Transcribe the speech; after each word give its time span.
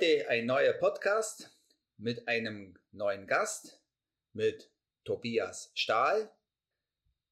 Heute 0.00 0.28
ein 0.30 0.46
neuer 0.46 0.72
Podcast 0.72 1.50
mit 1.98 2.26
einem 2.26 2.78
neuen 2.90 3.26
Gast, 3.26 3.82
mit 4.32 4.70
Tobias 5.04 5.72
Stahl. 5.74 6.30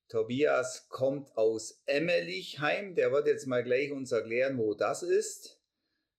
Tobias 0.09 0.87
kommt 0.91 1.35
aus 1.35 1.83
Emmelichheim, 1.87 2.95
der 2.95 3.11
wird 3.11 3.27
jetzt 3.27 3.47
mal 3.47 3.65
gleich 3.65 3.91
uns 3.91 4.13
erklären, 4.13 4.59
wo 4.59 4.75
das 4.75 5.03
ist. 5.03 5.63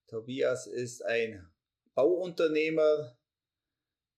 Tobias 0.08 0.66
ist 0.66 1.06
ein 1.06 1.48
Bauunternehmer, 1.94 3.16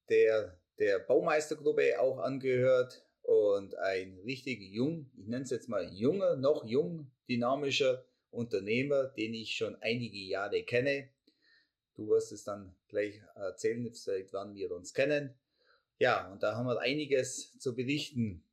der 0.08 0.58
der 0.80 1.00
Baumeistergruppe 1.00 2.00
auch 2.00 2.20
angehört 2.20 3.06
und 3.24 3.76
ein 3.76 4.20
richtig 4.24 4.62
jung, 4.62 5.12
ich 5.18 5.28
nenne 5.28 5.44
es 5.44 5.50
jetzt 5.50 5.68
mal 5.68 5.92
junger, 5.92 6.38
noch 6.38 6.64
jung, 6.64 7.12
dynamischer 7.28 8.06
Unternehmer, 8.30 9.10
den 9.18 9.34
ich 9.34 9.54
schon 9.54 9.76
einige 9.82 10.18
Jahre 10.18 10.64
kenne. 10.64 11.10
Du 11.96 12.08
wirst 12.08 12.32
es 12.32 12.44
dann 12.44 12.76
gleich 12.88 13.22
erzählen, 13.36 13.94
seit 13.94 14.32
wann 14.34 14.56
wir 14.56 14.72
uns 14.72 14.94
kennen. 14.94 15.36
Ja, 16.00 16.32
und 16.32 16.42
da 16.42 16.56
haben 16.56 16.66
wir 16.66 16.80
einiges 16.80 17.58
zu 17.60 17.76
berichten. 17.76 18.44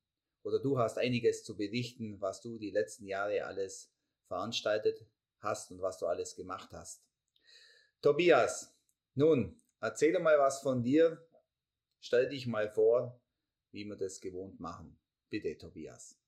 Oder 0.42 0.60
du 0.60 0.78
hast 0.78 0.98
einiges 0.98 1.44
zu 1.44 1.56
berichten, 1.56 2.20
was 2.20 2.40
du 2.40 2.58
die 2.58 2.70
letzten 2.70 3.06
Jahre 3.06 3.44
alles 3.44 3.92
veranstaltet 4.26 5.06
hast 5.40 5.70
und 5.70 5.80
was 5.80 5.98
du 5.98 6.06
alles 6.06 6.34
gemacht 6.36 6.70
hast. 6.72 7.04
Tobias, 8.02 8.76
nun, 9.14 9.60
erzähle 9.80 10.20
mal 10.20 10.38
was 10.38 10.60
von 10.60 10.82
dir. 10.82 11.26
Stell 12.00 12.28
dich 12.28 12.46
mal 12.46 12.68
vor, 12.68 13.20
wie 13.72 13.84
wir 13.84 13.96
das 13.96 14.20
gewohnt 14.20 14.60
machen. 14.60 14.98
Bitte, 15.30 15.56
Tobias. 15.56 16.18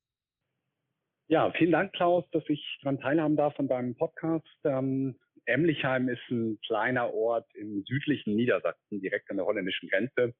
Ja, 1.29 1.53
vielen 1.53 1.71
Dank, 1.71 1.93
Klaus, 1.93 2.25
dass 2.33 2.43
ich 2.49 2.61
daran 2.83 2.99
teilhaben 2.99 3.37
darf 3.37 3.55
von 3.55 3.69
deinem 3.69 3.95
Podcast. 3.95 4.45
Ähm, 4.65 5.17
Emlichheim 5.51 6.09
ist 6.09 6.23
ein 6.31 6.59
kleiner 6.67 7.13
Ort 7.13 7.47
im 7.55 7.85
südlichen 7.85 8.37
Niedersachsen, 8.37 9.01
direkt 9.01 9.31
an 9.31 9.37
der 9.37 9.47
holländischen 9.47 9.89
Grenze. 9.89 10.35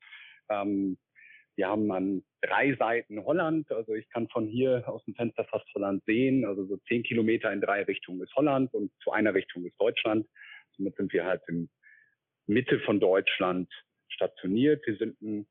Ähm, 0.49 0.99
wir 1.57 1.69
haben 1.69 1.93
an 1.93 2.23
drei 2.41 2.75
Seiten 2.77 3.23
Holland, 3.25 3.71
also 3.71 3.95
ich 3.95 4.09
kann 4.09 4.29
von 4.29 4.47
hier 4.47 4.89
aus 4.89 5.05
dem 5.05 5.15
Fenster 5.15 5.45
fast 5.45 5.67
Holland 5.75 6.03
sehen, 6.07 6.47
also 6.47 6.65
so 6.65 6.79
zehn 6.89 7.03
Kilometer 7.03 7.53
in 7.53 7.61
drei 7.61 7.83
Richtungen 7.83 8.23
ist 8.23 8.35
Holland 8.35 8.73
und 8.73 8.91
zu 9.03 9.13
einer 9.13 9.35
Richtung 9.35 9.67
ist 9.67 9.79
Deutschland. 9.79 10.27
Somit 10.77 10.97
sind 10.97 11.13
wir 11.13 11.27
halt 11.27 11.43
in 11.49 11.69
Mitte 12.47 12.81
von 12.81 12.99
Deutschland 12.99 13.71
stationiert. 14.09 14.87
Wir 14.87 14.97
sind 14.97 15.21
ein 15.21 15.47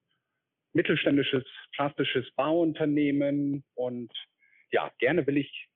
mittelständisches 0.73 1.43
plastisches 1.75 2.31
Bauunternehmen 2.35 3.63
und 3.75 4.11
ja, 4.71 4.91
gerne 4.99 5.25
will 5.27 5.37
ich 5.37 5.68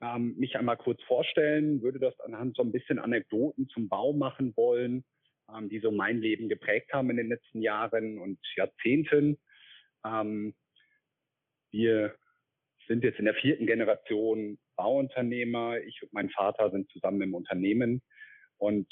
ähm, 0.00 0.34
mich 0.36 0.56
einmal 0.56 0.76
kurz 0.76 1.02
vorstellen, 1.04 1.82
würde 1.82 1.98
das 1.98 2.18
anhand 2.20 2.56
so 2.56 2.62
ein 2.62 2.72
bisschen 2.72 2.98
Anekdoten 2.98 3.68
zum 3.68 3.88
Bau 3.88 4.12
machen 4.12 4.54
wollen, 4.56 5.04
ähm, 5.54 5.68
die 5.68 5.80
so 5.80 5.90
mein 5.90 6.18
Leben 6.18 6.48
geprägt 6.48 6.92
haben 6.92 7.10
in 7.10 7.16
den 7.16 7.28
letzten 7.28 7.62
Jahren 7.62 8.18
und 8.18 8.38
Jahrzehnten. 8.56 9.38
Ähm, 10.04 10.54
wir 11.70 12.14
sind 12.86 13.04
jetzt 13.04 13.18
in 13.18 13.24
der 13.24 13.34
vierten 13.34 13.66
Generation 13.66 14.58
Bauunternehmer. 14.76 15.80
Ich 15.80 16.02
und 16.02 16.12
mein 16.12 16.30
Vater 16.30 16.70
sind 16.70 16.90
zusammen 16.90 17.22
im 17.22 17.34
Unternehmen 17.34 18.02
und 18.58 18.88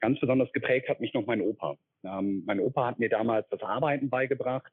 ganz 0.00 0.20
besonders 0.20 0.52
geprägt 0.52 0.88
hat 0.88 1.00
mich 1.00 1.12
noch 1.14 1.26
mein 1.26 1.40
Opa. 1.40 1.76
Ähm, 2.04 2.44
mein 2.46 2.60
Opa 2.60 2.86
hat 2.86 2.98
mir 2.98 3.08
damals 3.08 3.48
das 3.50 3.62
Arbeiten 3.62 4.10
beigebracht 4.10 4.72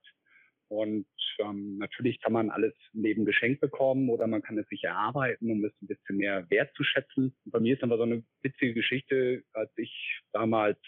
und 0.67 1.05
ähm, 1.39 1.77
natürlich 1.77 2.21
kann 2.21 2.33
man 2.33 2.49
alles 2.49 2.73
im 2.93 3.03
Leben 3.03 3.25
geschenkt 3.25 3.61
bekommen 3.61 4.09
oder 4.09 4.27
man 4.27 4.41
kann 4.41 4.57
es 4.57 4.67
sich 4.67 4.83
erarbeiten, 4.83 5.51
um 5.51 5.63
es 5.65 5.73
ein 5.81 5.87
bisschen 5.87 6.17
mehr 6.17 6.49
wertzuschätzen. 6.49 7.35
Und 7.45 7.51
bei 7.51 7.59
mir 7.59 7.75
ist 7.75 7.83
aber 7.83 7.97
so 7.97 8.03
eine 8.03 8.23
witzige 8.41 8.73
Geschichte, 8.73 9.43
als 9.53 9.71
ich 9.77 10.21
damals 10.31 10.79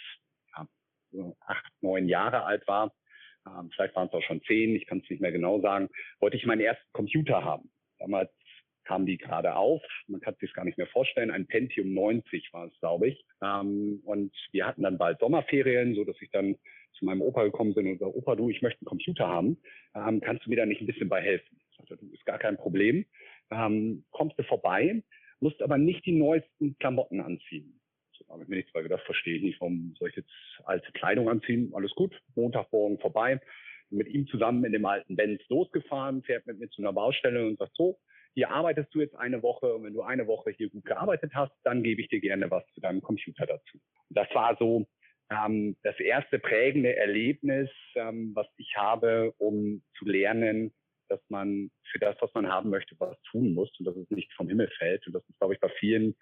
ja, 0.56 0.68
so 1.12 1.38
acht, 1.42 1.72
neun 1.82 2.08
Jahre 2.08 2.44
alt 2.44 2.68
war, 2.68 2.94
ähm, 3.48 3.70
vielleicht 3.74 3.96
waren 3.96 4.08
es 4.08 4.14
auch 4.14 4.24
schon 4.24 4.42
zehn, 4.44 4.76
ich 4.76 4.88
kann 4.88 5.00
es 5.04 5.10
nicht 5.10 5.22
mehr 5.22 5.32
genau 5.32 5.62
sagen, 5.62 5.90
wollte 6.20 6.38
ich 6.38 6.46
meinen 6.46 6.62
ersten 6.62 6.92
Computer 6.94 7.44
haben. 7.44 7.70
Damals 8.00 8.32
kamen 8.86 9.06
die 9.06 9.18
gerade 9.18 9.56
auf. 9.56 9.82
Man 10.08 10.22
kann 10.22 10.36
sich 10.40 10.54
gar 10.54 10.66
nicht 10.66 10.78
mehr 10.78 10.88
vorstellen. 10.88 11.32
Ein 11.32 11.48
Pentium 11.48 11.94
90 11.94 12.54
war 12.54 12.68
es, 12.68 12.80
glaube 12.80 13.08
ich. 13.10 13.26
Ähm, 13.42 14.02
und 14.04 14.34
wir 14.52 14.66
hatten 14.66 14.84
dann 14.84 14.98
bald 14.98 15.20
Sommerferien, 15.20 15.96
so 15.96 16.04
dass 16.04 16.22
ich 16.22 16.30
dann 16.32 16.56
zu 16.96 17.06
meinem 17.06 17.22
Opa 17.22 17.44
gekommen 17.44 17.74
bin 17.74 17.88
und 17.88 17.94
gesagt, 17.94 18.16
Opa, 18.16 18.36
du, 18.36 18.50
ich 18.50 18.62
möchte 18.62 18.82
einen 18.82 18.88
Computer 18.88 19.28
haben. 19.28 19.58
Ähm, 19.96 20.22
kannst 20.22 20.46
du 20.46 20.50
mir 20.50 20.58
da 20.58 20.66
nicht 20.66 20.82
ein 20.82 20.88
bisschen 20.88 21.10
bei 21.10 21.22
helfen? 21.22 21.60
Ich 21.70 21.78
sagte, 21.78 21.98
du, 21.98 22.12
ist 22.14 22.26
gar 22.26 22.40
kein 22.40 22.58
Problem. 22.58 23.06
Ähm, 23.52 24.06
kommst 24.12 24.38
du 24.40 24.44
vorbei, 24.44 25.04
musst 25.40 25.62
aber 25.62 25.78
nicht 25.78 26.06
die 26.06 26.14
neuesten 26.14 26.78
Klamotten 26.80 27.22
anziehen. 27.22 27.80
So 28.18 28.28
habe 28.30 28.44
ich 28.44 28.50
mir 28.50 28.58
nichts 28.58 28.74
gedacht, 28.74 29.04
verstehe 29.06 29.38
ich 29.38 29.44
nicht, 29.44 29.62
warum 29.62 29.94
soll 30.00 30.10
ich 30.10 30.16
jetzt 30.16 30.32
alte 30.64 30.92
Kleidung 30.94 31.30
anziehen? 31.30 31.72
Alles 31.74 31.94
gut, 31.96 32.20
Montagmorgen 32.36 33.00
vorbei. 33.00 33.42
Mit 33.90 34.08
ihm 34.08 34.26
zusammen 34.28 34.64
in 34.66 34.72
dem 34.72 34.86
alten 34.86 35.16
Benz 35.16 35.42
losgefahren, 35.48 36.24
fährt 36.24 36.48
mit 36.48 36.60
mir 36.60 36.70
zu 36.70 36.82
einer 36.82 36.94
Baustelle 36.94 37.46
und 37.46 37.60
sagt 37.60 37.76
so, 37.76 38.00
hier 38.34 38.50
arbeitest 38.50 38.94
du 38.94 39.00
jetzt 39.00 39.16
eine 39.16 39.42
Woche 39.44 39.74
und 39.74 39.84
wenn 39.84 39.94
du 39.94 40.02
eine 40.02 40.28
Woche 40.28 40.52
hier 40.52 40.70
gut 40.70 40.86
gearbeitet 40.86 41.32
hast, 41.34 41.54
dann 41.64 41.84
gebe 41.84 42.02
ich 42.02 42.10
dir 42.10 42.20
gerne 42.20 42.52
was 42.52 42.66
zu 42.74 42.82
deinem 42.82 43.02
Computer 43.02 43.46
dazu. 43.46 43.80
Das 44.10 44.28
war 44.34 44.58
so 44.58 44.86
ähm, 45.30 45.76
das 45.84 46.00
erste 46.00 46.40
prägende 46.40 46.96
Erlebnis, 46.96 47.70
ähm, 47.96 48.32
was 48.36 48.48
ich 48.58 48.76
habe, 48.76 49.34
um 49.38 49.84
zu 49.98 50.06
lernen, 50.06 50.74
dass 51.08 51.22
man 51.30 51.72
für 51.92 52.00
das, 52.00 52.16
was 52.20 52.34
man 52.34 52.48
haben 52.48 52.70
möchte, 52.70 52.96
was 53.00 53.20
tun 53.32 53.54
muss 53.54 53.72
und 53.80 53.86
dass 53.86 53.96
es 53.96 54.10
nicht 54.10 54.32
vom 54.34 54.50
Himmel 54.50 54.70
fällt. 54.78 55.06
Und 55.08 55.14
das 55.14 55.28
ist, 55.28 55.38
glaube 55.40 55.54
ich, 55.54 55.60
bei 55.60 55.70
vielen 55.80 56.16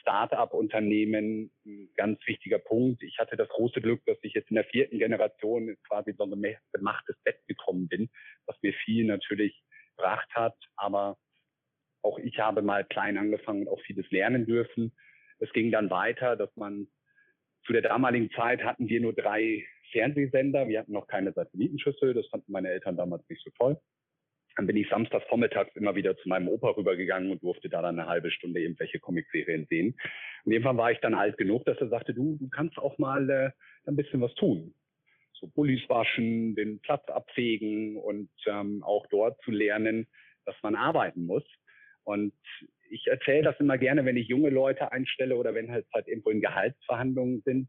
Start-up-Unternehmen 0.00 1.50
ein 1.66 1.88
ganz 1.96 2.20
wichtiger 2.26 2.58
Punkt. 2.58 3.02
Ich 3.02 3.18
hatte 3.18 3.36
das 3.36 3.48
große 3.48 3.80
Glück, 3.80 4.04
dass 4.06 4.18
ich 4.22 4.34
jetzt 4.34 4.50
in 4.50 4.54
der 4.54 4.64
vierten 4.64 4.98
Generation 4.98 5.76
quasi 5.88 6.14
so 6.16 6.24
ein 6.24 6.56
gemachtes 6.72 7.16
Bett 7.24 7.40
gekommen 7.48 7.88
bin, 7.88 8.08
was 8.46 8.56
mir 8.62 8.72
viel 8.72 9.04
natürlich 9.04 9.60
gebracht 9.96 10.28
hat. 10.34 10.56
Aber 10.76 11.18
auch 12.02 12.18
ich 12.18 12.38
habe 12.38 12.62
mal 12.62 12.84
klein 12.84 13.18
angefangen 13.18 13.66
und 13.66 13.68
auch 13.68 13.80
vieles 13.82 14.08
lernen 14.10 14.46
dürfen. 14.46 14.92
Es 15.38 15.52
ging 15.52 15.70
dann 15.70 15.90
weiter, 15.90 16.36
dass 16.36 16.54
man 16.56 16.86
zu 17.64 17.72
der 17.72 17.82
damaligen 17.82 18.30
Zeit 18.30 18.62
hatten 18.62 18.88
wir 18.88 19.00
nur 19.00 19.12
drei 19.12 19.64
Fernsehsender. 19.92 20.68
Wir 20.68 20.80
hatten 20.80 20.92
noch 20.92 21.06
keine 21.06 21.32
Satellitenschüssel. 21.32 22.14
Das 22.14 22.26
fanden 22.28 22.52
meine 22.52 22.68
Eltern 22.68 22.96
damals 22.96 23.28
nicht 23.28 23.42
so 23.42 23.50
toll. 23.58 23.78
Dann 24.56 24.66
bin 24.66 24.76
ich 24.76 24.88
samstags 24.88 25.26
vormittags 25.28 25.74
immer 25.76 25.94
wieder 25.94 26.16
zu 26.16 26.28
meinem 26.28 26.48
Opa 26.48 26.70
rübergegangen 26.70 27.30
und 27.30 27.42
durfte 27.42 27.68
da 27.68 27.82
dann 27.82 27.98
eine 27.98 28.08
halbe 28.08 28.30
Stunde 28.30 28.60
irgendwelche 28.60 28.98
Comicserien 28.98 29.66
sehen. 29.66 29.96
Und 30.44 30.52
irgendwann 30.52 30.76
war 30.76 30.90
ich 30.90 30.98
dann 30.98 31.14
alt 31.14 31.38
genug, 31.38 31.64
dass 31.64 31.78
er 31.78 31.88
sagte, 31.88 32.14
du, 32.14 32.36
du 32.36 32.48
kannst 32.48 32.78
auch 32.78 32.98
mal 32.98 33.30
äh, 33.30 33.50
ein 33.86 33.96
bisschen 33.96 34.20
was 34.20 34.34
tun. 34.34 34.74
So 35.34 35.46
Bullis 35.48 35.88
waschen, 35.88 36.54
den 36.56 36.80
Platz 36.80 37.08
abfegen 37.08 37.96
und 37.96 38.30
ähm, 38.46 38.82
auch 38.82 39.06
dort 39.06 39.40
zu 39.42 39.50
lernen, 39.50 40.06
dass 40.44 40.56
man 40.62 40.74
arbeiten 40.74 41.24
muss. 41.24 41.44
Und 42.04 42.34
ich 42.90 43.06
erzähle 43.06 43.42
das 43.42 43.60
immer 43.60 43.78
gerne, 43.78 44.04
wenn 44.04 44.16
ich 44.16 44.28
junge 44.28 44.50
Leute 44.50 44.92
einstelle 44.92 45.36
oder 45.36 45.54
wenn 45.54 45.70
halt 45.70 45.86
halt 45.94 46.08
irgendwo 46.08 46.30
in 46.30 46.40
Gehaltsverhandlungen 46.40 47.42
sind. 47.44 47.68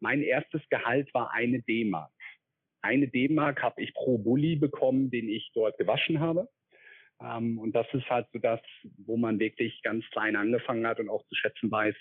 Mein 0.00 0.22
erstes 0.22 0.62
Gehalt 0.70 1.12
war 1.12 1.32
eine 1.32 1.60
D-Mark. 1.62 2.12
Eine 2.82 3.08
D-Mark 3.08 3.62
habe 3.62 3.82
ich 3.82 3.92
pro 3.92 4.18
Bulli 4.18 4.56
bekommen, 4.56 5.10
den 5.10 5.28
ich 5.28 5.50
dort 5.54 5.76
gewaschen 5.76 6.20
habe. 6.20 6.48
Ähm, 7.22 7.58
und 7.58 7.72
das 7.72 7.86
ist 7.92 8.08
halt 8.08 8.26
so 8.32 8.38
das, 8.38 8.60
wo 9.04 9.16
man 9.16 9.38
wirklich 9.38 9.82
ganz 9.82 10.04
klein 10.10 10.36
angefangen 10.36 10.86
hat 10.86 11.00
und 11.00 11.10
auch 11.10 11.26
zu 11.26 11.34
schätzen 11.34 11.70
weiß, 11.70 11.94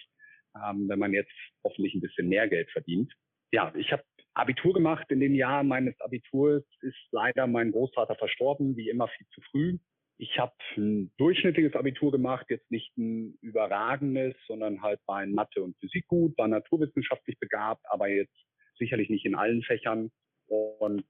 ähm, 0.55 0.87
wenn 0.87 0.99
man 0.99 1.13
jetzt 1.13 1.33
hoffentlich 1.63 1.93
ein 1.93 2.01
bisschen 2.01 2.29
mehr 2.29 2.47
Geld 2.47 2.71
verdient. 2.71 3.11
Ja, 3.51 3.73
ich 3.75 3.91
habe 3.91 4.03
Abitur 4.33 4.73
gemacht. 4.73 5.05
In 5.09 5.19
dem 5.19 5.35
Jahr 5.35 5.63
meines 5.63 5.99
Abiturs 5.99 6.63
ist 6.81 6.97
leider 7.11 7.47
mein 7.47 7.71
Großvater 7.71 8.15
verstorben, 8.15 8.77
wie 8.77 8.89
immer 8.89 9.07
viel 9.09 9.27
zu 9.33 9.41
früh. 9.51 9.77
Ich 10.21 10.37
habe 10.37 10.53
ein 10.75 11.11
durchschnittliches 11.17 11.75
Abitur 11.75 12.11
gemacht, 12.11 12.47
jetzt 12.49 12.69
nicht 12.69 12.95
ein 12.97 13.37
überragendes, 13.41 14.35
sondern 14.47 14.81
halt 14.81 14.99
war 15.05 15.23
in 15.23 15.33
Mathe 15.33 15.63
und 15.63 15.77
Physik 15.79 16.07
gut, 16.07 16.37
war 16.37 16.49
naturwissenschaftlich 16.49 17.39
begabt, 17.39 17.85
aber 17.89 18.09
jetzt 18.09 18.35
sicherlich 18.77 19.09
nicht 19.09 19.25
in 19.25 19.35
allen 19.35 19.63
Fächern 19.63 20.11
und 20.47 21.07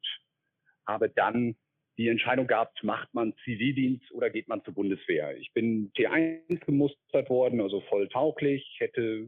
habe 0.85 1.09
dann 1.09 1.56
die 1.97 2.07
Entscheidung 2.07 2.45
gehabt, 2.45 2.83
macht 2.83 3.11
man 3.15 3.33
Zivildienst 3.44 4.11
oder 4.11 4.29
geht 4.29 4.47
man 4.47 4.63
zur 4.63 4.75
Bundeswehr. 4.75 5.35
Ich 5.38 5.51
bin 5.53 5.91
T1 5.97 6.63
gemustert 6.65 7.31
worden, 7.31 7.61
also 7.61 7.81
voll 7.89 8.07
tauglich, 8.09 8.77
hätte 8.77 9.27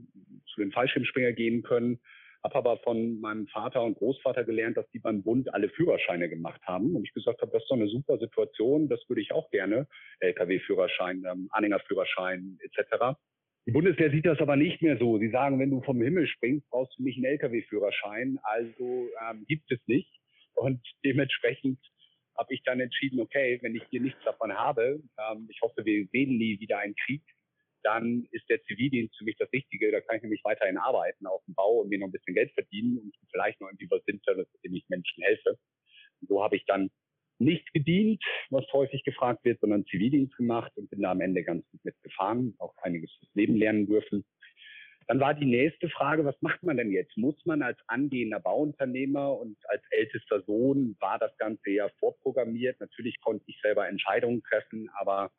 zu 0.53 0.61
den 0.61 0.71
Fallschirmspringer 0.71 1.33
gehen 1.33 1.63
können, 1.63 1.99
habe 2.43 2.55
aber 2.55 2.77
von 2.77 3.19
meinem 3.19 3.47
Vater 3.47 3.83
und 3.83 3.97
Großvater 3.97 4.43
gelernt, 4.43 4.77
dass 4.77 4.89
die 4.91 4.99
beim 4.99 5.23
Bund 5.23 5.53
alle 5.53 5.69
Führerscheine 5.69 6.29
gemacht 6.29 6.61
haben. 6.63 6.95
Und 6.95 7.03
ich 7.03 7.13
gesagt 7.13 7.41
habe, 7.41 7.51
das 7.51 7.63
ist 7.63 7.69
doch 7.69 7.75
eine 7.75 7.87
super 7.87 8.17
Situation, 8.17 8.89
das 8.89 8.99
würde 9.07 9.21
ich 9.21 9.31
auch 9.31 9.49
gerne. 9.51 9.87
Lkw-Führerschein, 10.19 11.23
ähm, 11.31 11.47
Anhängerführerschein 11.51 12.57
etc. 12.61 13.17
Die 13.67 13.71
Bundeswehr 13.71 14.09
sieht 14.09 14.25
das 14.25 14.39
aber 14.39 14.55
nicht 14.55 14.81
mehr 14.81 14.97
so. 14.97 15.19
Sie 15.19 15.29
sagen, 15.29 15.59
wenn 15.59 15.69
du 15.69 15.81
vom 15.81 16.01
Himmel 16.01 16.27
springst, 16.27 16.67
brauchst 16.69 16.97
du 16.97 17.03
nicht 17.03 17.17
einen 17.17 17.25
Lkw-Führerschein. 17.25 18.39
Also 18.43 19.07
ähm, 19.29 19.45
gibt 19.47 19.71
es 19.71 19.79
nicht. 19.85 20.09
Und 20.55 20.81
dementsprechend 21.05 21.79
habe 22.37 22.53
ich 22.53 22.63
dann 22.63 22.79
entschieden, 22.79 23.19
okay, 23.19 23.59
wenn 23.61 23.75
ich 23.75 23.83
hier 23.89 24.01
nichts 24.01 24.23
davon 24.25 24.51
habe, 24.53 25.01
ähm, 25.19 25.47
ich 25.49 25.61
hoffe, 25.61 25.85
wir 25.85 26.07
sehen 26.07 26.37
nie 26.37 26.59
wieder 26.59 26.79
einen 26.79 26.95
Krieg, 26.95 27.21
dann 27.83 28.27
ist 28.31 28.49
der 28.49 28.61
Zivildienst 28.63 29.17
für 29.17 29.25
mich 29.25 29.35
das 29.37 29.51
Richtige. 29.51 29.91
Da 29.91 30.01
kann 30.01 30.17
ich 30.17 30.23
nämlich 30.23 30.41
weiterhin 30.43 30.77
arbeiten 30.77 31.25
auf 31.27 31.43
dem 31.45 31.55
Bau 31.55 31.81
und 31.81 31.89
mir 31.89 31.99
noch 31.99 32.07
ein 32.07 32.11
bisschen 32.11 32.35
Geld 32.35 32.51
verdienen 32.53 32.97
und 32.97 33.15
vielleicht 33.31 33.59
noch 33.61 33.69
irgendwie 33.69 33.89
was 33.89 34.03
Sinnvolles, 34.05 34.47
indem 34.55 34.77
ich 34.77 34.89
Menschen 34.89 35.23
helfe. 35.23 35.57
Und 36.21 36.29
so 36.29 36.43
habe 36.43 36.55
ich 36.55 36.65
dann 36.65 36.89
nicht 37.39 37.73
gedient, 37.73 38.23
was 38.49 38.65
häufig 38.71 39.03
gefragt 39.03 39.43
wird, 39.43 39.59
sondern 39.59 39.85
Zivildienst 39.85 40.35
gemacht 40.37 40.71
und 40.75 40.89
bin 40.89 41.01
da 41.01 41.11
am 41.11 41.21
Ende 41.21 41.43
ganz 41.43 41.67
gut 41.71 41.83
mitgefahren, 41.83 42.55
auch 42.59 42.75
einiges 42.77 43.11
fürs 43.19 43.33
Leben 43.33 43.55
lernen 43.55 43.87
dürfen. 43.87 44.23
Dann 45.07 45.19
war 45.19 45.33
die 45.33 45.45
nächste 45.45 45.89
Frage, 45.89 46.23
was 46.23 46.39
macht 46.41 46.63
man 46.63 46.77
denn 46.77 46.91
jetzt? 46.91 47.17
Muss 47.17 47.35
man 47.45 47.63
als 47.63 47.77
angehender 47.87 48.39
Bauunternehmer 48.39 49.37
und 49.37 49.57
als 49.67 49.81
ältester 49.89 50.41
Sohn, 50.43 50.95
war 50.99 51.19
das 51.19 51.35
Ganze 51.37 51.71
ja 51.71 51.89
vorprogrammiert? 51.99 52.79
Natürlich 52.79 53.19
konnte 53.19 53.43
ich 53.47 53.59
selber 53.61 53.89
Entscheidungen 53.89 54.43
treffen, 54.43 54.89
aber 54.93 55.31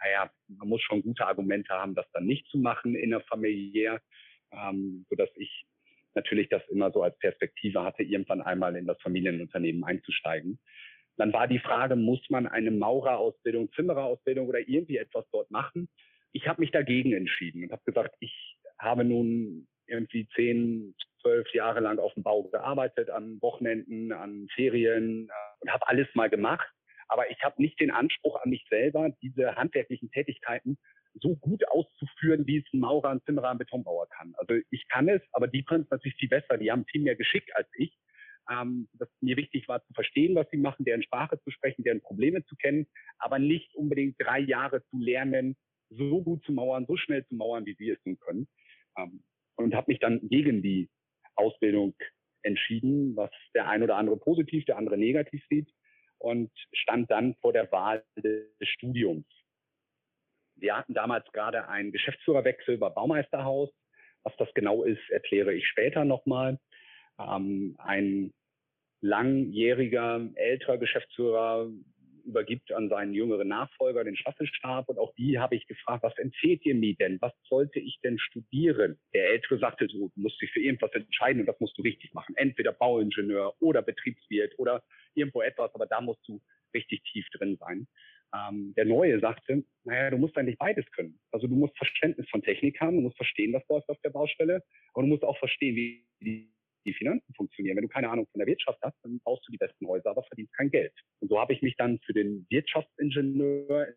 naja, 0.00 0.30
man 0.48 0.68
muss 0.68 0.82
schon 0.82 1.02
gute 1.02 1.26
Argumente 1.26 1.72
haben, 1.72 1.94
das 1.94 2.06
dann 2.12 2.26
nicht 2.26 2.46
zu 2.48 2.58
machen 2.58 2.94
innerfamiliär, 2.94 4.00
ähm, 4.52 5.06
sodass 5.08 5.30
ich 5.36 5.66
natürlich 6.14 6.48
das 6.48 6.66
immer 6.68 6.90
so 6.90 7.02
als 7.02 7.18
Perspektive 7.18 7.82
hatte, 7.82 8.02
irgendwann 8.02 8.42
einmal 8.42 8.74
in 8.76 8.86
das 8.86 9.00
Familienunternehmen 9.02 9.84
einzusteigen. 9.84 10.58
Dann 11.16 11.32
war 11.32 11.48
die 11.48 11.58
Frage, 11.58 11.96
muss 11.96 12.20
man 12.28 12.46
eine 12.46 12.70
Maurerausbildung, 12.70 13.72
Zimmererausbildung 13.72 14.48
oder 14.48 14.60
irgendwie 14.60 14.98
etwas 14.98 15.24
dort 15.30 15.50
machen? 15.50 15.88
Ich 16.32 16.46
habe 16.46 16.60
mich 16.60 16.70
dagegen 16.70 17.12
entschieden 17.12 17.64
und 17.64 17.72
habe 17.72 17.82
gesagt, 17.84 18.14
ich 18.20 18.58
habe 18.78 19.04
nun 19.04 19.66
irgendwie 19.86 20.28
zehn, 20.34 20.94
zwölf 21.22 21.52
Jahre 21.54 21.80
lang 21.80 21.98
auf 21.98 22.12
dem 22.14 22.22
Bau 22.22 22.42
gearbeitet, 22.44 23.08
an 23.08 23.40
Wochenenden, 23.40 24.12
an 24.12 24.48
Ferien 24.54 25.28
äh, 25.28 25.32
und 25.60 25.72
habe 25.72 25.88
alles 25.88 26.08
mal 26.14 26.28
gemacht. 26.28 26.68
Aber 27.08 27.30
ich 27.30 27.42
habe 27.42 27.60
nicht 27.62 27.78
den 27.80 27.90
Anspruch 27.90 28.40
an 28.42 28.50
mich 28.50 28.66
selber, 28.68 29.10
diese 29.22 29.54
handwerklichen 29.56 30.10
Tätigkeiten 30.10 30.78
so 31.14 31.36
gut 31.36 31.66
auszuführen, 31.68 32.46
wie 32.46 32.58
es 32.58 32.64
ein 32.74 32.80
Maurer, 32.80 33.10
ein 33.10 33.22
Zimmerer, 33.24 33.50
ein 33.50 33.58
Betonbauer 33.58 34.08
kann. 34.08 34.34
Also 34.36 34.60
ich 34.70 34.86
kann 34.88 35.08
es, 35.08 35.22
aber 35.32 35.48
die 35.48 35.64
können 35.64 35.84
es 35.84 35.90
natürlich 35.90 36.16
viel 36.16 36.28
besser. 36.28 36.58
Die 36.58 36.70
haben 36.70 36.84
viel 36.86 37.02
mehr 37.02 37.16
Geschick 37.16 37.44
als 37.54 37.68
ich 37.76 37.96
ähm, 38.50 38.88
dass 38.94 39.08
mir 39.20 39.36
wichtig 39.36 39.68
war 39.68 39.84
zu 39.84 39.92
verstehen, 39.92 40.34
was 40.34 40.48
sie 40.50 40.56
machen, 40.56 40.84
deren 40.84 41.02
Sprache 41.02 41.40
zu 41.42 41.50
sprechen, 41.50 41.82
deren 41.84 42.00
Probleme 42.00 42.44
zu 42.44 42.56
kennen, 42.56 42.86
aber 43.18 43.38
nicht 43.38 43.74
unbedingt 43.74 44.16
drei 44.18 44.40
Jahre 44.40 44.84
zu 44.90 44.98
lernen, 44.98 45.56
so 45.90 46.22
gut 46.22 46.44
zu 46.44 46.52
mauern, 46.52 46.86
so 46.86 46.96
schnell 46.96 47.26
zu 47.26 47.34
mauern, 47.34 47.66
wie 47.66 47.74
sie 47.74 47.90
es 47.90 48.02
tun 48.02 48.18
können. 48.18 48.48
Ähm, 48.98 49.22
und 49.56 49.74
habe 49.74 49.90
mich 49.90 50.00
dann 50.00 50.20
gegen 50.28 50.62
die 50.62 50.90
Ausbildung 51.34 51.94
entschieden, 52.42 53.16
was 53.16 53.30
der 53.54 53.68
ein 53.68 53.82
oder 53.82 53.96
andere 53.96 54.16
positiv, 54.16 54.64
der 54.66 54.76
andere 54.76 54.98
negativ 54.98 55.44
sieht 55.48 55.68
und 56.18 56.50
stand 56.72 57.10
dann 57.10 57.34
vor 57.36 57.52
der 57.52 57.70
Wahl 57.72 58.04
des 58.16 58.46
Studiums. 58.62 59.26
Wir 60.56 60.76
hatten 60.76 60.94
damals 60.94 61.30
gerade 61.32 61.68
einen 61.68 61.92
Geschäftsführerwechsel 61.92 62.78
bei 62.78 62.88
Baumeisterhaus. 62.88 63.70
Was 64.22 64.34
das 64.38 64.48
genau 64.54 64.82
ist, 64.82 65.10
erkläre 65.10 65.52
ich 65.52 65.66
später 65.68 66.04
nochmal. 66.04 66.58
Ähm, 67.18 67.76
ein 67.78 68.32
langjähriger, 69.00 70.28
älterer 70.34 70.78
Geschäftsführer 70.78 71.70
übergibt 72.26 72.72
an 72.72 72.88
seinen 72.88 73.14
jüngeren 73.14 73.48
Nachfolger 73.48 74.04
den 74.04 74.16
Staffelstab 74.16 74.88
und 74.88 74.98
auch 74.98 75.14
die 75.14 75.38
habe 75.38 75.56
ich 75.56 75.66
gefragt, 75.66 76.02
was 76.02 76.16
empfehlt 76.18 76.64
ihr 76.66 76.74
mir 76.74 76.94
denn? 76.96 77.18
Was 77.20 77.32
sollte 77.48 77.80
ich 77.80 77.98
denn 78.02 78.18
studieren? 78.18 78.98
Der 79.14 79.30
Ältere 79.30 79.58
sagte 79.58 79.86
du 79.86 80.10
musst 80.16 80.40
dich 80.40 80.50
für 80.50 80.60
irgendwas 80.60 80.92
entscheiden 80.92 81.40
und 81.40 81.46
das 81.46 81.60
musst 81.60 81.78
du 81.78 81.82
richtig 81.82 82.12
machen. 82.12 82.34
Entweder 82.36 82.72
Bauingenieur 82.72 83.54
oder 83.60 83.82
Betriebswirt 83.82 84.58
oder 84.58 84.82
irgendwo 85.14 85.42
etwas, 85.42 85.74
aber 85.74 85.86
da 85.86 86.00
musst 86.00 86.26
du 86.26 86.40
richtig 86.74 87.02
tief 87.04 87.26
drin 87.32 87.56
sein. 87.58 87.86
Ähm, 88.34 88.74
der 88.76 88.84
Neue 88.84 89.20
sagte, 89.20 89.64
naja, 89.84 90.10
du 90.10 90.18
musst 90.18 90.36
eigentlich 90.36 90.58
beides 90.58 90.84
können. 90.92 91.18
Also 91.30 91.46
du 91.46 91.54
musst 91.54 91.76
Verständnis 91.76 92.28
von 92.28 92.42
Technik 92.42 92.80
haben, 92.80 92.96
du 92.96 93.02
musst 93.02 93.16
verstehen, 93.16 93.52
was 93.52 93.66
läuft 93.68 93.88
auf 93.88 94.00
der 94.02 94.10
Baustelle, 94.10 94.62
aber 94.92 95.02
du 95.02 95.08
musst 95.08 95.22
auch 95.22 95.38
verstehen, 95.38 95.76
wie 95.76 96.06
die 96.20 96.55
die 96.86 96.94
Finanzen 96.94 97.34
funktionieren. 97.34 97.76
Wenn 97.76 97.84
du 97.84 97.88
keine 97.88 98.10
Ahnung 98.10 98.26
von 98.32 98.38
der 98.38 98.46
Wirtschaft 98.46 98.78
hast, 98.82 98.96
dann 99.02 99.20
baust 99.24 99.46
du 99.46 99.52
die 99.52 99.58
besten 99.58 99.86
Häuser, 99.86 100.10
aber 100.10 100.24
verdienst 100.24 100.54
kein 100.54 100.70
Geld. 100.70 100.92
Und 101.20 101.28
so 101.28 101.38
habe 101.38 101.52
ich 101.52 101.62
mich 101.62 101.76
dann 101.76 101.98
für 102.06 102.12
den 102.12 102.46
Wirtschaftsingenieur 102.48 103.88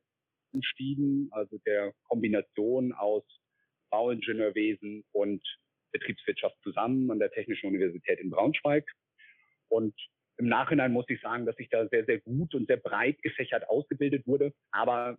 entschieden, 0.53 1.29
also 1.31 1.57
der 1.65 1.93
Kombination 2.03 2.91
aus 2.93 3.23
Bauingenieurwesen 3.91 5.03
und 5.11 5.41
Betriebswirtschaft 5.91 6.57
zusammen 6.63 7.09
an 7.11 7.19
der 7.19 7.31
Technischen 7.31 7.67
Universität 7.67 8.19
in 8.19 8.29
Braunschweig. 8.29 8.85
Und 9.69 9.95
im 10.37 10.47
Nachhinein 10.47 10.93
muss 10.93 11.09
ich 11.09 11.19
sagen, 11.21 11.45
dass 11.45 11.57
ich 11.59 11.69
da 11.69 11.87
sehr, 11.89 12.05
sehr 12.05 12.19
gut 12.21 12.55
und 12.55 12.67
sehr 12.67 12.77
breit 12.77 13.21
gefächert 13.21 13.67
ausgebildet 13.67 14.25
wurde. 14.25 14.53
Aber 14.71 15.17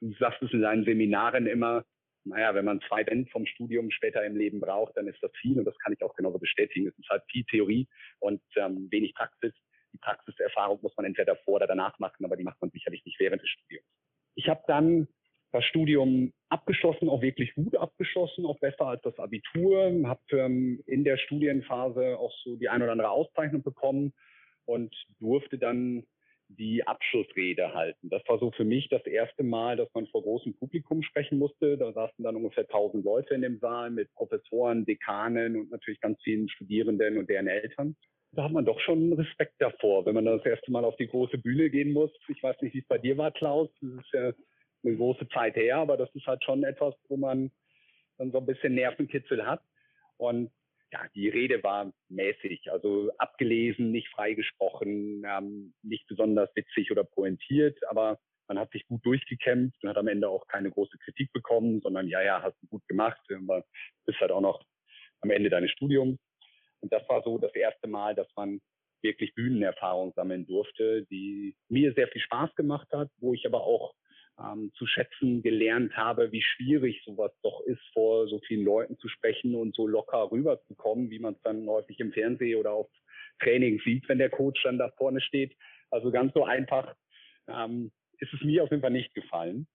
du 0.00 0.12
sagst 0.18 0.42
es 0.42 0.52
in 0.52 0.62
deinen 0.62 0.84
Seminaren 0.84 1.46
immer, 1.46 1.84
naja, 2.24 2.54
wenn 2.54 2.64
man 2.64 2.80
zwei 2.88 3.04
Band 3.04 3.30
vom 3.30 3.46
Studium 3.46 3.90
später 3.90 4.24
im 4.24 4.36
Leben 4.36 4.60
braucht, 4.60 4.96
dann 4.96 5.06
ist 5.06 5.22
das 5.22 5.30
viel 5.40 5.58
und 5.58 5.64
das 5.64 5.78
kann 5.78 5.92
ich 5.92 6.02
auch 6.02 6.14
genauso 6.14 6.38
bestätigen. 6.38 6.88
Es 6.88 6.98
ist 6.98 7.08
halt 7.08 7.22
viel 7.30 7.44
Theorie 7.44 7.86
und 8.20 8.42
ähm, 8.56 8.88
wenig 8.90 9.14
Praxis. 9.14 9.52
Die 9.92 9.98
Praxiserfahrung 9.98 10.80
muss 10.82 10.96
man 10.96 11.06
entweder 11.06 11.34
davor 11.34 11.56
oder 11.56 11.66
danach 11.66 11.98
machen, 11.98 12.24
aber 12.24 12.36
die 12.36 12.44
macht 12.44 12.60
man 12.60 12.70
sicherlich 12.70 13.04
nicht 13.04 13.20
während 13.20 13.42
des 13.42 13.48
Studiums. 13.50 13.86
Ich 14.34 14.48
habe 14.48 14.62
dann 14.66 15.06
das 15.52 15.64
Studium 15.66 16.32
abgeschlossen, 16.48 17.08
auch 17.08 17.22
wirklich 17.22 17.54
gut 17.54 17.76
abgeschlossen, 17.76 18.44
auch 18.44 18.58
besser 18.58 18.86
als 18.86 19.02
das 19.02 19.16
Abitur, 19.18 19.92
habe 20.04 20.20
ähm, 20.32 20.82
in 20.86 21.04
der 21.04 21.16
Studienphase 21.16 22.18
auch 22.18 22.32
so 22.42 22.56
die 22.56 22.68
ein 22.68 22.82
oder 22.82 22.90
andere 22.90 23.10
Auszeichnung 23.10 23.62
bekommen 23.62 24.12
und 24.64 24.92
durfte 25.20 25.58
dann 25.58 26.04
die 26.56 26.86
Abschlussrede 26.86 27.74
halten. 27.74 28.08
Das 28.08 28.22
war 28.28 28.38
so 28.38 28.50
für 28.52 28.64
mich 28.64 28.88
das 28.88 29.04
erste 29.06 29.42
Mal, 29.42 29.76
dass 29.76 29.92
man 29.94 30.06
vor 30.08 30.22
großem 30.22 30.54
Publikum 30.54 31.02
sprechen 31.02 31.38
musste. 31.38 31.76
Da 31.76 31.92
saßen 31.92 32.24
dann 32.24 32.36
ungefähr 32.36 32.64
1000 32.64 33.04
Leute 33.04 33.34
in 33.34 33.42
dem 33.42 33.58
Saal 33.58 33.90
mit 33.90 34.12
Professoren, 34.14 34.84
Dekanen 34.84 35.56
und 35.56 35.70
natürlich 35.70 36.00
ganz 36.00 36.20
vielen 36.22 36.48
Studierenden 36.48 37.18
und 37.18 37.28
deren 37.28 37.48
Eltern. 37.48 37.96
Da 38.32 38.44
hat 38.44 38.52
man 38.52 38.64
doch 38.64 38.80
schon 38.80 39.12
Respekt 39.12 39.54
davor, 39.58 40.06
wenn 40.06 40.14
man 40.14 40.24
das 40.24 40.44
erste 40.44 40.72
Mal 40.72 40.84
auf 40.84 40.96
die 40.96 41.06
große 41.06 41.38
Bühne 41.38 41.70
gehen 41.70 41.92
muss. 41.92 42.10
Ich 42.28 42.42
weiß 42.42 42.60
nicht, 42.62 42.74
wie 42.74 42.80
es 42.80 42.88
bei 42.88 42.98
dir 42.98 43.16
war, 43.16 43.30
Klaus. 43.30 43.68
Das 43.80 44.04
ist 44.04 44.12
ja 44.12 44.32
eine 44.84 44.96
große 44.96 45.28
Zeit 45.28 45.56
her, 45.56 45.76
aber 45.76 45.96
das 45.96 46.12
ist 46.14 46.26
halt 46.26 46.42
schon 46.44 46.64
etwas, 46.64 46.94
wo 47.08 47.16
man 47.16 47.50
dann 48.18 48.32
so 48.32 48.38
ein 48.38 48.46
bisschen 48.46 48.74
Nervenkitzel 48.74 49.46
hat. 49.46 49.62
Und 50.16 50.50
ja, 50.92 51.06
die 51.14 51.28
Rede 51.28 51.62
war 51.62 51.92
mäßig, 52.08 52.70
also 52.70 53.10
abgelesen, 53.18 53.90
nicht 53.90 54.08
freigesprochen, 54.08 55.24
ähm, 55.26 55.74
nicht 55.82 56.06
besonders 56.06 56.50
witzig 56.54 56.90
oder 56.90 57.04
pointiert, 57.04 57.78
aber 57.88 58.18
man 58.46 58.58
hat 58.58 58.70
sich 58.72 58.86
gut 58.86 59.04
durchgekämpft 59.04 59.82
und 59.82 59.88
hat 59.88 59.96
am 59.96 60.08
Ende 60.08 60.28
auch 60.28 60.46
keine 60.46 60.70
große 60.70 60.98
Kritik 60.98 61.32
bekommen, 61.32 61.80
sondern 61.80 62.08
ja, 62.08 62.22
ja, 62.22 62.42
hast 62.42 62.60
du 62.62 62.66
gut 62.68 62.86
gemacht, 62.86 63.20
aber 63.34 63.64
bist 64.04 64.20
halt 64.20 64.30
auch 64.30 64.40
noch 64.40 64.62
am 65.20 65.30
Ende 65.30 65.50
deines 65.50 65.70
Studiums. 65.70 66.18
Und 66.80 66.92
das 66.92 67.08
war 67.08 67.22
so 67.22 67.38
das 67.38 67.54
erste 67.54 67.88
Mal, 67.88 68.14
dass 68.14 68.28
man 68.36 68.60
wirklich 69.02 69.34
Bühnenerfahrung 69.34 70.12
sammeln 70.14 70.46
durfte, 70.46 71.06
die 71.10 71.56
mir 71.68 71.92
sehr 71.94 72.08
viel 72.08 72.22
Spaß 72.22 72.54
gemacht 72.54 72.88
hat, 72.92 73.10
wo 73.18 73.34
ich 73.34 73.46
aber 73.46 73.62
auch 73.62 73.94
ähm, 74.38 74.72
zu 74.74 74.86
schätzen 74.86 75.42
gelernt 75.42 75.96
habe, 75.96 76.32
wie 76.32 76.42
schwierig 76.42 77.02
sowas 77.04 77.32
doch 77.42 77.60
ist, 77.62 77.82
vor 77.92 78.26
so 78.28 78.40
vielen 78.40 78.64
Leuten 78.64 78.98
zu 78.98 79.08
sprechen 79.08 79.54
und 79.54 79.74
so 79.74 79.86
locker 79.86 80.30
rüberzukommen, 80.30 81.10
wie 81.10 81.18
man 81.18 81.34
es 81.34 81.42
dann 81.42 81.66
häufig 81.68 82.00
im 82.00 82.12
Fernsehen 82.12 82.58
oder 82.58 82.72
auf 82.72 82.90
Training 83.40 83.80
sieht, 83.84 84.08
wenn 84.08 84.18
der 84.18 84.30
Coach 84.30 84.62
dann 84.62 84.78
da 84.78 84.90
vorne 84.96 85.20
steht. 85.20 85.56
Also 85.90 86.10
ganz 86.10 86.32
so 86.34 86.44
einfach 86.44 86.94
ähm, 87.48 87.92
ist 88.18 88.32
es 88.32 88.40
mir 88.42 88.64
auf 88.64 88.70
jeden 88.70 88.82
Fall 88.82 88.90
nicht 88.90 89.14
gefallen. 89.14 89.66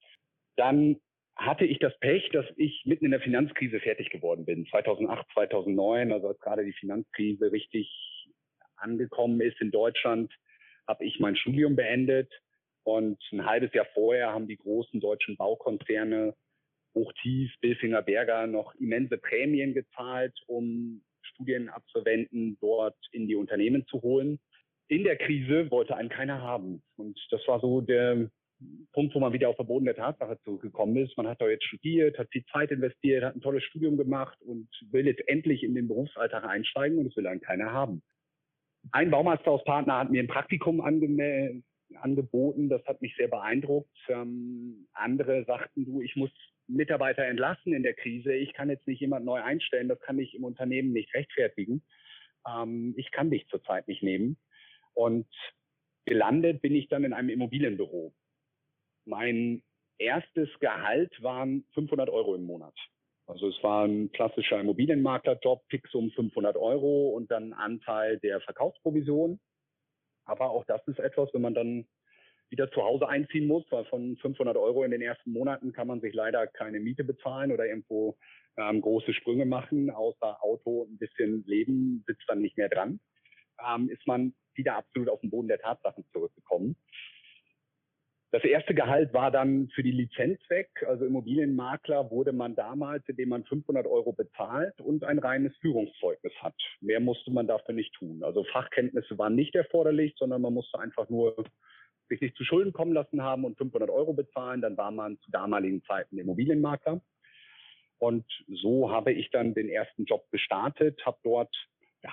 Dann 0.56 1.00
hatte 1.36 1.66
ich 1.66 1.80
das 1.80 1.98
Pech, 2.00 2.30
dass 2.32 2.46
ich 2.58 2.84
mitten 2.86 3.06
in 3.06 3.12
der 3.12 3.22
Finanzkrise 3.22 3.80
fertig 3.80 4.10
geworden 4.10 4.46
bin. 4.46 4.66
2008, 4.66 5.26
2009, 5.34 6.12
also 6.12 6.28
als 6.28 6.40
gerade 6.40 6.66
die 6.66 6.74
Finanzkrise 6.74 7.52
richtig 7.52 7.90
angekommen 8.76 9.40
ist 9.40 9.60
in 9.62 9.72
Deutschland, 9.72 10.34
habe 10.86 11.06
ich 11.06 11.20
mein 11.20 11.38
Studium 11.38 11.76
beendet 11.76 12.30
und 12.90 13.20
ein 13.32 13.46
halbes 13.46 13.74
Jahr 13.74 13.88
vorher 13.94 14.32
haben 14.34 14.48
die 14.48 14.58
großen 14.58 15.00
deutschen 15.00 15.38
Baukonzerne 15.38 16.34
Hochtief, 16.96 17.52
Bilfinger 17.62 18.02
Berger 18.02 18.48
noch 18.48 18.74
immense 18.76 19.18
Prämien 19.18 19.74
gezahlt, 19.74 20.34
um 20.48 21.04
Studienabsolventen 21.22 22.58
dort 22.60 22.98
in 23.12 23.28
die 23.28 23.36
Unternehmen 23.36 23.86
zu 23.88 24.02
holen. 24.02 24.40
In 24.88 25.04
der 25.04 25.18
Krise 25.18 25.70
wollte 25.70 25.96
einen 25.96 26.10
keiner 26.10 26.42
haben. 26.42 26.82
Und 26.98 27.20
das 27.30 27.48
war 27.48 27.60
so 27.60 27.82
der 27.82 28.32
Punkt, 28.92 29.14
wo 29.14 29.20
man 29.20 29.34
wieder 29.34 29.50
auf 29.50 29.58
der 29.58 29.64
Boden 29.66 29.86
der 29.86 29.96
Tatsache 29.96 30.40
zurückgekommen 30.44 30.98
ist. 30.98 31.16
Man 31.16 31.28
hat 31.28 31.40
da 31.40 31.48
jetzt 31.48 31.66
studiert, 31.66 32.18
hat 32.18 32.32
viel 32.32 32.44
Zeit 32.52 32.72
investiert, 32.72 33.24
hat 33.24 33.36
ein 33.36 33.42
tolles 33.42 33.64
Studium 33.64 33.98
gemacht 33.98 34.38
und 34.42 34.68
will 34.90 35.06
jetzt 35.06 35.22
endlich 35.28 35.64
in 35.64 35.76
den 35.76 35.88
Berufsalltag 35.88 36.44
einsteigen 36.44 36.98
und 36.98 37.06
es 37.06 37.16
will 37.16 37.28
einen 37.28 37.40
keiner 37.40 37.72
haben. 37.72 38.02
Ein 38.92 39.12
Baumeisterauspartner 39.12 40.00
hat 40.00 40.10
mir 40.10 40.24
ein 40.24 40.28
Praktikum 40.28 40.82
angemeldet 40.82 41.64
angeboten. 41.96 42.70
Das 42.70 42.86
hat 42.86 43.02
mich 43.02 43.16
sehr 43.16 43.28
beeindruckt. 43.28 43.98
Ähm, 44.08 44.88
andere 44.94 45.46
sagten, 45.46 45.86
du, 45.86 46.02
ich 46.02 46.16
muss 46.16 46.32
Mitarbeiter 46.68 47.26
entlassen 47.26 47.74
in 47.74 47.84
der 47.84 47.94
Krise. 47.94 48.34
Ich 48.34 48.54
kann 48.54 48.70
jetzt 48.70 48.88
nicht 48.88 49.02
jemand 49.02 49.26
neu 49.26 49.42
einstellen. 49.42 49.88
Das 49.88 50.00
kann 50.02 50.20
ich 50.20 50.36
im 50.36 50.44
Unternehmen 50.44 50.92
nicht 50.94 51.14
rechtfertigen. 51.14 51.84
Ähm, 52.48 52.94
ich 52.98 53.12
kann 53.12 53.32
dich 53.32 53.48
zurzeit 53.48 53.88
nicht 53.88 54.04
nehmen. 54.04 54.38
Und 54.94 55.28
gelandet 56.06 56.62
bin 56.62 56.76
ich 56.76 56.88
dann 56.88 57.04
in 57.04 57.14
einem 57.14 57.30
Immobilienbüro. 57.30 58.14
Mein 59.06 59.64
erstes 59.98 60.50
Gehalt 60.60 61.22
waren 61.22 61.66
500 61.74 62.10
Euro 62.10 62.36
im 62.36 62.44
Monat. 62.44 62.76
Also 63.28 63.48
es 63.48 63.62
war 63.64 63.86
ein 63.86 64.12
klassischer 64.12 64.60
Immobilienmaklerjob, 64.60 65.64
fix 65.70 65.94
um 65.94 66.10
500 66.12 66.58
Euro 66.58 67.10
und 67.10 67.30
dann 67.30 67.54
Anteil 67.54 68.18
der 68.20 68.42
Verkaufsprovision. 68.42 69.40
Aber 70.30 70.52
auch 70.52 70.64
das 70.66 70.82
ist 70.88 71.00
etwas, 71.00 71.34
wenn 71.34 71.42
man 71.42 71.54
dann 71.54 71.86
wieder 72.50 72.72
zu 72.72 72.84
Hause 72.84 73.08
einziehen 73.08 73.48
muss, 73.48 73.64
weil 73.70 73.86
von 73.86 74.16
500 74.18 74.58
Euro 74.58 74.84
in 74.84 74.92
den 74.92 75.02
ersten 75.02 75.32
Monaten 75.32 75.72
kann 75.74 75.88
man 75.88 76.02
sich 76.02 76.14
leider 76.14 76.48
keine 76.48 76.80
Miete 76.80 77.04
bezahlen 77.04 77.52
oder 77.52 77.66
irgendwo 77.66 78.18
ähm, 78.58 78.82
große 78.82 79.14
Sprünge 79.14 79.46
machen, 79.46 79.90
außer 79.90 80.44
Auto 80.44 80.86
ein 80.86 80.98
bisschen 80.98 81.44
Leben 81.46 82.04
sitzt 82.08 82.24
dann 82.28 82.42
nicht 82.42 82.58
mehr 82.58 82.70
dran, 82.70 83.00
ähm, 83.66 83.90
ist 83.90 84.06
man 84.08 84.34
wieder 84.56 84.76
absolut 84.76 85.10
auf 85.10 85.22
den 85.22 85.30
Boden 85.30 85.48
der 85.48 85.60
Tatsachen 85.60 86.06
zurückgekommen. 86.12 86.76
Das 88.32 88.44
erste 88.44 88.76
Gehalt 88.76 89.12
war 89.12 89.32
dann 89.32 89.70
für 89.70 89.82
die 89.82 89.92
Lizenz 89.92 90.40
weg. 90.50 90.70
Also 90.88 91.06
Immobilienmakler 91.06 92.12
wurde 92.12 92.32
man 92.32 92.54
damals, 92.56 93.04
indem 93.10 93.30
man 93.30 93.44
500 93.44 93.88
Euro 93.88 94.14
bezahlt 94.14 94.80
und 94.82 95.04
ein 95.04 95.18
reines 95.18 95.56
Führungszeugnis 95.58 96.34
hat. 96.40 96.54
Mehr 96.80 97.00
musste 97.00 97.32
man 97.32 97.48
dafür 97.48 97.74
nicht 97.74 97.94
tun. 97.96 98.24
Also 98.24 98.44
Fachkenntnisse 98.44 99.18
waren 99.18 99.34
nicht 99.34 99.56
erforderlich, 99.56 100.14
sondern 100.18 100.44
man 100.44 100.54
musste 100.54 100.80
einfach 100.80 101.10
nur 101.10 101.44
sich 102.08 102.22
nicht 102.22 102.36
zu 102.36 102.44
Schulden 102.44 102.72
kommen 102.72 102.94
lassen 102.94 103.24
haben 103.24 103.46
und 103.46 103.58
500 103.58 103.90
Euro 103.90 104.14
bezahlen. 104.14 104.62
Dann 104.62 104.78
war 104.78 104.92
man 104.92 105.20
zu 105.22 105.32
damaligen 105.32 105.84
Zeiten 105.86 106.20
Immobilienmakler. 106.20 107.02
Und 107.98 108.26
so 108.48 108.92
habe 108.92 109.12
ich 109.12 109.32
dann 109.32 109.56
den 109.56 109.70
ersten 109.70 110.06
Job 110.06 110.30
gestartet, 110.32 111.04
habe 111.06 111.18
dort 111.24 111.54
ja, 112.04 112.12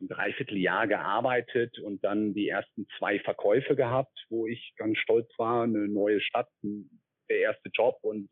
ein 0.00 0.08
Dreivierteljahr 0.08 0.86
gearbeitet 0.86 1.78
und 1.78 2.04
dann 2.04 2.34
die 2.34 2.48
ersten 2.48 2.86
zwei 2.98 3.18
Verkäufe 3.20 3.76
gehabt, 3.76 4.26
wo 4.28 4.46
ich 4.46 4.74
ganz 4.76 4.98
stolz 4.98 5.28
war, 5.38 5.64
eine 5.64 5.88
neue 5.88 6.20
Stadt, 6.20 6.48
der 6.62 7.38
erste 7.38 7.70
Job 7.72 7.98
und 8.02 8.28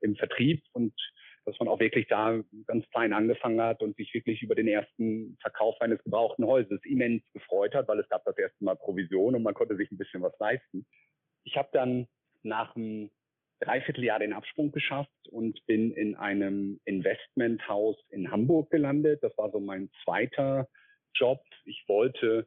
im 0.00 0.16
Vertrieb 0.16 0.62
und 0.72 0.94
dass 1.46 1.58
man 1.58 1.68
auch 1.68 1.80
wirklich 1.80 2.06
da 2.08 2.40
ganz 2.66 2.88
klein 2.90 3.12
angefangen 3.12 3.60
hat 3.60 3.82
und 3.82 3.96
sich 3.96 4.12
wirklich 4.14 4.42
über 4.42 4.54
den 4.54 4.68
ersten 4.68 5.36
Verkauf 5.42 5.78
eines 5.80 6.02
gebrauchten 6.02 6.46
Häuses 6.46 6.80
immens 6.84 7.22
gefreut 7.32 7.74
hat, 7.74 7.86
weil 7.86 7.98
es 7.98 8.08
gab 8.08 8.24
das 8.24 8.38
erste 8.38 8.64
Mal 8.64 8.76
Provision 8.76 9.34
und 9.34 9.42
man 9.42 9.54
konnte 9.54 9.76
sich 9.76 9.90
ein 9.90 9.98
bisschen 9.98 10.22
was 10.22 10.36
leisten. 10.38 10.86
Ich 11.44 11.56
habe 11.56 11.68
dann 11.72 12.06
nach 12.42 12.74
einem 12.74 13.10
Dreivierteljahr 13.60 14.18
den 14.18 14.32
Absprung 14.32 14.72
geschafft 14.72 15.28
und 15.30 15.64
bin 15.66 15.92
in 15.92 16.14
einem 16.16 16.80
Investmenthaus 16.84 17.96
in 18.10 18.30
Hamburg 18.30 18.70
gelandet. 18.70 19.22
Das 19.22 19.36
war 19.36 19.50
so 19.50 19.60
mein 19.60 19.90
zweiter 20.02 20.68
Job. 21.14 21.40
Ich 21.64 21.84
wollte 21.86 22.46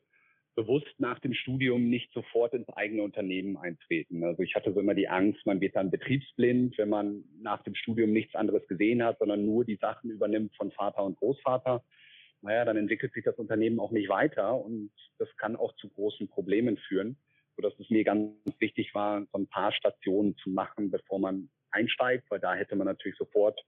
bewusst 0.56 0.94
nach 0.98 1.20
dem 1.20 1.36
Studium 1.36 1.88
nicht 1.88 2.12
sofort 2.14 2.54
ins 2.54 2.68
eigene 2.70 3.04
Unternehmen 3.04 3.58
eintreten. 3.58 4.24
Also 4.24 4.42
ich 4.42 4.56
hatte 4.56 4.74
so 4.74 4.80
immer 4.80 4.96
die 4.96 5.08
Angst, 5.08 5.46
man 5.46 5.62
wird 5.62 5.76
dann 5.76 5.92
betriebsblind, 5.92 6.78
wenn 6.80 6.90
man 6.90 7.24
nach 7.40 7.62
dem 7.62 7.76
Studium 7.76 8.12
nichts 8.12 8.34
anderes 8.34 8.68
gesehen 8.68 9.04
hat, 9.04 9.20
sondern 9.20 9.46
nur 9.46 9.66
die 9.66 9.76
Sachen 9.76 10.10
übernimmt 10.10 10.56
von 10.56 10.72
Vater 10.72 11.04
und 11.04 11.18
Großvater. 11.18 11.84
Naja, 12.42 12.66
dann 12.66 12.76
entwickelt 12.76 13.14
sich 13.14 13.24
das 13.24 13.38
Unternehmen 13.38 13.80
auch 13.80 13.92
nicht 13.92 14.10
weiter 14.10 14.56
und 14.56 14.92
das 15.20 15.30
kann 15.38 15.56
auch 15.56 15.76
zu 15.76 15.90
großen 15.90 16.28
Problemen 16.28 16.78
führen, 16.78 17.18
sodass 17.56 17.80
es 17.80 17.92
mir 17.92 18.04
ganz 18.04 18.34
wichtig 18.58 18.96
war, 18.96 19.28
so 19.32 19.38
ein 19.38 19.48
paar 19.48 19.72
Stationen 19.72 20.36
zu 20.38 20.50
machen, 20.50 20.90
bevor 20.90 21.20
man 21.20 21.50
einsteigt, 21.70 22.26
weil 22.30 22.40
da 22.40 22.56
hätte 22.56 22.76
man 22.76 22.88
natürlich 22.88 23.18
sofort 23.18 23.62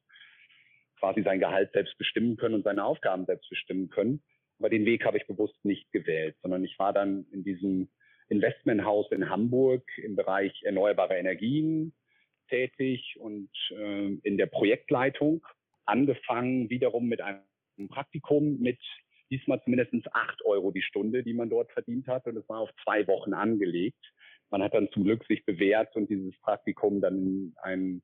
quasi 1.00 1.22
sein 1.22 1.40
Gehalt 1.40 1.72
selbst 1.72 1.98
bestimmen 2.00 2.36
können 2.36 2.56
und 2.56 2.64
seine 2.64 2.84
Aufgaben 2.84 3.26
selbst 3.26 3.50
bestimmen 3.50 3.90
können. 3.90 4.24
Aber 4.60 4.70
den 4.70 4.86
Weg 4.86 5.06
habe 5.06 5.18
ich 5.18 5.26
bewusst 5.26 5.58
nicht 5.64 5.92
gewählt, 5.92 6.36
sondern 6.42 6.64
ich 6.64 6.78
war 6.78 6.94
dann 6.94 7.26
in 7.32 7.44
diesem 7.44 7.90
Investmenthaus 8.28 9.12
in 9.12 9.30
Hamburg 9.30 9.84
im 9.98 10.16
Bereich 10.16 10.62
erneuerbare 10.64 11.18
Energien 11.18 11.94
tätig 12.50 13.16
und 13.20 13.50
äh, 13.72 14.18
in 14.24 14.38
der 14.38 14.48
Projektleitung. 14.48 15.46
Angefangen 15.86 16.70
wiederum 16.70 17.08
mit 17.08 17.22
einem 17.22 17.42
Praktikum 17.90 18.60
mit 18.60 18.80
diesmal 19.32 19.62
zumindest 19.64 19.94
acht 20.12 20.44
Euro 20.46 20.72
die 20.72 20.82
Stunde, 20.82 21.24
die 21.24 21.34
man 21.34 21.50
dort 21.50 21.72
verdient 21.72 22.08
hat. 22.08 22.26
Und 22.28 22.38
es 22.38 22.48
war 22.50 22.60
auf 22.60 22.72
zwei 22.84 23.08
Wochen 23.08 23.34
angelegt. 23.34 24.04
Man 24.50 24.64
hat 24.64 24.74
dann 24.74 24.90
zum 24.92 25.04
Glück 25.04 25.26
sich 25.26 25.46
bewährt 25.46 25.96
und 25.96 26.10
dieses 26.10 26.38
Praktikum 26.42 27.02
dann 27.02 27.18
in 27.18 27.54
ein 27.62 28.02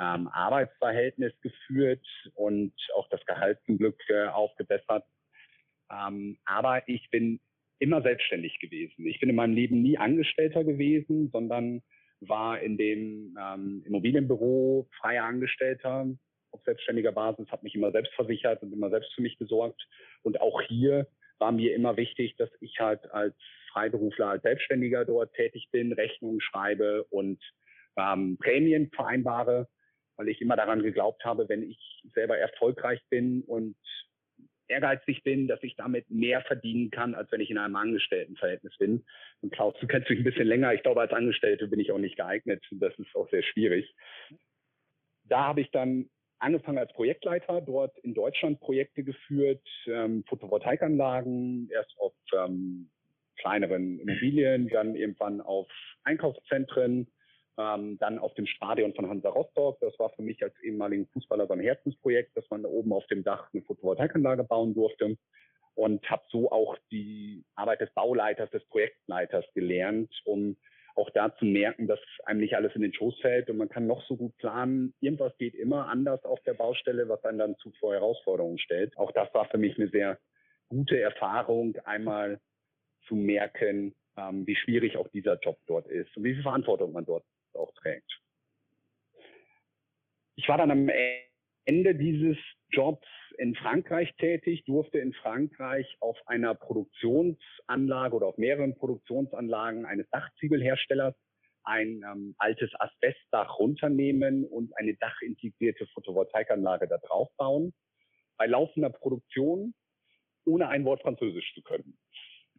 ähm, 0.00 0.28
Arbeitsverhältnis 0.28 1.32
geführt 1.40 2.06
und 2.34 2.72
auch 2.94 3.08
das 3.10 3.24
Gehalt 3.26 3.58
zum 3.66 3.78
Glück 3.78 4.00
äh, 4.08 4.26
aufgebessert. 4.26 5.04
Ähm, 5.92 6.38
aber 6.44 6.88
ich 6.88 7.08
bin 7.10 7.40
immer 7.78 8.02
selbstständig 8.02 8.58
gewesen. 8.60 9.06
Ich 9.06 9.20
bin 9.20 9.28
in 9.28 9.36
meinem 9.36 9.54
Leben 9.54 9.82
nie 9.82 9.98
Angestellter 9.98 10.64
gewesen, 10.64 11.30
sondern 11.32 11.82
war 12.20 12.60
in 12.60 12.76
dem 12.76 13.36
ähm, 13.40 13.82
Immobilienbüro 13.84 14.88
freier 15.00 15.24
Angestellter 15.24 16.06
auf 16.52 16.62
selbstständiger 16.64 17.12
Basis, 17.12 17.50
habe 17.50 17.64
mich 17.64 17.74
immer 17.74 17.90
selbst 17.90 18.12
versichert 18.14 18.62
und 18.62 18.72
immer 18.72 18.90
selbst 18.90 19.12
für 19.14 19.22
mich 19.22 19.38
gesorgt. 19.38 19.82
Und 20.22 20.40
auch 20.40 20.60
hier 20.62 21.08
war 21.38 21.50
mir 21.50 21.74
immer 21.74 21.96
wichtig, 21.96 22.36
dass 22.36 22.50
ich 22.60 22.78
halt 22.78 23.10
als 23.10 23.34
Freiberufler, 23.72 24.28
als 24.28 24.42
Selbstständiger 24.42 25.04
dort 25.04 25.34
tätig 25.34 25.68
bin, 25.72 25.92
Rechnungen 25.92 26.40
schreibe 26.40 27.04
und 27.04 27.42
ähm, 27.96 28.36
Prämien 28.38 28.90
vereinbare, 28.94 29.68
weil 30.16 30.28
ich 30.28 30.40
immer 30.40 30.56
daran 30.56 30.82
geglaubt 30.82 31.24
habe, 31.24 31.48
wenn 31.48 31.62
ich 31.62 32.02
selber 32.14 32.38
erfolgreich 32.38 33.00
bin 33.10 33.42
und 33.42 33.76
ehrgeizig 34.68 35.22
bin, 35.22 35.48
dass 35.48 35.62
ich 35.62 35.76
damit 35.76 36.10
mehr 36.10 36.40
verdienen 36.42 36.90
kann, 36.90 37.14
als 37.14 37.30
wenn 37.32 37.40
ich 37.40 37.50
in 37.50 37.58
einem 37.58 37.76
Angestelltenverhältnis 37.76 38.76
bin. 38.78 39.04
Und 39.40 39.52
Klaus, 39.52 39.74
du 39.80 39.86
kennst 39.86 40.08
mich 40.08 40.20
ein 40.20 40.24
bisschen 40.24 40.46
länger. 40.46 40.72
Ich 40.74 40.82
glaube, 40.82 41.00
als 41.00 41.12
Angestellte 41.12 41.68
bin 41.68 41.80
ich 41.80 41.92
auch 41.92 41.98
nicht 41.98 42.16
geeignet. 42.16 42.64
Das 42.70 42.96
ist 42.98 43.14
auch 43.14 43.28
sehr 43.30 43.42
schwierig. 43.42 43.94
Da 45.24 45.44
habe 45.44 45.60
ich 45.60 45.70
dann 45.70 46.08
angefangen 46.38 46.78
als 46.78 46.92
Projektleiter, 46.92 47.60
dort 47.60 47.96
in 48.00 48.14
Deutschland 48.14 48.60
Projekte 48.60 49.04
geführt, 49.04 49.62
ähm, 49.86 50.24
Photovoltaikanlagen, 50.28 51.70
erst 51.70 51.94
auf 51.98 52.14
ähm, 52.34 52.90
kleineren 53.36 54.00
Immobilien, 54.00 54.68
dann 54.68 54.96
irgendwann 54.96 55.40
auf 55.40 55.68
Einkaufszentren, 56.04 57.06
ähm, 57.58 57.98
dann 57.98 58.18
auf 58.18 58.34
dem 58.34 58.46
Stadion 58.46 58.94
von 58.94 59.08
Hansa 59.08 59.28
Rostock. 59.28 59.78
Das 59.80 59.98
war 59.98 60.10
für 60.10 60.22
mich 60.22 60.42
als 60.42 60.54
ehemaligen 60.62 61.06
Fußballer 61.08 61.46
so 61.46 61.52
ein 61.52 61.60
Herzensprojekt, 61.60 62.36
dass 62.36 62.48
man 62.50 62.62
da 62.62 62.68
oben 62.68 62.92
auf 62.92 63.06
dem 63.06 63.24
Dach 63.24 63.48
eine 63.52 63.62
Photovoltaikanlage 63.62 64.44
bauen 64.44 64.74
durfte. 64.74 65.16
Und 65.74 66.08
habe 66.10 66.22
so 66.28 66.50
auch 66.52 66.76
die 66.90 67.44
Arbeit 67.54 67.80
des 67.80 67.90
Bauleiters, 67.94 68.50
des 68.50 68.62
Projektleiters 68.66 69.46
gelernt, 69.54 70.12
um 70.26 70.56
auch 70.94 71.08
da 71.10 71.34
zu 71.36 71.46
merken, 71.46 71.86
dass 71.86 72.00
einem 72.24 72.40
nicht 72.40 72.54
alles 72.54 72.74
in 72.74 72.82
den 72.82 72.92
Schoß 72.92 73.18
fällt 73.20 73.48
und 73.48 73.56
man 73.56 73.70
kann 73.70 73.86
noch 73.86 74.04
so 74.06 74.16
gut 74.16 74.36
planen. 74.36 74.92
Irgendwas 75.00 75.36
geht 75.38 75.54
immer 75.54 75.88
anders 75.88 76.22
auf 76.24 76.40
der 76.42 76.54
Baustelle, 76.54 77.08
was 77.08 77.24
einen 77.24 77.38
dann 77.38 77.56
zu 77.56 77.72
vor 77.80 77.94
Herausforderungen 77.94 78.58
stellt. 78.58 78.96
Auch 78.98 79.12
das 79.12 79.32
war 79.32 79.46
für 79.46 79.56
mich 79.58 79.78
eine 79.78 79.88
sehr 79.88 80.18
gute 80.68 81.00
Erfahrung, 81.00 81.76
einmal 81.84 82.40
zu 83.06 83.14
merken, 83.14 83.94
ähm, 84.16 84.46
wie 84.46 84.56
schwierig 84.56 84.96
auch 84.96 85.08
dieser 85.08 85.38
Job 85.38 85.58
dort 85.66 85.86
ist 85.86 86.16
und 86.16 86.24
wie 86.24 86.34
viel 86.34 86.42
Verantwortung 86.42 86.92
man 86.92 87.04
dort 87.04 87.24
auch 87.54 87.72
trägt. 87.74 88.20
Ich 90.34 90.48
war 90.48 90.58
dann 90.58 90.70
am 90.70 90.90
Ende 91.64 91.94
dieses 91.94 92.36
Jobs 92.70 93.06
in 93.38 93.54
Frankreich 93.54 94.14
tätig, 94.16 94.64
durfte 94.64 94.98
in 94.98 95.12
Frankreich 95.12 95.96
auf 96.00 96.18
einer 96.26 96.54
Produktionsanlage 96.54 98.16
oder 98.16 98.26
auf 98.26 98.38
mehreren 98.38 98.74
Produktionsanlagen 98.74 99.84
eines 99.84 100.08
Dachziegelherstellers 100.10 101.14
ein 101.64 102.02
ähm, 102.10 102.34
altes 102.38 102.70
Asbestdach 102.78 103.58
runternehmen 103.58 104.44
und 104.44 104.76
eine 104.76 104.94
dachintegrierte 104.94 105.86
Photovoltaikanlage 105.88 106.88
da 106.88 106.98
drauf 106.98 107.28
bauen. 107.36 107.72
Bei 108.36 108.46
laufender 108.46 108.90
Produktion, 108.90 109.74
ohne 110.44 110.68
ein 110.68 110.84
Wort 110.84 111.02
Französisch 111.02 111.54
zu 111.54 111.62
können. 111.62 111.96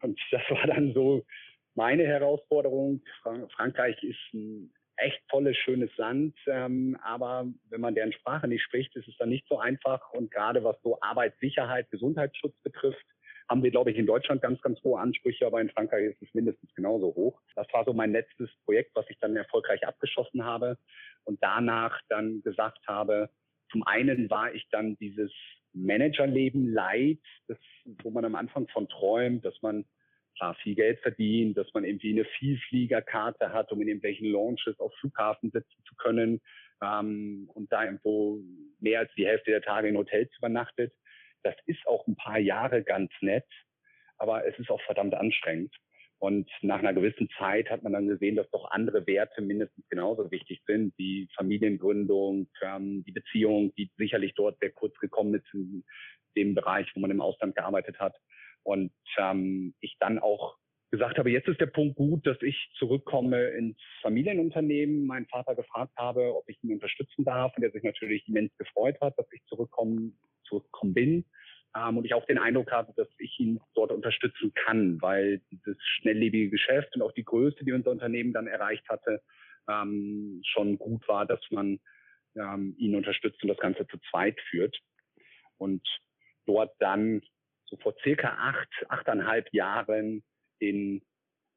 Und 0.03 0.19
das 0.31 0.41
war 0.49 0.67
dann 0.67 0.93
so 0.93 1.25
meine 1.75 2.05
Herausforderung. 2.05 3.01
Frankreich 3.55 4.01
ist 4.03 4.33
ein 4.33 4.71
echt 4.97 5.21
tolles, 5.29 5.57
schönes 5.57 5.95
Land. 5.97 6.35
Ähm, 6.47 6.97
aber 7.03 7.47
wenn 7.69 7.81
man 7.81 7.95
deren 7.95 8.13
Sprache 8.13 8.47
nicht 8.47 8.63
spricht, 8.63 8.95
ist 8.95 9.07
es 9.07 9.17
dann 9.17 9.29
nicht 9.29 9.47
so 9.47 9.57
einfach. 9.57 10.11
Und 10.13 10.31
gerade 10.31 10.63
was 10.63 10.79
so 10.83 10.99
Arbeitssicherheit, 11.01 11.89
Gesundheitsschutz 11.89 12.55
betrifft, 12.63 13.05
haben 13.49 13.63
wir, 13.63 13.71
glaube 13.71 13.91
ich, 13.91 13.97
in 13.97 14.05
Deutschland 14.05 14.41
ganz, 14.41 14.61
ganz 14.61 14.81
hohe 14.83 14.99
Ansprüche, 14.99 15.45
aber 15.45 15.59
in 15.59 15.69
Frankreich 15.69 16.11
ist 16.11 16.21
es 16.21 16.33
mindestens 16.33 16.73
genauso 16.75 17.07
hoch. 17.07 17.41
Das 17.55 17.67
war 17.73 17.83
so 17.83 17.93
mein 17.93 18.11
letztes 18.11 18.49
Projekt, 18.63 18.95
was 18.95 19.05
ich 19.09 19.19
dann 19.19 19.35
erfolgreich 19.35 19.85
abgeschossen 19.85 20.45
habe 20.45 20.77
und 21.25 21.43
danach 21.43 21.99
dann 22.09 22.41
gesagt 22.43 22.87
habe, 22.87 23.29
zum 23.71 23.83
einen 23.83 24.29
war 24.29 24.53
ich 24.53 24.65
dann 24.71 24.95
dieses 24.97 25.31
Managerleben 25.73 26.71
leid, 26.71 27.19
das, 27.47 27.57
wo 28.03 28.11
man 28.11 28.25
am 28.25 28.35
Anfang 28.35 28.67
von 28.69 28.87
träumt, 28.87 29.43
dass 29.45 29.61
man 29.61 29.85
klar 30.37 30.55
viel 30.55 30.75
Geld 30.75 30.99
verdient, 30.99 31.57
dass 31.57 31.67
man 31.73 31.83
irgendwie 31.83 32.11
eine 32.11 32.25
Vielfliegerkarte 32.25 33.51
hat, 33.53 33.71
um 33.71 33.81
in 33.81 33.87
irgendwelchen 33.87 34.31
Launches 34.31 34.79
auf 34.79 34.93
Flughafen 34.95 35.51
sitzen 35.51 35.83
zu 35.87 35.95
können 35.95 36.41
ähm, 36.81 37.49
und 37.53 37.71
da 37.71 37.85
irgendwo 37.85 38.39
mehr 38.79 38.99
als 38.99 39.11
die 39.15 39.25
Hälfte 39.25 39.51
der 39.51 39.61
Tage 39.61 39.87
in 39.87 39.97
Hotels 39.97 40.31
übernachtet. 40.37 40.93
Das 41.43 41.55
ist 41.65 41.85
auch 41.87 42.07
ein 42.07 42.15
paar 42.15 42.39
Jahre 42.39 42.83
ganz 42.83 43.11
nett, 43.21 43.47
aber 44.17 44.45
es 44.45 44.57
ist 44.59 44.69
auch 44.69 44.81
verdammt 44.83 45.13
anstrengend. 45.13 45.73
Und 46.23 46.49
nach 46.61 46.79
einer 46.79 46.93
gewissen 46.93 47.27
Zeit 47.37 47.69
hat 47.69 47.83
man 47.83 47.91
dann 47.91 48.07
gesehen, 48.07 48.37
dass 48.37 48.49
doch 48.51 48.71
andere 48.71 49.05
Werte 49.07 49.41
mindestens 49.41 49.85
genauso 49.89 50.31
wichtig 50.31 50.61
sind, 50.65 50.93
wie 50.95 51.27
Familiengründung, 51.35 52.47
die 52.63 53.11
Beziehung, 53.11 53.73
die 53.75 53.91
sicherlich 53.97 54.33
dort 54.33 54.57
sehr 54.61 54.71
kurz 54.71 54.97
gekommen 54.99 55.33
ist 55.33 55.53
in 55.53 55.83
dem 56.37 56.55
Bereich, 56.55 56.89
wo 56.95 57.01
man 57.01 57.11
im 57.11 57.19
Ausland 57.19 57.55
gearbeitet 57.55 57.99
hat. 57.99 58.15
Und 58.63 58.93
ähm, 59.17 59.73
ich 59.81 59.97
dann 59.99 60.17
auch 60.17 60.55
gesagt 60.91 61.17
habe, 61.17 61.29
jetzt 61.29 61.49
ist 61.49 61.59
der 61.59 61.65
Punkt 61.65 61.97
gut, 61.97 62.25
dass 62.25 62.41
ich 62.41 62.71
zurückkomme 62.79 63.49
ins 63.49 63.77
Familienunternehmen, 64.01 65.05
meinen 65.05 65.27
Vater 65.27 65.55
gefragt 65.55 65.91
habe, 65.97 66.37
ob 66.37 66.47
ich 66.47 66.57
ihn 66.63 66.71
unterstützen 66.71 67.25
darf 67.25 67.51
und 67.57 67.63
der 67.63 67.71
sich 67.71 67.83
natürlich 67.83 68.25
immens 68.29 68.55
gefreut 68.57 68.95
hat, 69.01 69.19
dass 69.19 69.27
ich 69.33 69.43
zurückkommen, 69.47 70.17
zurückgekommen 70.45 70.93
bin 70.93 71.25
ähm, 71.75 71.97
und 71.97 72.05
ich 72.05 72.13
auch 72.13 72.25
den 72.25 72.37
Eindruck 72.37 72.71
habe, 72.71 72.93
dass 72.95 73.07
ich 73.17 73.39
ihn 73.39 73.59
dort 73.73 73.91
unterstützen 73.91 74.53
kann, 74.53 75.01
weil 75.01 75.41
dieses 75.51 75.77
schnelllebige 75.81 76.49
Geschäft 76.49 76.95
und 76.95 77.01
auch 77.01 77.13
die 77.13 77.23
Größe, 77.23 77.63
die 77.63 77.71
unser 77.71 77.91
Unternehmen 77.91 78.33
dann 78.33 78.47
erreicht 78.47 78.87
hatte, 78.89 79.21
ähm, 79.69 80.41
schon 80.45 80.77
gut 80.77 81.07
war, 81.07 81.25
dass 81.25 81.41
man 81.51 81.79
ähm, 82.35 82.75
ihn 82.77 82.95
unterstützt 82.95 83.41
und 83.43 83.49
das 83.49 83.57
Ganze 83.57 83.87
zu 83.87 83.97
zweit 84.09 84.39
führt. 84.49 84.77
Und 85.57 85.81
dort 86.45 86.73
dann 86.79 87.21
so 87.65 87.77
vor 87.77 87.95
circa 88.03 88.29
acht, 88.29 88.69
achteinhalb 88.89 89.51
Jahren 89.53 90.23
in 90.59 91.01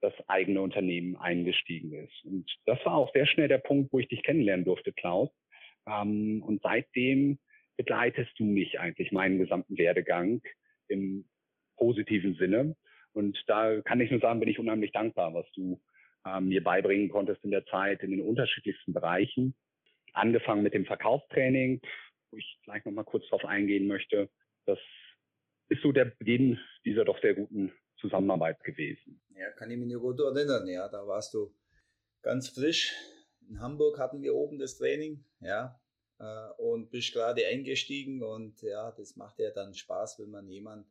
das 0.00 0.12
eigene 0.28 0.60
Unternehmen 0.60 1.16
eingestiegen 1.16 1.92
ist. 1.92 2.24
Und 2.24 2.50
das 2.66 2.78
war 2.84 2.94
auch 2.94 3.12
sehr 3.12 3.26
schnell 3.26 3.48
der 3.48 3.58
Punkt, 3.58 3.92
wo 3.92 3.98
ich 3.98 4.08
dich 4.08 4.22
kennenlernen 4.22 4.64
durfte, 4.64 4.92
Klaus. 4.92 5.30
Ähm, 5.86 6.42
und 6.42 6.62
seitdem 6.62 7.38
begleitest 7.76 8.30
du 8.38 8.44
mich 8.44 8.80
eigentlich 8.80 9.12
meinen 9.12 9.38
gesamten 9.38 9.76
Werdegang 9.78 10.42
im 10.88 11.28
positiven 11.76 12.34
Sinne. 12.36 12.76
Und 13.12 13.42
da 13.46 13.80
kann 13.82 14.00
ich 14.00 14.10
nur 14.10 14.20
sagen, 14.20 14.40
bin 14.40 14.48
ich 14.48 14.58
unheimlich 14.58 14.92
dankbar, 14.92 15.34
was 15.34 15.46
du 15.52 15.80
ähm, 16.26 16.48
mir 16.48 16.62
beibringen 16.62 17.08
konntest 17.08 17.42
in 17.44 17.50
der 17.50 17.64
Zeit 17.66 18.02
in 18.02 18.10
den 18.10 18.22
unterschiedlichsten 18.22 18.92
Bereichen. 18.92 19.54
Angefangen 20.12 20.62
mit 20.62 20.74
dem 20.74 20.86
Verkaufstraining, 20.86 21.80
wo 22.30 22.36
ich 22.36 22.58
gleich 22.64 22.84
nochmal 22.84 23.04
kurz 23.04 23.24
darauf 23.24 23.44
eingehen 23.44 23.86
möchte. 23.86 24.28
Das 24.64 24.78
ist 25.68 25.82
so 25.82 25.92
der 25.92 26.06
Beginn 26.06 26.58
dieser 26.84 27.04
doch 27.04 27.20
sehr 27.20 27.34
guten 27.34 27.72
Zusammenarbeit 27.98 28.62
gewesen. 28.64 29.20
Ja, 29.34 29.50
kann 29.52 29.70
ich 29.70 29.78
mich 29.78 29.88
nur 29.88 30.00
gut 30.00 30.20
erinnern. 30.20 30.66
Ja, 30.68 30.88
da 30.88 31.06
warst 31.06 31.34
du 31.34 31.54
ganz 32.22 32.48
frisch. 32.48 32.92
In 33.48 33.60
Hamburg 33.60 33.98
hatten 33.98 34.22
wir 34.22 34.34
oben 34.34 34.58
das 34.58 34.78
Training. 34.78 35.24
Ja, 35.40 35.78
äh, 36.18 36.48
und 36.58 36.90
bist 36.90 37.12
gerade 37.12 37.46
eingestiegen 37.46 38.22
und 38.22 38.62
ja, 38.62 38.92
das 38.92 39.16
macht 39.16 39.38
ja 39.38 39.50
dann 39.50 39.74
Spaß, 39.74 40.18
wenn 40.18 40.30
man 40.30 40.48
jemand 40.48 40.86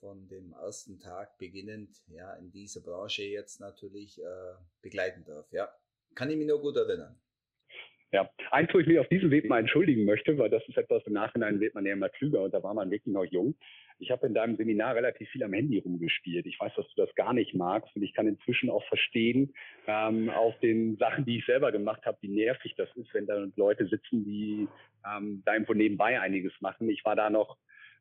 von 0.00 0.28
dem 0.28 0.52
ersten 0.52 1.00
Tag 1.00 1.38
beginnend 1.38 2.02
ja 2.06 2.34
in 2.34 2.50
dieser 2.50 2.80
Branche 2.80 3.24
jetzt 3.24 3.60
natürlich 3.60 4.20
äh, 4.20 4.54
begleiten 4.80 5.24
darf. 5.24 5.50
Ja, 5.52 5.68
kann 6.14 6.30
ich 6.30 6.36
mich 6.36 6.46
nur 6.46 6.60
gut 6.60 6.76
erinnern. 6.76 7.18
Ja, 8.10 8.30
eins, 8.50 8.70
wo 8.72 8.78
ich 8.78 8.86
mich 8.86 8.98
auf 8.98 9.08
diesem 9.08 9.30
Weg 9.30 9.48
mal 9.48 9.58
entschuldigen 9.58 10.06
möchte, 10.06 10.38
weil 10.38 10.48
das 10.48 10.66
ist 10.66 10.78
etwas, 10.78 11.02
im 11.06 11.12
Nachhinein 11.12 11.60
wird 11.60 11.74
man 11.74 11.84
ja 11.84 11.92
immer 11.92 12.08
klüger 12.08 12.42
und 12.42 12.54
da 12.54 12.62
war 12.62 12.72
man 12.72 12.90
wirklich 12.90 13.12
noch 13.12 13.24
jung. 13.24 13.54
Ich 14.00 14.10
habe 14.10 14.26
in 14.26 14.34
deinem 14.34 14.56
Seminar 14.56 14.94
relativ 14.94 15.28
viel 15.30 15.42
am 15.42 15.52
Handy 15.52 15.78
rumgespielt. 15.78 16.46
Ich 16.46 16.58
weiß, 16.60 16.72
dass 16.76 16.86
du 16.88 17.04
das 17.04 17.14
gar 17.14 17.32
nicht 17.32 17.54
magst 17.54 17.94
und 17.96 18.02
ich 18.02 18.14
kann 18.14 18.28
inzwischen 18.28 18.70
auch 18.70 18.84
verstehen, 18.86 19.52
ähm, 19.86 20.30
auf 20.30 20.58
den 20.60 20.96
Sachen, 20.96 21.24
die 21.24 21.38
ich 21.38 21.46
selber 21.46 21.72
gemacht 21.72 22.06
habe, 22.06 22.18
wie 22.20 22.28
nervig 22.28 22.74
das 22.76 22.88
ist, 22.96 23.12
wenn 23.12 23.26
da 23.26 23.46
Leute 23.56 23.86
sitzen, 23.88 24.24
die 24.24 24.68
ähm, 25.04 25.42
da 25.44 25.54
irgendwo 25.54 25.74
nebenbei 25.74 26.20
einiges 26.20 26.52
machen. 26.60 26.88
Ich 26.88 27.04
war 27.04 27.16
da 27.16 27.28
noch 27.28 27.56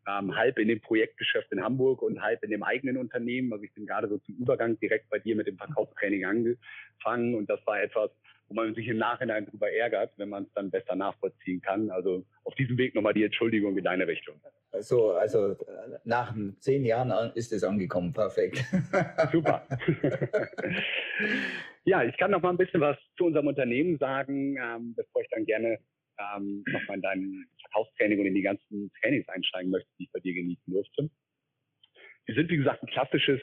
ähm, 0.08 0.36
halb 0.36 0.58
in 0.60 0.68
dem 0.68 0.82
Projektgeschäft 0.82 1.52
in 1.52 1.64
Hamburg 1.64 2.02
und 2.02 2.22
halb 2.22 2.44
in 2.44 2.52
dem 2.52 2.64
eigenen 2.64 2.98
Unternehmen. 2.98 3.52
Also 3.52 3.66
ich 3.66 3.74
bin 3.74 3.86
gerade 3.86 4.08
so 4.08 4.18
zum 4.20 4.36
Übergang 4.36 4.80
direkt 4.80 5.10
bei 5.10 5.20
dir 5.20 5.36
mit 5.36 5.48
dem 5.48 5.58
Verkaufstraining 5.58 6.26
angefangen 6.26 7.36
und 7.36 7.50
das 7.50 7.60
war 7.66 7.82
etwas, 7.82 8.12
wo 8.48 8.54
man 8.54 8.74
sich 8.74 8.88
im 8.88 8.98
Nachhinein 8.98 9.46
darüber 9.46 9.72
ärgert, 9.72 10.14
wenn 10.18 10.30
man 10.30 10.44
es 10.44 10.54
dann 10.54 10.72
besser 10.72 10.96
nachvollziehen 10.96 11.62
kann. 11.62 11.90
Also 11.90 12.26
auf 12.44 12.56
diesem 12.56 12.78
Weg 12.78 12.96
nochmal 12.96 13.14
die 13.14 13.24
Entschuldigung 13.24 13.78
in 13.78 13.84
deine 13.84 14.08
Richtung. 14.08 14.40
Also, 14.72 15.12
also 15.12 15.56
nach 16.04 16.36
zehn 16.60 16.86
Jahren 16.86 17.12
ist 17.36 17.52
es 17.52 17.64
angekommen. 17.64 18.14
Perfekt. 18.14 18.64
Super. 19.32 19.68
ja, 21.86 22.04
ich 22.04 22.18
kann 22.18 22.32
noch 22.32 22.42
mal 22.42 22.52
ein 22.52 22.58
bisschen 22.58 22.82
was 22.82 22.98
zu 23.18 23.26
unserem 23.26 23.48
Unternehmen 23.48 23.98
sagen, 23.98 24.58
ähm, 24.58 24.94
bevor 24.96 25.22
ich 25.22 25.30
dann 25.32 25.46
gerne 25.46 25.80
ähm, 26.20 26.64
noch 26.68 26.88
mal 26.88 26.96
in 26.96 27.02
dein 27.02 27.46
Verkaufstraining 27.62 28.20
und 28.20 28.26
in 28.28 28.36
die 28.36 28.42
ganzen 28.42 28.92
Trainings 29.02 29.28
einsteigen 29.30 29.72
möchte, 29.72 29.90
die 29.98 30.04
ich 30.04 30.12
bei 30.12 30.20
dir 30.20 30.34
genießen 30.34 30.74
durfte. 30.74 31.10
Wir 32.26 32.36
sind, 32.36 32.50
wie 32.50 32.58
gesagt, 32.58 32.84
ein 32.84 32.90
klassisches 32.90 33.42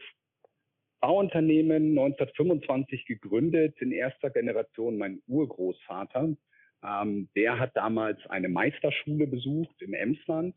Bauunternehmen 1.04 1.90
1925 1.90 3.04
gegründet, 3.04 3.76
in 3.82 3.92
erster 3.92 4.30
Generation 4.30 4.96
mein 4.96 5.20
Urgroßvater. 5.28 6.34
Ähm, 6.82 7.28
der 7.36 7.58
hat 7.58 7.76
damals 7.76 8.18
eine 8.30 8.48
Meisterschule 8.48 9.26
besucht 9.26 9.82
im 9.82 9.92
Emsland. 9.92 10.54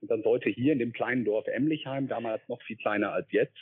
Und 0.00 0.10
dann 0.10 0.22
sollte 0.22 0.48
hier 0.48 0.72
in 0.72 0.78
dem 0.78 0.94
kleinen 0.94 1.26
Dorf 1.26 1.46
Emlichheim, 1.48 2.08
damals 2.08 2.40
noch 2.48 2.62
viel 2.62 2.78
kleiner 2.78 3.12
als 3.12 3.30
jetzt, 3.30 3.58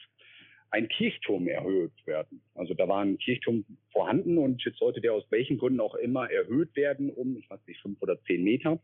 ein 0.70 0.87
Kirchturm 0.87 1.48
erhöht 1.48 2.07
werden. 2.07 2.40
Also 2.55 2.72
da 2.72 2.87
war 2.87 3.03
ein 3.03 3.18
Kirchturm 3.18 3.64
vorhanden 3.90 4.38
und 4.38 4.64
jetzt 4.64 4.79
sollte 4.79 5.01
der 5.01 5.14
aus 5.14 5.24
welchen 5.31 5.59
Gründen 5.59 5.81
auch 5.81 5.96
immer 5.96 6.31
erhöht 6.31 6.77
werden 6.77 7.11
um, 7.11 7.37
ich 7.37 7.51
weiß 7.51 7.66
nicht, 7.66 7.81
fünf 7.81 8.01
oder 8.01 8.22
zehn 8.22 8.44
Meter. 8.44 8.74
Und 8.74 8.81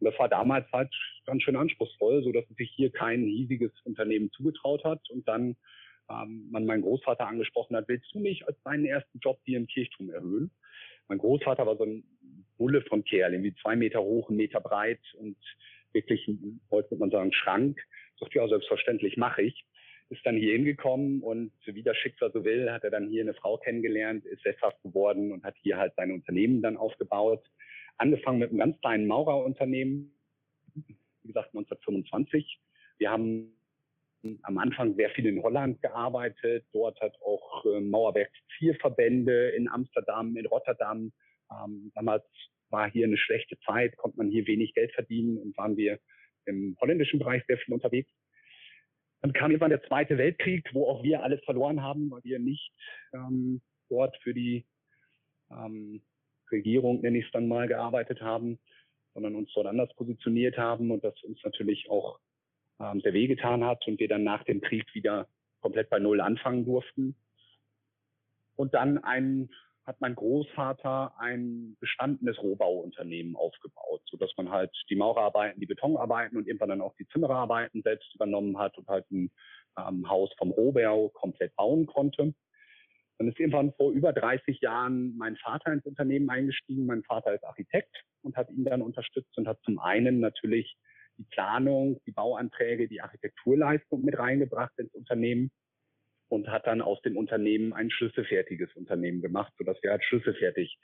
das 0.00 0.18
war 0.18 0.30
damals 0.30 0.72
halt 0.72 0.94
ganz 1.26 1.42
schön 1.42 1.56
anspruchsvoll, 1.56 2.24
so 2.24 2.32
dass 2.32 2.48
sich 2.56 2.70
hier 2.74 2.90
kein 2.90 3.24
riesiges 3.24 3.72
Unternehmen 3.84 4.30
zugetraut 4.30 4.84
hat. 4.84 5.10
Und 5.10 5.28
dann 5.28 5.54
ähm, 6.10 6.48
man 6.50 6.66
meinen 6.66 6.82
Großvater 6.82 7.26
angesprochen 7.26 7.76
hat, 7.76 7.88
willst 7.88 8.12
du 8.14 8.20
nicht 8.20 8.46
als 8.46 8.60
deinen 8.62 8.84
ersten 8.84 9.18
Job 9.18 9.40
hier 9.44 9.58
im 9.58 9.66
Kirchturm 9.66 10.10
erhöhen? 10.10 10.50
Mein 11.08 11.18
Großvater 11.18 11.66
war 11.66 11.76
so 11.76 11.84
ein 11.84 12.04
Bulle 12.56 12.82
von 12.82 13.04
Kerl, 13.04 13.32
irgendwie 13.32 13.54
zwei 13.60 13.76
Meter 13.76 14.02
hoch, 14.02 14.30
ein 14.30 14.36
Meter 14.36 14.60
breit 14.60 15.00
und 15.18 15.36
wirklich, 15.92 16.26
heute 16.70 16.90
würde 16.90 17.00
man 17.00 17.10
sagen, 17.10 17.32
Schrank. 17.32 17.80
Sagt, 18.18 18.34
ja, 18.34 18.46
selbstverständlich 18.48 19.16
mache 19.16 19.42
ich. 19.42 19.64
Ist 20.10 20.24
dann 20.24 20.36
hier 20.36 20.52
hingekommen 20.52 21.22
und 21.22 21.52
wie 21.64 21.82
das 21.82 21.96
Schicksal 21.96 22.30
so 22.32 22.44
will, 22.44 22.70
hat 22.70 22.84
er 22.84 22.90
dann 22.90 23.08
hier 23.08 23.22
eine 23.22 23.34
Frau 23.34 23.56
kennengelernt, 23.56 24.24
ist 24.26 24.42
sesshaft 24.42 24.80
geworden 24.82 25.32
und 25.32 25.44
hat 25.44 25.56
hier 25.62 25.78
halt 25.78 25.94
sein 25.96 26.12
Unternehmen 26.12 26.62
dann 26.62 26.76
aufgebaut. 26.76 27.42
Angefangen 27.96 28.38
mit 28.38 28.50
einem 28.50 28.58
ganz 28.58 28.78
kleinen 28.80 29.06
Maurerunternehmen, 29.06 30.14
wie 30.74 31.28
gesagt 31.28 31.48
1925. 31.48 32.60
Wir 32.98 33.10
haben 33.10 33.53
am 34.42 34.58
Anfang 34.58 34.94
sehr 34.96 35.10
viel 35.10 35.26
in 35.26 35.42
Holland 35.42 35.80
gearbeitet. 35.82 36.64
Dort 36.72 37.00
hat 37.00 37.14
auch 37.22 37.64
äh, 37.64 37.80
Mauerwerk 37.80 38.30
vier 38.58 38.74
Verbände 38.76 39.50
in 39.50 39.68
Amsterdam, 39.68 40.36
in 40.36 40.46
Rotterdam. 40.46 41.12
Ähm, 41.50 41.92
damals 41.94 42.24
war 42.70 42.90
hier 42.90 43.06
eine 43.06 43.18
schlechte 43.18 43.58
Zeit, 43.60 43.96
konnte 43.96 44.18
man 44.18 44.30
hier 44.30 44.46
wenig 44.46 44.74
Geld 44.74 44.92
verdienen 44.92 45.38
und 45.38 45.56
waren 45.56 45.76
wir 45.76 45.98
im 46.46 46.76
holländischen 46.80 47.18
Bereich 47.18 47.42
sehr 47.46 47.58
viel 47.58 47.74
unterwegs. 47.74 48.10
Dann 49.22 49.32
kam 49.32 49.50
irgendwann 49.50 49.70
der 49.70 49.82
Zweite 49.84 50.18
Weltkrieg, 50.18 50.68
wo 50.74 50.86
auch 50.86 51.02
wir 51.02 51.22
alles 51.22 51.42
verloren 51.44 51.82
haben, 51.82 52.10
weil 52.10 52.22
wir 52.24 52.38
nicht 52.38 52.72
ähm, 53.14 53.62
dort 53.88 54.16
für 54.22 54.34
die 54.34 54.66
ähm, 55.50 56.02
Regierung, 56.50 57.00
nenne 57.00 57.18
ich 57.18 57.26
es 57.26 57.32
dann 57.32 57.48
mal, 57.48 57.66
gearbeitet 57.66 58.20
haben, 58.20 58.58
sondern 59.14 59.34
uns 59.34 59.50
dort 59.54 59.66
anders 59.66 59.94
positioniert 59.94 60.58
haben 60.58 60.90
und 60.90 61.02
das 61.04 61.14
uns 61.22 61.42
natürlich 61.42 61.88
auch 61.88 62.18
ähm, 62.80 63.00
sehr 63.00 63.12
wehgetan 63.12 63.64
hat 63.64 63.86
und 63.86 64.00
wir 64.00 64.08
dann 64.08 64.24
nach 64.24 64.44
dem 64.44 64.60
Krieg 64.60 64.86
wieder 64.94 65.28
komplett 65.60 65.90
bei 65.90 65.98
Null 65.98 66.20
anfangen 66.20 66.64
durften. 66.64 67.16
Und 68.56 68.74
dann 68.74 68.98
ein, 68.98 69.50
hat 69.84 70.00
mein 70.00 70.14
Großvater 70.14 71.14
ein 71.18 71.76
bestandenes 71.80 72.38
Rohbauunternehmen 72.38 73.36
aufgebaut, 73.36 74.02
so 74.06 74.16
dass 74.16 74.30
man 74.36 74.50
halt 74.50 74.70
die 74.88 74.96
Maurerarbeiten, 74.96 75.60
die 75.60 75.66
Betonarbeiten 75.66 76.38
und 76.38 76.46
irgendwann 76.46 76.70
dann 76.70 76.80
auch 76.80 76.94
die 76.96 77.06
Zimmererarbeiten 77.08 77.82
selbst 77.82 78.14
übernommen 78.14 78.58
hat 78.58 78.78
und 78.78 78.88
halt 78.88 79.10
ein 79.10 79.30
ähm, 79.78 80.08
Haus 80.08 80.32
vom 80.38 80.50
Rohbau 80.50 81.08
komplett 81.10 81.54
bauen 81.56 81.86
konnte. 81.86 82.34
Dann 83.18 83.28
ist 83.28 83.38
irgendwann 83.38 83.72
vor 83.74 83.92
über 83.92 84.12
30 84.12 84.60
Jahren 84.60 85.16
mein 85.16 85.36
Vater 85.36 85.72
ins 85.72 85.86
Unternehmen 85.86 86.28
eingestiegen. 86.30 86.86
Mein 86.86 87.04
Vater 87.04 87.34
ist 87.34 87.44
Architekt 87.44 88.04
und 88.22 88.36
hat 88.36 88.50
ihn 88.50 88.64
dann 88.64 88.82
unterstützt 88.82 89.36
und 89.38 89.46
hat 89.46 89.60
zum 89.62 89.78
einen 89.78 90.20
natürlich 90.20 90.76
die 91.18 91.24
Planung, 91.24 92.00
die 92.06 92.12
Bauanträge, 92.12 92.88
die 92.88 93.00
Architekturleistung 93.00 94.04
mit 94.04 94.18
reingebracht 94.18 94.72
ins 94.78 94.94
Unternehmen 94.94 95.50
und 96.28 96.48
hat 96.48 96.66
dann 96.66 96.82
aus 96.82 97.00
dem 97.02 97.16
Unternehmen 97.16 97.72
ein 97.72 97.90
schlüsselfertiges 97.90 98.74
Unternehmen 98.74 99.20
gemacht, 99.20 99.52
sodass 99.58 99.80
wir 99.82 99.90
halt 99.90 100.04
schlüsselfertig 100.04 100.78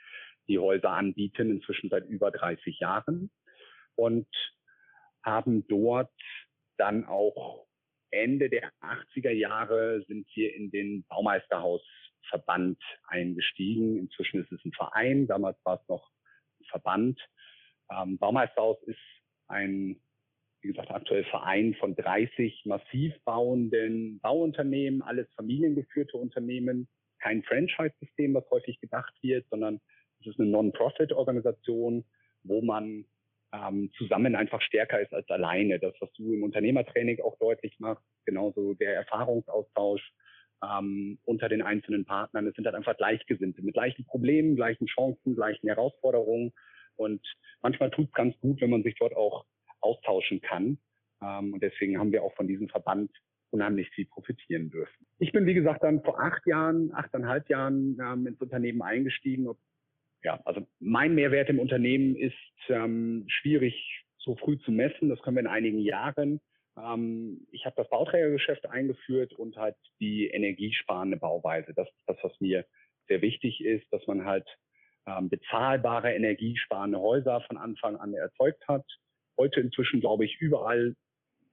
die 0.48 0.58
Häuser 0.58 0.90
anbieten, 0.90 1.50
inzwischen 1.50 1.90
seit 1.90 2.06
über 2.06 2.30
30 2.30 2.78
Jahren 2.78 3.30
und 3.96 4.28
haben 5.24 5.66
dort 5.68 6.12
dann 6.76 7.04
auch 7.04 7.66
Ende 8.10 8.48
der 8.48 8.72
80er 8.80 9.30
Jahre 9.30 10.02
sind 10.08 10.26
wir 10.34 10.54
in 10.54 10.70
den 10.70 11.04
Baumeisterhausverband 11.08 12.78
eingestiegen. 13.06 13.98
Inzwischen 13.98 14.42
ist 14.42 14.50
es 14.50 14.64
ein 14.64 14.72
Verein, 14.72 15.26
damals 15.26 15.58
war 15.64 15.80
es 15.80 15.88
noch 15.88 16.10
ein 16.60 16.64
Verband. 16.66 17.20
Ähm, 17.90 18.18
Baumeisterhaus 18.18 18.82
ist 18.84 18.98
ein 19.46 20.00
wie 20.62 20.68
gesagt, 20.68 20.90
aktuell 20.90 21.24
Verein 21.24 21.74
von 21.74 21.94
30 21.94 22.62
massiv 22.66 23.14
bauenden 23.24 24.20
Bauunternehmen, 24.20 25.02
alles 25.02 25.26
familiengeführte 25.34 26.16
Unternehmen, 26.16 26.88
kein 27.18 27.42
Franchise-System, 27.42 28.34
was 28.34 28.48
häufig 28.50 28.80
gedacht 28.80 29.14
wird, 29.22 29.46
sondern 29.50 29.80
es 30.20 30.26
ist 30.26 30.40
eine 30.40 30.50
Non-Profit-Organisation, 30.50 32.04
wo 32.42 32.62
man 32.62 33.04
ähm, 33.52 33.90
zusammen 33.96 34.36
einfach 34.36 34.60
stärker 34.62 35.00
ist 35.00 35.12
als 35.12 35.28
alleine. 35.30 35.78
Das, 35.78 35.94
was 36.00 36.12
du 36.12 36.32
im 36.32 36.42
Unternehmertraining 36.42 37.20
auch 37.20 37.38
deutlich 37.38 37.78
machst, 37.78 38.04
genauso 38.24 38.74
der 38.74 38.94
Erfahrungsaustausch 38.94 40.12
ähm, 40.62 41.18
unter 41.24 41.48
den 41.48 41.62
einzelnen 41.62 42.04
Partnern. 42.04 42.46
Es 42.46 42.54
sind 42.54 42.66
halt 42.66 42.76
einfach 42.76 42.96
Gleichgesinnte 42.96 43.62
mit 43.62 43.74
gleichen 43.74 44.04
Problemen, 44.04 44.56
gleichen 44.56 44.86
Chancen, 44.86 45.34
gleichen 45.34 45.66
Herausforderungen. 45.68 46.52
Und 46.96 47.22
manchmal 47.62 47.90
tut 47.90 48.08
es 48.08 48.12
ganz 48.12 48.38
gut, 48.40 48.60
wenn 48.60 48.70
man 48.70 48.82
sich 48.82 48.94
dort 48.98 49.16
auch 49.16 49.46
austauschen 49.80 50.40
kann. 50.40 50.78
Ähm, 51.22 51.54
und 51.54 51.62
deswegen 51.62 51.98
haben 51.98 52.12
wir 52.12 52.22
auch 52.22 52.34
von 52.34 52.48
diesem 52.48 52.68
Verband 52.68 53.10
unheimlich 53.50 53.90
viel 53.90 54.06
profitieren 54.06 54.70
dürfen. 54.70 55.06
Ich 55.18 55.32
bin, 55.32 55.46
wie 55.46 55.54
gesagt, 55.54 55.82
dann 55.82 56.02
vor 56.02 56.20
acht 56.20 56.46
Jahren, 56.46 56.92
achteinhalb 56.94 57.48
Jahren 57.48 57.98
ähm, 58.00 58.26
ins 58.26 58.40
Unternehmen 58.40 58.82
eingestiegen. 58.82 59.48
Ja, 60.22 60.40
also 60.44 60.66
mein 60.78 61.14
Mehrwert 61.14 61.48
im 61.48 61.58
Unternehmen 61.58 62.16
ist 62.16 62.34
ähm, 62.68 63.24
schwierig 63.28 64.04
so 64.18 64.36
früh 64.36 64.58
zu 64.58 64.70
messen. 64.70 65.08
Das 65.08 65.20
können 65.22 65.36
wir 65.36 65.40
in 65.40 65.46
einigen 65.46 65.78
Jahren. 65.78 66.40
Ähm, 66.76 67.46
ich 67.50 67.64
habe 67.64 67.76
das 67.76 67.88
Bauträgergeschäft 67.88 68.66
eingeführt 68.66 69.32
und 69.32 69.56
halt 69.56 69.76
die 70.00 70.28
energiesparende 70.28 71.16
Bauweise. 71.16 71.72
Das 71.74 71.88
ist 71.88 72.04
das, 72.06 72.18
was 72.22 72.40
mir 72.40 72.64
sehr 73.08 73.22
wichtig 73.22 73.64
ist, 73.64 73.90
dass 73.92 74.06
man 74.06 74.24
halt 74.24 74.46
ähm, 75.06 75.28
bezahlbare, 75.28 76.12
energiesparende 76.14 77.00
Häuser 77.00 77.40
von 77.42 77.56
Anfang 77.56 77.96
an 77.96 78.14
erzeugt 78.14 78.66
hat. 78.68 78.84
Heute 79.40 79.60
inzwischen, 79.60 80.00
glaube 80.00 80.26
ich, 80.26 80.36
überall 80.38 80.94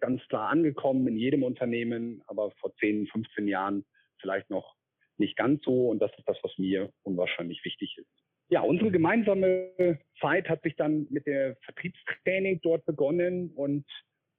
ganz 0.02 0.22
klar 0.28 0.50
angekommen, 0.50 1.08
in 1.08 1.16
jedem 1.16 1.44
Unternehmen, 1.44 2.22
aber 2.28 2.52
vor 2.60 2.76
10, 2.76 3.08
15 3.08 3.48
Jahren 3.48 3.86
vielleicht 4.20 4.50
noch 4.50 4.76
nicht 5.18 5.38
ganz 5.38 5.64
so. 5.64 5.88
Und 5.90 6.00
das 6.00 6.12
ist 6.18 6.28
das, 6.28 6.38
was 6.44 6.52
mir 6.58 6.92
unwahrscheinlich 7.04 7.64
wichtig 7.64 7.98
ist. 7.98 8.12
Ja, 8.50 8.60
unsere 8.60 8.92
gemeinsame 8.92 10.00
Zeit 10.20 10.50
hat 10.50 10.64
sich 10.64 10.76
dann 10.76 11.08
mit 11.10 11.28
der 11.28 11.56
Vertriebstraining 11.64 12.60
dort 12.62 12.84
begonnen 12.86 13.52
und 13.56 13.86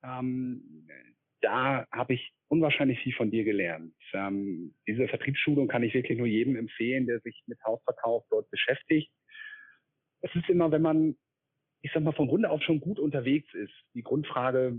ähm, 0.04 0.86
da 1.40 1.86
habe 1.90 2.12
ich 2.14 2.32
unwahrscheinlich 2.48 2.98
viel 3.00 3.14
von 3.14 3.30
dir 3.30 3.44
gelernt. 3.44 3.94
Ähm, 4.12 4.74
diese 4.86 5.08
Vertriebsschulung 5.08 5.68
kann 5.68 5.82
ich 5.82 5.94
wirklich 5.94 6.18
nur 6.18 6.26
jedem 6.26 6.54
empfehlen, 6.56 7.06
der 7.06 7.20
sich 7.20 7.42
mit 7.46 7.58
Hausverkauf 7.64 8.24
dort 8.28 8.50
beschäftigt. 8.50 9.10
Es 10.20 10.34
ist 10.34 10.50
immer, 10.50 10.70
wenn 10.70 10.82
man, 10.82 11.16
ich 11.82 11.92
sag 11.92 12.02
mal, 12.02 12.12
von 12.12 12.28
Grunde 12.28 12.50
auf 12.50 12.62
schon 12.62 12.80
gut 12.80 12.98
unterwegs 12.98 13.52
ist, 13.54 13.72
die 13.94 14.02
Grundfrage, 14.02 14.76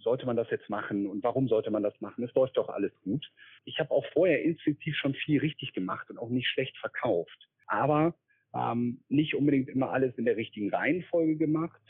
sollte 0.00 0.26
man 0.26 0.36
das 0.36 0.48
jetzt 0.50 0.70
machen 0.70 1.06
und 1.06 1.22
warum 1.24 1.48
sollte 1.48 1.70
man 1.70 1.82
das 1.82 2.00
machen? 2.00 2.24
Es 2.24 2.34
läuft 2.34 2.56
doch 2.56 2.68
alles 2.68 2.92
gut. 3.02 3.30
Ich 3.64 3.80
habe 3.80 3.90
auch 3.90 4.06
vorher 4.12 4.42
instinktiv 4.42 4.96
schon 4.96 5.14
viel 5.14 5.40
richtig 5.40 5.72
gemacht 5.72 6.08
und 6.10 6.18
auch 6.18 6.28
nicht 6.28 6.48
schlecht 6.48 6.76
verkauft. 6.78 7.48
Aber 7.66 8.14
ähm, 8.54 9.02
nicht 9.08 9.34
unbedingt 9.34 9.68
immer 9.68 9.90
alles 9.90 10.16
in 10.16 10.24
der 10.24 10.36
richtigen 10.36 10.70
Reihenfolge 10.70 11.36
gemacht 11.36 11.80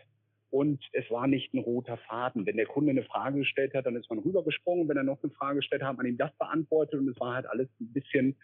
und 0.50 0.82
es 0.92 1.08
war 1.10 1.26
nicht 1.26 1.52
ein 1.52 1.58
roter 1.58 1.98
Faden. 1.98 2.46
Wenn 2.46 2.56
der 2.56 2.66
Kunde 2.66 2.90
eine 2.90 3.04
Frage 3.04 3.40
gestellt 3.40 3.74
hat, 3.74 3.86
dann 3.86 3.96
ist 3.96 4.08
man 4.08 4.18
rübergesprungen. 4.18 4.88
Wenn 4.88 4.96
er 4.96 5.04
noch 5.04 5.22
eine 5.22 5.32
Frage 5.32 5.56
gestellt 5.56 5.82
hat, 5.82 5.90
hat 5.90 5.96
man 5.98 6.06
ihm 6.06 6.16
das 6.16 6.34
beantwortet 6.38 7.00
und 7.00 7.08
es 7.08 7.20
war 7.20 7.34
halt 7.34 7.46
alles 7.46 7.68
ein 7.80 7.92
bisschen, 7.92 8.36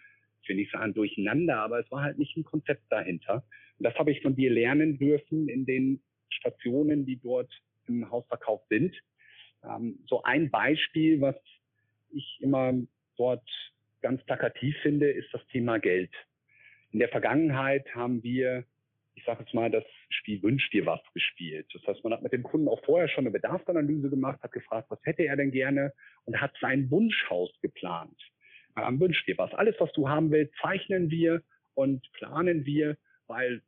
ich 0.44 0.48
will 0.48 0.57
nicht 0.57 0.72
sagen 0.72 0.94
durcheinander, 0.94 1.59
aber 1.59 1.80
es 1.80 1.90
war 1.90 2.02
halt 2.02 2.18
nicht 2.18 2.37
ein 2.37 2.44
Konzept 2.44 2.83
dahinter. 2.90 3.44
Und 3.78 3.85
das 3.85 3.94
habe 3.96 4.12
ich 4.12 4.22
von 4.22 4.37
dir 4.37 4.50
lernen 4.50 4.98
dürfen 4.98 5.48
in 5.48 5.64
den 5.64 6.02
Stationen, 6.28 7.07
die 7.07 7.16
dort 7.16 7.50
im 7.88 8.11
Hausverkauf 8.11 8.61
sind. 8.68 8.94
Ähm, 9.64 9.98
so 10.07 10.22
ein 10.22 10.50
Beispiel, 10.50 11.20
was 11.20 11.37
ich 12.11 12.38
immer 12.40 12.74
dort 13.16 13.48
ganz 14.02 14.22
plakativ 14.24 14.76
finde, 14.83 15.11
ist 15.11 15.33
das 15.33 15.44
Thema 15.48 15.78
Geld. 15.78 16.12
In 16.92 16.98
der 16.98 17.09
Vergangenheit 17.09 17.92
haben 17.94 18.22
wir 18.22 18.64
ich 19.16 19.24
sage 19.24 19.44
jetzt 19.44 19.54
mal, 19.54 19.70
das 19.70 19.85
Spiel 20.11 20.42
Wünsch 20.42 20.68
dir 20.70 20.87
was 20.87 21.00
gespielt. 21.12 21.66
Das 21.72 21.87
heißt, 21.87 22.02
man 22.02 22.12
hat 22.12 22.22
mit 22.22 22.33
dem 22.33 22.42
Kunden 22.42 22.68
auch 22.68 22.85
vorher 22.85 23.09
schon 23.09 23.22
eine 23.22 23.30
Bedarfsanalyse 23.30 24.11
gemacht, 24.11 24.42
hat 24.42 24.52
gefragt, 24.52 24.90
was 24.90 24.98
hätte 25.04 25.24
er 25.24 25.37
denn 25.37 25.52
gerne 25.52 25.92
und 26.24 26.40
hat 26.40 26.52
sein 26.61 26.90
Wunschhaus 26.90 27.50
geplant. 27.62 28.20
Ähm, 28.76 29.00
Wünsch 29.00 29.24
dir 29.24 29.38
was. 29.38 29.52
Alles, 29.54 29.76
was 29.78 29.92
du 29.92 30.08
haben 30.08 30.30
willst, 30.30 30.54
zeichnen 30.60 31.10
wir 31.10 31.42
und 31.74 32.10
planen 32.12 32.64
wir, 32.64 32.96
weil 33.26 33.62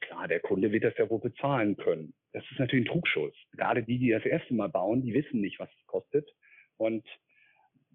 klar, 0.00 0.28
der 0.28 0.40
Kunde 0.40 0.72
wird 0.72 0.84
das 0.84 0.96
ja 0.98 1.08
wohl 1.08 1.20
bezahlen 1.20 1.76
können. 1.76 2.14
Das 2.32 2.44
ist 2.50 2.58
natürlich 2.58 2.86
ein 2.86 2.92
Trugschluss. 2.92 3.34
Gerade 3.52 3.82
die, 3.82 3.98
die 3.98 4.10
das 4.10 4.24
erste 4.24 4.54
Mal 4.54 4.68
bauen, 4.68 5.02
die 5.02 5.14
wissen 5.14 5.40
nicht, 5.40 5.58
was 5.58 5.70
es 5.78 5.86
kostet. 5.86 6.28
Und 6.76 7.04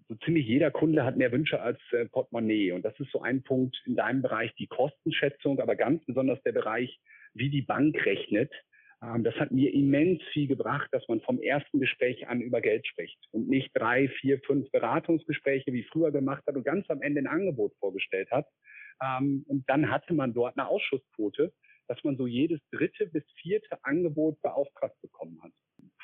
so 0.08 0.14
ziemlich 0.16 0.46
jeder 0.46 0.70
Kunde 0.70 1.04
hat 1.04 1.16
mehr 1.16 1.32
Wünsche 1.32 1.60
als 1.60 1.80
äh, 1.92 2.06
Portemonnaie. 2.06 2.72
Und 2.72 2.84
das 2.84 2.98
ist 3.00 3.10
so 3.10 3.22
ein 3.22 3.42
Punkt 3.42 3.76
in 3.86 3.96
deinem 3.96 4.22
Bereich, 4.22 4.54
die 4.54 4.66
Kostenschätzung, 4.66 5.60
aber 5.60 5.74
ganz 5.74 6.04
besonders 6.04 6.40
der 6.42 6.52
Bereich, 6.52 7.00
wie 7.34 7.50
die 7.50 7.62
Bank 7.62 8.04
rechnet. 8.06 8.52
Ähm, 9.02 9.24
das 9.24 9.34
hat 9.36 9.50
mir 9.50 9.72
immens 9.74 10.22
viel 10.32 10.46
gebracht, 10.46 10.88
dass 10.92 11.06
man 11.08 11.20
vom 11.20 11.40
ersten 11.40 11.80
Gespräch 11.80 12.28
an 12.28 12.40
über 12.40 12.60
Geld 12.60 12.86
spricht 12.86 13.18
und 13.32 13.48
nicht 13.48 13.70
drei, 13.74 14.08
vier, 14.20 14.40
fünf 14.40 14.70
Beratungsgespräche 14.70 15.72
wie 15.72 15.84
früher 15.84 16.12
gemacht 16.12 16.42
hat 16.46 16.56
und 16.56 16.64
ganz 16.64 16.88
am 16.90 17.02
Ende 17.02 17.20
ein 17.20 17.26
Angebot 17.26 17.74
vorgestellt 17.78 18.30
hat. 18.30 18.46
Ähm, 19.02 19.44
und 19.48 19.68
dann 19.68 19.90
hatte 19.90 20.14
man 20.14 20.32
dort 20.32 20.56
eine 20.56 20.68
Ausschussquote, 20.68 21.52
dass 21.88 22.02
man 22.04 22.16
so 22.16 22.26
jedes 22.26 22.60
dritte 22.70 23.06
bis 23.06 23.24
vierte 23.40 23.78
Angebot 23.84 24.40
beauftragt 24.42 25.00
bekommen 25.02 25.40
hat. 25.42 25.52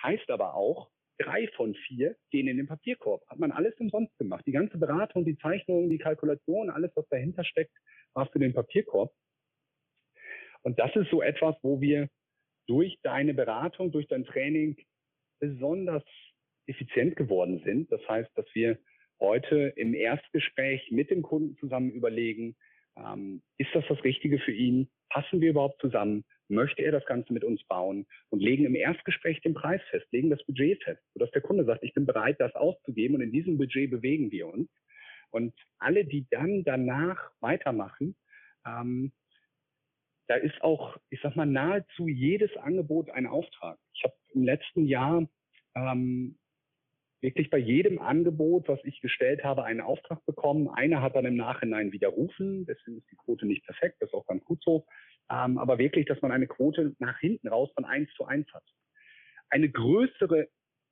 Heißt 0.02 0.30
aber 0.30 0.54
auch, 0.54 0.90
drei 1.18 1.48
von 1.56 1.74
vier 1.74 2.16
gehen 2.30 2.48
in 2.48 2.56
den 2.56 2.66
Papierkorb. 2.66 3.22
Hat 3.28 3.38
man 3.38 3.52
alles 3.52 3.74
umsonst 3.78 4.16
gemacht. 4.18 4.44
Die 4.46 4.52
ganze 4.52 4.78
Beratung, 4.78 5.24
die 5.24 5.38
Zeichnung, 5.38 5.88
die 5.90 5.98
Kalkulation, 5.98 6.70
alles, 6.70 6.90
was 6.94 7.08
dahinter 7.08 7.44
steckt, 7.44 7.76
war 8.14 8.26
für 8.30 8.38
den 8.38 8.54
Papierkorb. 8.54 9.12
Und 10.62 10.78
das 10.78 10.94
ist 10.94 11.10
so 11.10 11.22
etwas, 11.22 11.56
wo 11.62 11.80
wir 11.80 12.08
durch 12.66 12.98
deine 13.02 13.34
Beratung, 13.34 13.92
durch 13.92 14.06
dein 14.08 14.24
Training 14.24 14.76
besonders 15.40 16.04
effizient 16.66 17.16
geworden 17.16 17.60
sind. 17.64 17.90
Das 17.90 18.00
heißt, 18.08 18.30
dass 18.36 18.46
wir 18.54 18.78
heute 19.20 19.72
im 19.76 19.94
Erstgespräch 19.94 20.90
mit 20.90 21.10
dem 21.10 21.22
Kunden 21.22 21.56
zusammen 21.58 21.90
überlegen, 21.90 22.56
ähm, 22.96 23.42
ist 23.58 23.70
das 23.74 23.84
das 23.88 24.02
Richtige 24.04 24.38
für 24.38 24.52
ihn? 24.52 24.88
Passen 25.08 25.40
wir 25.40 25.50
überhaupt 25.50 25.80
zusammen? 25.80 26.24
möchte 26.52 26.82
er 26.82 26.92
das 26.92 27.04
Ganze 27.06 27.32
mit 27.32 27.42
uns 27.44 27.62
bauen 27.64 28.06
und 28.30 28.40
legen 28.40 28.64
im 28.64 28.74
Erstgespräch 28.74 29.40
den 29.40 29.54
Preis 29.54 29.80
fest, 29.90 30.06
legen 30.12 30.30
das 30.30 30.44
Budget 30.44 30.82
fest, 30.84 31.02
sodass 31.14 31.30
der 31.32 31.42
Kunde 31.42 31.64
sagt, 31.64 31.82
ich 31.82 31.94
bin 31.94 32.06
bereit, 32.06 32.36
das 32.38 32.54
auszugeben 32.54 33.16
und 33.16 33.22
in 33.22 33.32
diesem 33.32 33.58
Budget 33.58 33.90
bewegen 33.90 34.30
wir 34.30 34.46
uns. 34.46 34.68
Und 35.30 35.54
alle, 35.78 36.04
die 36.04 36.26
dann 36.30 36.62
danach 36.62 37.30
weitermachen, 37.40 38.14
ähm, 38.66 39.12
da 40.32 40.38
ist 40.38 40.62
auch, 40.62 40.96
ich 41.10 41.20
sag 41.22 41.36
mal, 41.36 41.44
nahezu 41.44 42.08
jedes 42.08 42.56
Angebot 42.56 43.10
ein 43.10 43.26
Auftrag. 43.26 43.78
Ich 43.92 44.02
habe 44.02 44.14
im 44.32 44.44
letzten 44.44 44.86
Jahr 44.86 45.28
ähm, 45.74 46.38
wirklich 47.20 47.50
bei 47.50 47.58
jedem 47.58 47.98
Angebot, 47.98 48.66
was 48.66 48.80
ich 48.84 49.02
gestellt 49.02 49.44
habe, 49.44 49.64
einen 49.64 49.82
Auftrag 49.82 50.24
bekommen. 50.24 50.70
Einer 50.70 51.02
hat 51.02 51.16
dann 51.16 51.26
im 51.26 51.36
Nachhinein 51.36 51.92
widerrufen, 51.92 52.64
deswegen 52.64 52.96
ist 52.96 53.10
die 53.10 53.16
Quote 53.16 53.44
nicht 53.44 53.62
perfekt, 53.66 53.96
das 54.00 54.08
ist 54.08 54.14
auch 54.14 54.26
ganz 54.26 54.42
gut 54.44 54.62
so. 54.64 54.86
Ähm, 55.30 55.58
aber 55.58 55.76
wirklich, 55.76 56.06
dass 56.06 56.22
man 56.22 56.32
eine 56.32 56.46
Quote 56.46 56.96
nach 56.98 57.18
hinten 57.18 57.48
raus 57.48 57.70
von 57.74 57.84
1 57.84 58.08
zu 58.14 58.24
1 58.24 58.50
hat. 58.54 58.64
Eine 59.50 59.68
größere 59.68 60.48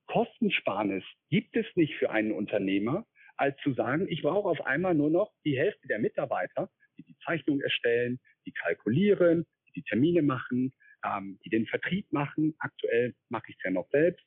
Kostensparnis 0.07 1.05
gibt 1.31 1.57
es 1.57 1.65
nicht 1.77 1.95
für 1.95 2.11
einen 2.11 2.33
Unternehmer, 2.33 3.07
als 3.39 3.57
zu 3.63 3.73
sagen, 3.73 4.07
ich 4.07 4.21
brauche 4.21 4.51
auf 4.51 4.61
einmal 4.67 4.95
nur 4.95 5.09
noch 5.09 5.33
die 5.47 5.59
Hälfte 5.59 5.89
der 5.89 5.99
Mitarbeiter, 5.99 6.69
die 6.99 7.05
die 7.05 7.17
Zeichnung 7.25 7.63
erstellen, 7.63 8.21
die 8.47 8.53
kalkulieren, 8.53 9.47
die 9.69 9.73
die 9.81 9.83
Termine 9.83 10.23
machen, 10.23 10.73
ähm, 11.05 11.39
die 11.45 11.51
den 11.51 11.67
Vertrieb 11.67 12.13
machen. 12.13 12.55
Aktuell 12.59 13.15
mache 13.29 13.47
ich 13.49 13.57
es 13.57 13.63
ja 13.65 13.71
noch 13.71 13.89
selbst. 13.91 14.27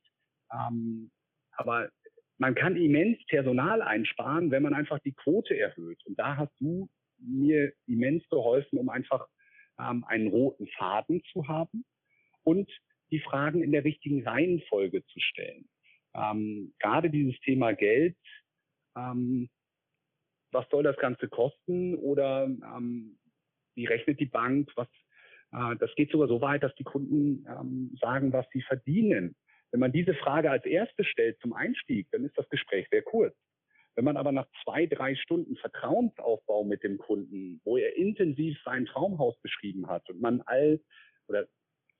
Ähm, 0.51 1.11
aber 1.51 1.89
man 2.37 2.55
kann 2.55 2.75
immens 2.75 3.23
Personal 3.27 3.81
einsparen, 3.81 4.51
wenn 4.51 4.63
man 4.63 4.73
einfach 4.73 4.99
die 4.99 5.13
Quote 5.13 5.57
erhöht. 5.57 6.03
Und 6.05 6.17
da 6.17 6.37
hast 6.37 6.53
du 6.59 6.89
mir 7.17 7.71
immens 7.87 8.27
geholfen, 8.29 8.77
um 8.79 8.89
einfach 8.89 9.27
ähm, 9.79 10.03
einen 10.05 10.27
roten 10.27 10.67
Faden 10.67 11.23
zu 11.31 11.47
haben 11.47 11.85
und 12.43 12.69
die 13.11 13.19
Fragen 13.19 13.63
in 13.63 13.71
der 13.71 13.83
richtigen 13.83 14.27
Reihenfolge 14.27 15.05
zu 15.05 15.19
stellen. 15.19 15.69
Ähm, 16.15 16.73
gerade 16.79 17.09
dieses 17.09 17.39
Thema 17.41 17.73
Geld, 17.73 18.17
ähm, 18.97 19.49
was 20.51 20.67
soll 20.69 20.83
das 20.83 20.97
Ganze 20.97 21.27
kosten 21.27 21.95
oder 21.95 22.45
ähm, 22.45 23.17
wie 23.75 23.85
rechnet 23.85 24.19
die 24.19 24.25
Bank, 24.25 24.71
was, 24.75 24.87
äh, 25.51 25.75
das 25.77 25.93
geht 25.95 26.11
sogar 26.11 26.27
so 26.27 26.41
weit, 26.41 26.63
dass 26.63 26.75
die 26.75 26.83
Kunden 26.83 27.45
ähm, 27.47 27.95
sagen, 27.99 28.33
was 28.33 28.45
sie 28.51 28.61
verdienen. 28.61 29.35
Wenn 29.71 29.79
man 29.79 29.91
diese 29.91 30.13
Frage 30.13 30.51
als 30.51 30.65
erste 30.65 31.03
stellt 31.03 31.39
zum 31.39 31.53
Einstieg, 31.53 32.07
dann 32.11 32.23
ist 32.23 32.37
das 32.37 32.47
Gespräch 32.49 32.87
sehr 32.91 33.01
kurz. 33.01 33.35
Wenn 33.95 34.05
man 34.05 34.17
aber 34.17 34.31
nach 34.31 34.47
zwei, 34.63 34.85
drei 34.87 35.15
Stunden 35.15 35.55
Vertrauensaufbau 35.55 36.63
mit 36.63 36.83
dem 36.83 36.97
Kunden, 36.97 37.61
wo 37.63 37.77
er 37.77 37.95
intensiv 37.95 38.57
sein 38.63 38.85
Traumhaus 38.85 39.39
beschrieben 39.41 39.87
hat 39.87 40.09
und 40.09 40.19
man 40.19 40.41
all 40.45 40.79
oder 41.27 41.45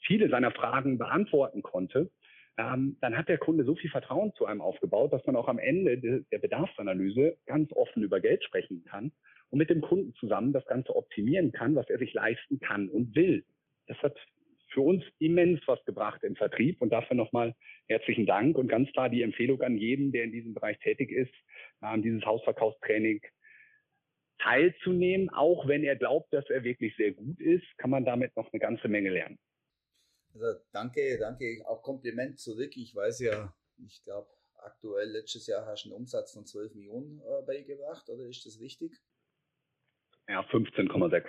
viele 0.05 0.29
seiner 0.29 0.51
Fragen 0.51 0.97
beantworten 0.97 1.61
konnte, 1.61 2.11
ähm, 2.57 2.97
dann 3.01 3.17
hat 3.17 3.29
der 3.29 3.37
Kunde 3.37 3.63
so 3.63 3.75
viel 3.75 3.89
Vertrauen 3.89 4.33
zu 4.35 4.45
einem 4.45 4.61
aufgebaut, 4.61 5.13
dass 5.13 5.25
man 5.25 5.35
auch 5.35 5.47
am 5.47 5.59
Ende 5.59 5.97
de 5.97 6.23
der 6.31 6.39
Bedarfsanalyse 6.39 7.37
ganz 7.45 7.71
offen 7.73 8.03
über 8.03 8.19
Geld 8.19 8.43
sprechen 8.43 8.83
kann 8.85 9.11
und 9.53 9.59
mit 9.59 9.69
dem 9.69 9.81
Kunden 9.81 10.15
zusammen 10.15 10.51
das 10.51 10.65
Ganze 10.65 10.95
optimieren 10.95 11.51
kann, 11.51 11.75
was 11.75 11.87
er 11.87 11.99
sich 11.99 12.11
leisten 12.11 12.59
kann 12.59 12.89
und 12.89 13.13
will. 13.15 13.45
Das 13.85 13.95
hat 13.99 14.17
für 14.69 14.81
uns 14.81 15.03
immens 15.19 15.61
was 15.67 15.77
gebracht 15.85 16.23
im 16.23 16.35
Vertrieb 16.35 16.81
und 16.81 16.89
dafür 16.89 17.15
nochmal 17.15 17.53
herzlichen 17.87 18.25
Dank 18.25 18.57
und 18.57 18.67
ganz 18.67 18.91
klar 18.93 19.09
die 19.09 19.21
Empfehlung 19.21 19.61
an 19.61 19.77
jeden, 19.77 20.11
der 20.11 20.23
in 20.23 20.31
diesem 20.31 20.55
Bereich 20.55 20.79
tätig 20.79 21.11
ist, 21.11 21.31
ähm, 21.83 22.01
dieses 22.01 22.25
Hausverkaufstraining 22.25 23.21
teilzunehmen, 24.39 25.29
auch 25.29 25.67
wenn 25.67 25.83
er 25.83 25.97
glaubt, 25.97 26.33
dass 26.33 26.49
er 26.49 26.63
wirklich 26.63 26.95
sehr 26.95 27.11
gut 27.11 27.39
ist, 27.39 27.77
kann 27.77 27.91
man 27.91 28.05
damit 28.05 28.35
noch 28.35 28.51
eine 28.51 28.59
ganze 28.59 28.87
Menge 28.87 29.11
lernen. 29.11 29.37
Also 30.33 30.47
danke, 30.71 31.19
danke, 31.19 31.61
auch 31.67 31.83
Kompliment 31.83 32.39
zurück. 32.39 32.75
Ich 32.75 32.95
weiß 32.95 33.19
ja, 33.19 33.53
ich 33.85 34.03
glaube, 34.03 34.31
aktuell 34.55 35.11
letztes 35.11 35.45
Jahr 35.45 35.67
hast 35.67 35.85
du 35.85 35.89
einen 35.89 35.97
Umsatz 35.97 36.33
von 36.33 36.43
12 36.43 36.73
Millionen 36.73 37.21
äh, 37.21 37.45
beigebracht, 37.45 38.09
oder 38.09 38.25
ist 38.25 38.47
das 38.47 38.59
richtig? 38.59 38.99
Ja, 40.27 40.41
15,6. 40.41 41.25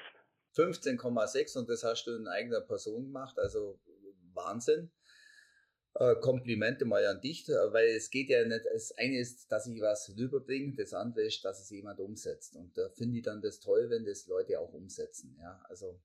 15,6 0.56 1.58
und 1.58 1.68
das 1.68 1.82
hast 1.82 2.04
du 2.06 2.14
in 2.14 2.28
eigener 2.28 2.60
Person 2.60 3.04
gemacht, 3.04 3.38
also 3.38 3.80
Wahnsinn. 4.32 4.90
Äh, 5.94 6.16
Komplimente 6.16 6.84
mal 6.84 7.06
an 7.06 7.20
dich, 7.20 7.46
weil 7.48 7.88
es 7.90 8.10
geht 8.10 8.28
ja 8.28 8.44
nicht, 8.44 8.64
das 8.72 8.92
eine 8.98 9.18
ist, 9.18 9.50
dass 9.50 9.66
ich 9.66 9.80
was 9.80 10.12
rüberbringe, 10.16 10.74
das 10.76 10.92
andere 10.92 11.22
ist, 11.22 11.44
dass 11.44 11.60
es 11.60 11.70
jemand 11.70 12.00
umsetzt. 12.00 12.56
Und 12.56 12.76
da 12.76 12.88
finde 12.90 13.18
ich 13.18 13.24
dann 13.24 13.40
das 13.40 13.60
toll, 13.60 13.90
wenn 13.90 14.04
das 14.04 14.26
Leute 14.26 14.58
auch 14.58 14.72
umsetzen. 14.72 15.36
Ja, 15.40 15.60
also 15.68 16.00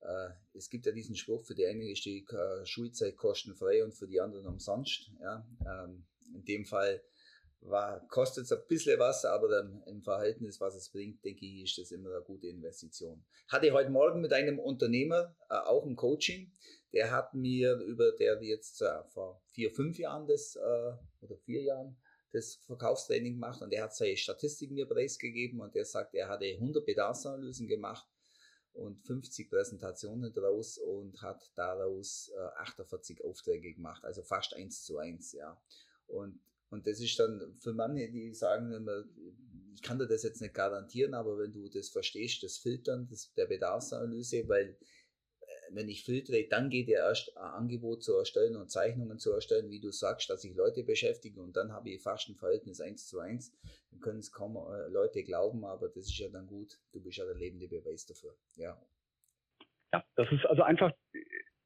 äh, 0.00 0.30
es 0.54 0.70
gibt 0.70 0.86
ja 0.86 0.92
diesen 0.92 1.16
Spruch, 1.16 1.44
für 1.44 1.54
die 1.54 1.66
eine 1.66 1.90
ist 1.90 2.04
die 2.06 2.26
äh, 2.30 2.64
Schulzeit 2.64 3.16
kostenfrei 3.16 3.84
und 3.84 3.92
für 3.92 4.06
die 4.06 4.20
anderen 4.20 4.46
umsonst. 4.46 5.10
Ja, 5.20 5.46
ähm, 5.66 6.06
in 6.34 6.44
dem 6.44 6.64
Fall 6.64 7.02
kostet 8.08 8.44
es 8.44 8.52
ein 8.52 8.66
bisschen 8.68 8.98
was, 8.98 9.24
aber 9.24 9.48
dann 9.48 9.82
im 9.86 10.02
Verhältnis, 10.02 10.60
was 10.60 10.74
es 10.74 10.90
bringt, 10.90 11.24
denke 11.24 11.46
ich, 11.46 11.64
ist 11.64 11.78
das 11.78 11.92
immer 11.92 12.10
eine 12.10 12.22
gute 12.22 12.48
Investition. 12.48 13.24
Hatte 13.48 13.72
heute 13.72 13.90
Morgen 13.90 14.20
mit 14.20 14.32
einem 14.32 14.58
Unternehmer 14.58 15.34
äh, 15.48 15.54
auch 15.54 15.86
ein 15.86 15.96
Coaching, 15.96 16.52
der 16.92 17.10
hat 17.10 17.34
mir 17.34 17.76
über, 17.78 18.12
der 18.12 18.42
jetzt 18.42 18.82
äh, 18.82 19.02
vor 19.04 19.42
vier, 19.50 19.70
fünf 19.70 19.98
Jahren 19.98 20.26
das, 20.26 20.56
äh, 20.56 20.92
oder 21.22 21.36
vier 21.44 21.62
Jahren 21.62 21.96
das 22.32 22.56
Verkaufstraining 22.66 23.34
gemacht 23.34 23.62
und 23.62 23.70
der 23.70 23.84
hat 23.84 23.94
seine 23.94 24.16
Statistiken 24.16 24.74
mir 24.74 24.86
preisgegeben 24.86 25.60
und 25.60 25.74
der 25.74 25.84
sagt, 25.84 26.14
er 26.14 26.28
hatte 26.28 26.46
100 26.46 26.84
Bedarfsanalysen 26.84 27.68
gemacht 27.68 28.06
und 28.74 29.00
50 29.06 29.48
Präsentationen 29.48 30.32
daraus 30.32 30.78
und 30.78 31.22
hat 31.22 31.50
daraus 31.54 32.30
äh, 32.36 32.62
48 32.62 33.24
Aufträge 33.24 33.72
gemacht, 33.72 34.04
also 34.04 34.22
fast 34.22 34.54
eins 34.54 34.84
zu 34.84 34.98
eins, 34.98 35.32
ja. 35.32 35.60
Und 36.06 36.40
und 36.70 36.86
das 36.86 37.00
ist 37.00 37.18
dann 37.18 37.54
für 37.56 37.72
manche, 37.72 38.10
die 38.10 38.34
sagen 38.34 38.72
immer, 38.72 39.04
ich 39.74 39.82
kann 39.82 39.98
dir 39.98 40.06
das 40.06 40.22
jetzt 40.22 40.40
nicht 40.40 40.54
garantieren, 40.54 41.14
aber 41.14 41.38
wenn 41.38 41.52
du 41.52 41.68
das 41.68 41.88
verstehst, 41.88 42.42
das 42.42 42.58
Filtern 42.58 43.06
das, 43.10 43.32
der 43.34 43.46
Bedarfsanalyse, 43.46 44.48
weil 44.48 44.76
äh, 45.40 45.46
wenn 45.70 45.88
ich 45.88 46.04
filtere, 46.04 46.46
dann 46.48 46.70
geht 46.70 46.88
ja 46.88 47.08
erst 47.08 47.36
ein 47.36 47.42
Angebot 47.42 48.02
zu 48.02 48.14
erstellen 48.16 48.56
und 48.56 48.70
Zeichnungen 48.70 49.18
zu 49.18 49.32
erstellen, 49.32 49.70
wie 49.70 49.80
du 49.80 49.90
sagst, 49.90 50.30
dass 50.30 50.44
ich 50.44 50.54
Leute 50.54 50.84
beschäftige 50.84 51.40
und 51.40 51.56
dann 51.56 51.72
habe 51.72 51.90
ich 51.90 52.02
fast 52.02 52.28
ein 52.28 52.36
Verhältnis 52.36 52.80
1 52.80 53.06
zu 53.06 53.18
1. 53.18 53.52
Dann 53.90 54.00
können 54.00 54.20
es 54.20 54.32
kaum 54.32 54.56
äh, 54.56 54.88
Leute 54.88 55.22
glauben, 55.22 55.64
aber 55.64 55.88
das 55.88 56.06
ist 56.06 56.18
ja 56.18 56.28
dann 56.28 56.46
gut. 56.46 56.78
Du 56.92 57.00
bist 57.00 57.18
ja 57.18 57.24
der 57.24 57.34
lebende 57.34 57.68
Beweis 57.68 58.06
dafür. 58.06 58.36
Ja. 58.56 58.80
Ja, 59.92 60.04
das 60.16 60.26
ist 60.32 60.44
also 60.46 60.62
einfach 60.62 60.92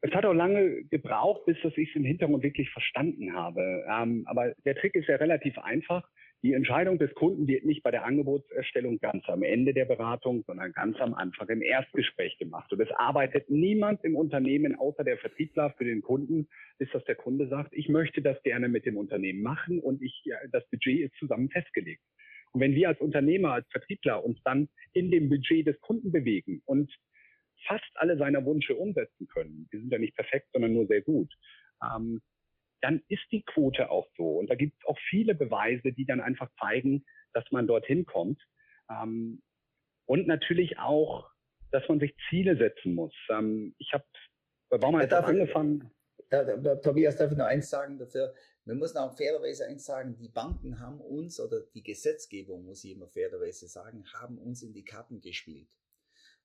es 0.00 0.12
hat 0.12 0.24
auch 0.24 0.34
lange 0.34 0.84
gebraucht, 0.84 1.44
bis 1.46 1.56
dass 1.62 1.76
ich 1.76 1.88
es 1.90 1.96
im 1.96 2.04
Hintergrund 2.04 2.42
wirklich 2.42 2.70
verstanden 2.70 3.34
habe. 3.34 3.84
Ähm, 3.90 4.24
aber 4.26 4.54
der 4.64 4.76
Trick 4.76 4.94
ist 4.94 5.08
ja 5.08 5.16
relativ 5.16 5.58
einfach. 5.58 6.08
Die 6.42 6.52
Entscheidung 6.52 6.98
des 6.98 7.12
Kunden 7.14 7.48
wird 7.48 7.64
nicht 7.64 7.82
bei 7.82 7.90
der 7.90 8.04
Angebotserstellung 8.04 9.00
ganz 9.00 9.28
am 9.28 9.42
Ende 9.42 9.74
der 9.74 9.86
Beratung, 9.86 10.44
sondern 10.46 10.72
ganz 10.72 10.96
am 11.00 11.14
Anfang 11.14 11.48
im 11.48 11.62
Erstgespräch 11.62 12.38
gemacht. 12.38 12.72
Und 12.72 12.80
es 12.80 12.92
arbeitet 12.92 13.50
niemand 13.50 14.04
im 14.04 14.14
Unternehmen 14.14 14.76
außer 14.76 15.02
der 15.02 15.18
Vertriebler 15.18 15.74
für 15.76 15.84
den 15.84 16.00
Kunden, 16.00 16.46
bis 16.78 16.88
dass 16.92 17.04
der 17.06 17.16
Kunde 17.16 17.48
sagt, 17.48 17.74
ich 17.74 17.88
möchte 17.88 18.22
das 18.22 18.40
gerne 18.44 18.68
mit 18.68 18.86
dem 18.86 18.96
Unternehmen 18.96 19.42
machen 19.42 19.80
und 19.80 20.00
ich, 20.00 20.22
ja, 20.24 20.36
das 20.52 20.64
Budget 20.70 21.00
ist 21.00 21.14
zusammen 21.18 21.50
festgelegt. 21.50 22.02
Und 22.52 22.60
wenn 22.60 22.74
wir 22.74 22.88
als 22.88 23.00
Unternehmer, 23.00 23.54
als 23.54 23.66
Vertriebler 23.70 24.24
uns 24.24 24.40
dann 24.44 24.68
in 24.92 25.10
dem 25.10 25.28
Budget 25.28 25.66
des 25.66 25.80
Kunden 25.80 26.12
bewegen 26.12 26.62
und 26.66 26.88
fast 27.68 27.90
alle 27.94 28.16
seiner 28.16 28.44
Wünsche 28.44 28.74
umsetzen 28.74 29.28
können, 29.28 29.68
die 29.72 29.78
sind 29.78 29.92
ja 29.92 29.98
nicht 29.98 30.16
perfekt, 30.16 30.48
sondern 30.52 30.72
nur 30.72 30.86
sehr 30.86 31.02
gut, 31.02 31.32
ähm, 31.82 32.20
dann 32.80 33.02
ist 33.08 33.24
die 33.30 33.42
Quote 33.42 33.90
auch 33.90 34.08
so. 34.16 34.38
Und 34.38 34.48
da 34.48 34.54
gibt 34.54 34.76
es 34.78 34.88
auch 34.88 34.98
viele 35.10 35.34
Beweise, 35.34 35.92
die 35.92 36.06
dann 36.06 36.20
einfach 36.20 36.50
zeigen, 36.60 37.04
dass 37.32 37.44
man 37.50 37.66
dorthin 37.66 38.06
kommt. 38.06 38.40
Ähm, 38.90 39.42
und 40.06 40.26
natürlich 40.26 40.78
auch, 40.78 41.30
dass 41.70 41.86
man 41.88 42.00
sich 42.00 42.14
Ziele 42.28 42.56
setzen 42.56 42.94
muss. 42.94 43.14
Ähm, 43.30 43.74
ich 43.78 43.92
habe 43.92 44.04
bei 44.70 44.78
Baumeister 44.78 45.24
angefangen. 45.24 45.90
Da, 46.30 46.44
da, 46.44 46.76
Tobias, 46.76 47.16
darf 47.16 47.32
ich 47.32 47.38
nur 47.38 47.46
eins 47.46 47.70
sagen 47.70 47.98
dafür? 47.98 48.34
Wir 48.64 48.74
müssen 48.74 48.98
auch 48.98 49.16
fairerweise 49.16 49.66
eins 49.66 49.86
sagen, 49.86 50.16
die 50.16 50.28
Banken 50.28 50.78
haben 50.78 51.00
uns, 51.00 51.40
oder 51.40 51.60
die 51.74 51.82
Gesetzgebung, 51.82 52.64
muss 52.64 52.84
ich 52.84 52.92
immer 52.92 53.08
fairerweise 53.08 53.66
sagen, 53.66 54.04
haben 54.12 54.38
uns 54.38 54.62
in 54.62 54.74
die 54.74 54.84
Karten 54.84 55.20
gespielt 55.20 55.68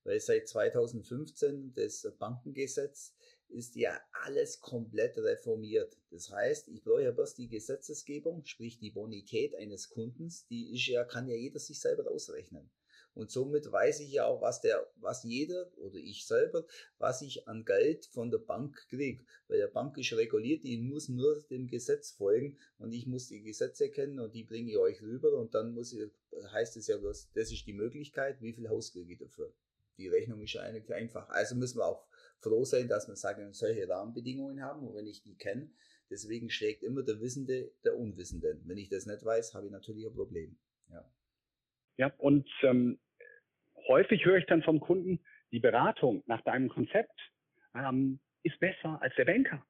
weil 0.04 0.20
seit 0.20 0.48
2015 0.48 1.74
das 1.76 2.08
Bankengesetz 2.20 3.14
ist 3.54 3.76
ja 3.76 4.00
alles 4.24 4.60
komplett 4.60 5.18
reformiert. 5.18 5.96
Das 6.10 6.30
heißt, 6.32 6.68
ich 6.70 6.84
brauche 6.84 7.04
ja 7.04 7.12
bloß 7.12 7.36
die 7.36 7.48
Gesetzesgebung, 7.48 8.44
sprich 8.46 8.80
die 8.80 8.92
Bonität 8.92 9.56
eines 9.56 9.90
Kundens, 9.90 10.48
die 10.48 10.74
ist 10.74 10.88
ja, 10.88 11.04
kann 11.04 11.28
ja 11.28 11.36
jeder 11.36 11.60
sich 11.60 11.80
selber 11.80 12.10
ausrechnen. 12.10 12.70
Und 13.16 13.30
somit 13.30 13.72
weiß 13.72 14.00
ich 14.00 14.12
ja 14.12 14.26
auch, 14.26 14.42
was 14.42 14.62
der, 14.62 14.92
was 14.96 15.24
jeder 15.24 15.72
oder 15.78 15.98
ich 15.98 16.26
selber, 16.26 16.66
was 16.98 17.22
ich 17.22 17.48
an 17.48 17.64
Geld 17.64 18.08
von 18.08 18.32
der 18.32 18.40
Bank 18.40 18.76
kriege. 18.90 19.24
Weil 19.48 19.60
der 19.60 19.68
Bank 19.68 19.96
ist 20.00 20.14
reguliert, 20.14 20.64
die 20.64 20.78
muss 20.78 21.10
nur 21.10 21.40
dem 21.52 21.68
Gesetz 21.68 22.10
folgen 22.10 22.58
und 22.80 22.92
ich 22.92 23.06
muss 23.06 23.28
die 23.28 23.44
Gesetze 23.44 23.90
kennen 23.92 24.20
und 24.20 24.34
die 24.34 24.44
bringe 24.44 24.72
ich 24.72 24.78
euch 24.78 25.02
rüber 25.04 25.38
und 25.38 25.54
dann 25.54 25.76
muss 25.76 25.94
ich, 25.94 26.10
heißt 26.52 26.76
es 26.78 26.88
ja 26.88 26.98
bloß, 26.98 27.30
das 27.36 27.52
ist 27.52 27.68
die 27.68 27.74
Möglichkeit, 27.74 28.42
wie 28.42 28.54
viel 28.54 28.68
Haus 28.68 28.92
kriege 28.92 29.14
ich 29.14 29.20
dafür 29.20 29.54
die 29.98 30.08
Rechnung 30.08 30.42
ist 30.42 30.54
ja 30.54 30.62
eigentlich 30.62 30.94
einfach. 30.94 31.30
Also 31.30 31.56
müssen 31.56 31.80
wir 31.80 31.86
auch 31.86 32.08
froh 32.40 32.64
sein, 32.64 32.88
dass 32.88 33.08
wir 33.08 33.16
sagen, 33.16 33.54
solche 33.54 33.88
Rahmenbedingungen 33.88 34.62
haben 34.62 34.88
und 34.88 34.96
wenn 34.96 35.08
ich 35.08 35.24
die 35.24 35.36
kenne, 35.36 35.70
deswegen 36.10 36.50
schlägt 36.50 36.84
immer 36.84 37.04
der 37.04 37.22
Wissende 37.22 37.72
der 37.84 37.98
Unwissenden. 37.98 38.62
Wenn 38.66 38.78
ich 38.78 38.90
das 38.90 39.06
nicht 39.06 39.24
weiß, 39.24 39.54
habe 39.54 39.68
ich 39.68 39.72
natürlich 39.72 40.06
ein 40.06 40.14
Problem. 40.14 40.58
Ja, 40.90 41.06
ja 41.98 42.14
und 42.18 42.50
ähm, 42.64 43.00
häufig 43.88 44.26
höre 44.26 44.38
ich 44.38 44.46
dann 44.46 44.64
vom 44.64 44.80
Kunden, 44.80 45.20
die 45.52 45.60
Beratung 45.60 46.24
nach 46.26 46.42
deinem 46.42 46.70
Konzept 46.70 47.20
ähm, 47.76 48.20
ist 48.44 48.60
besser 48.60 49.02
als 49.02 49.16
der 49.16 49.26
Banker. 49.26 49.66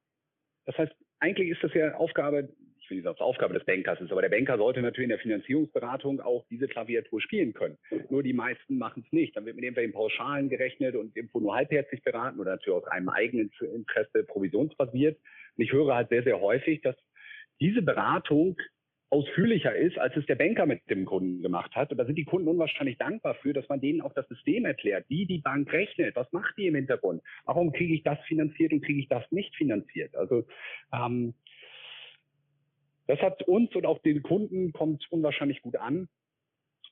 Das 0.64 0.76
heißt, 0.78 0.92
eigentlich 1.20 1.50
ist 1.50 1.62
das 1.62 1.74
ja 1.74 1.94
Aufgabe 1.94 2.54
nicht 2.90 3.04
sagen, 3.04 3.18
Aufgabe 3.18 3.54
des 3.54 3.64
Bankers 3.64 4.00
ist, 4.00 4.12
aber 4.12 4.22
der 4.22 4.28
Banker 4.28 4.58
sollte 4.58 4.82
natürlich 4.82 5.06
in 5.06 5.10
der 5.10 5.18
Finanzierungsberatung 5.18 6.20
auch 6.20 6.44
diese 6.50 6.68
Klaviatur 6.68 7.20
spielen 7.20 7.52
können. 7.52 7.78
Nur 8.10 8.22
die 8.22 8.32
meisten 8.32 8.78
machen 8.78 9.04
es 9.06 9.12
nicht. 9.12 9.36
Dann 9.36 9.46
wird 9.46 9.56
mit 9.56 9.64
irgendwelchen 9.64 9.92
Pauschalen 9.92 10.48
gerechnet 10.48 10.94
und 10.94 11.16
irgendwo 11.16 11.40
nur 11.40 11.54
halbherzig 11.54 12.02
beraten 12.02 12.40
oder 12.40 12.52
natürlich 12.52 12.78
aus 12.82 12.88
einem 12.88 13.08
eigenen 13.08 13.50
Interesse 13.74 14.24
provisionsbasiert. 14.24 15.18
Und 15.56 15.64
ich 15.64 15.72
höre 15.72 15.94
halt 15.94 16.08
sehr, 16.08 16.22
sehr 16.22 16.40
häufig, 16.40 16.82
dass 16.82 16.96
diese 17.60 17.82
Beratung 17.82 18.56
ausführlicher 19.14 19.74
ist, 19.76 19.96
als 19.96 20.16
es 20.16 20.26
der 20.26 20.34
Banker 20.34 20.66
mit 20.66 20.90
dem 20.90 21.04
Kunden 21.04 21.40
gemacht 21.40 21.76
hat. 21.76 21.92
Und 21.92 21.98
da 21.98 22.04
sind 22.04 22.16
die 22.16 22.24
Kunden 22.24 22.48
unwahrscheinlich 22.48 22.98
dankbar 22.98 23.36
für, 23.36 23.52
dass 23.52 23.68
man 23.68 23.80
denen 23.80 24.00
auch 24.00 24.12
das 24.12 24.26
System 24.26 24.64
erklärt, 24.64 25.04
wie 25.08 25.24
die 25.24 25.38
Bank 25.38 25.72
rechnet, 25.72 26.16
was 26.16 26.30
macht 26.32 26.56
die 26.56 26.66
im 26.66 26.74
Hintergrund, 26.74 27.22
warum 27.44 27.72
kriege 27.72 27.94
ich 27.94 28.02
das 28.02 28.18
finanziert 28.26 28.72
und 28.72 28.84
kriege 28.84 28.98
ich 28.98 29.08
das 29.08 29.22
nicht 29.30 29.54
finanziert. 29.54 30.16
Also 30.16 30.44
ähm, 30.92 31.34
das 33.06 33.20
hat 33.20 33.42
uns 33.42 33.74
und 33.74 33.86
auch 33.86 33.98
den 34.00 34.22
Kunden 34.22 34.72
kommt 34.72 35.10
unwahrscheinlich 35.10 35.62
gut 35.62 35.76
an. 35.76 36.08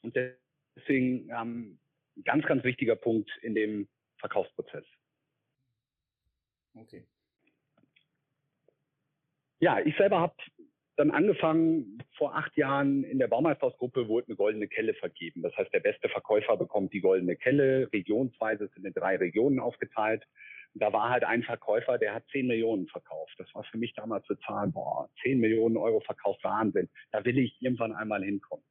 Und 0.03 0.17
deswegen 0.77 1.31
ähm, 1.31 1.79
ganz, 2.25 2.45
ganz 2.45 2.65
wichtiger 2.65 2.97
Punkt 2.97 3.31
in 3.43 3.55
dem 3.55 3.89
Verkaufsprozess. 4.19 4.85
Okay. 6.75 7.05
Ja, 9.61 9.81
ich 9.81 9.97
selber 9.97 10.21
habe 10.21 10.35
dann 10.97 11.11
angefangen, 11.11 12.03
vor 12.17 12.37
acht 12.37 12.57
Jahren 12.57 13.05
in 13.05 13.19
der 13.19 13.29
Baumeisterhausgruppe 13.29 14.09
wurde 14.09 14.27
eine 14.27 14.37
goldene 14.37 14.69
Kelle 14.69 14.95
vergeben. 14.95 15.43
Das 15.43 15.57
heißt, 15.57 15.73
der 15.73 15.81
beste 15.81 16.09
Verkäufer 16.09 16.57
bekommt 16.57 16.93
die 16.93 17.01
goldene 17.01 17.37
Kelle. 17.37 17.91
Regionsweise 17.93 18.69
sind 18.75 18.85
in 18.85 18.93
drei 18.93 19.17
Regionen 19.17 19.59
aufgeteilt 19.59 20.27
da 20.75 20.93
war 20.93 21.11
halt 21.11 21.25
ein 21.25 21.43
Verkäufer, 21.43 21.99
der 21.99 22.15
hat 22.15 22.25
10 22.33 22.47
Millionen 22.47 22.87
verkauft. 22.89 23.35
Das 23.39 23.53
war 23.55 23.65
für 23.65 23.79
mich 23.79 23.95
damals 23.95 24.27
zu 24.27 24.35
zahlen, 24.37 24.73
boah, 24.73 25.11
10 25.23 25.39
Millionen 25.39 25.77
Euro 25.77 26.01
verkauft, 26.01 26.43
Wahnsinn. 26.45 26.89
Da 27.11 27.25
will 27.25 27.39
ich 27.39 27.61
irgendwann 27.61 27.93
einmal 27.93 28.25
hinkommen. 28.25 28.65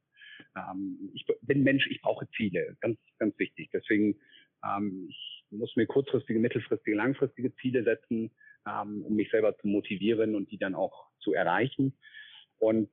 Ähm, 0.56 1.10
ich 1.14 1.24
bin 1.42 1.62
Mensch, 1.62 1.86
ich 1.88 2.00
brauche 2.00 2.28
Ziele, 2.36 2.76
ganz, 2.80 2.98
ganz 3.18 3.38
wichtig. 3.38 3.70
Deswegen, 3.72 4.18
ähm, 4.64 5.06
ich 5.08 5.44
muss 5.50 5.74
mir 5.76 5.86
kurzfristige, 5.86 6.38
mittelfristige, 6.38 6.96
langfristige 6.96 7.54
Ziele 7.56 7.84
setzen. 7.84 8.30
ähm, 8.66 9.02
um 9.04 9.14
mich 9.14 9.30
selber 9.30 9.56
zu 9.58 9.66
motivieren 9.68 10.34
und 10.34 10.50
die 10.50 10.58
dann 10.58 10.74
auch 10.74 11.08
zu 11.18 11.32
erreichen. 11.32 11.96
Und 12.58 12.90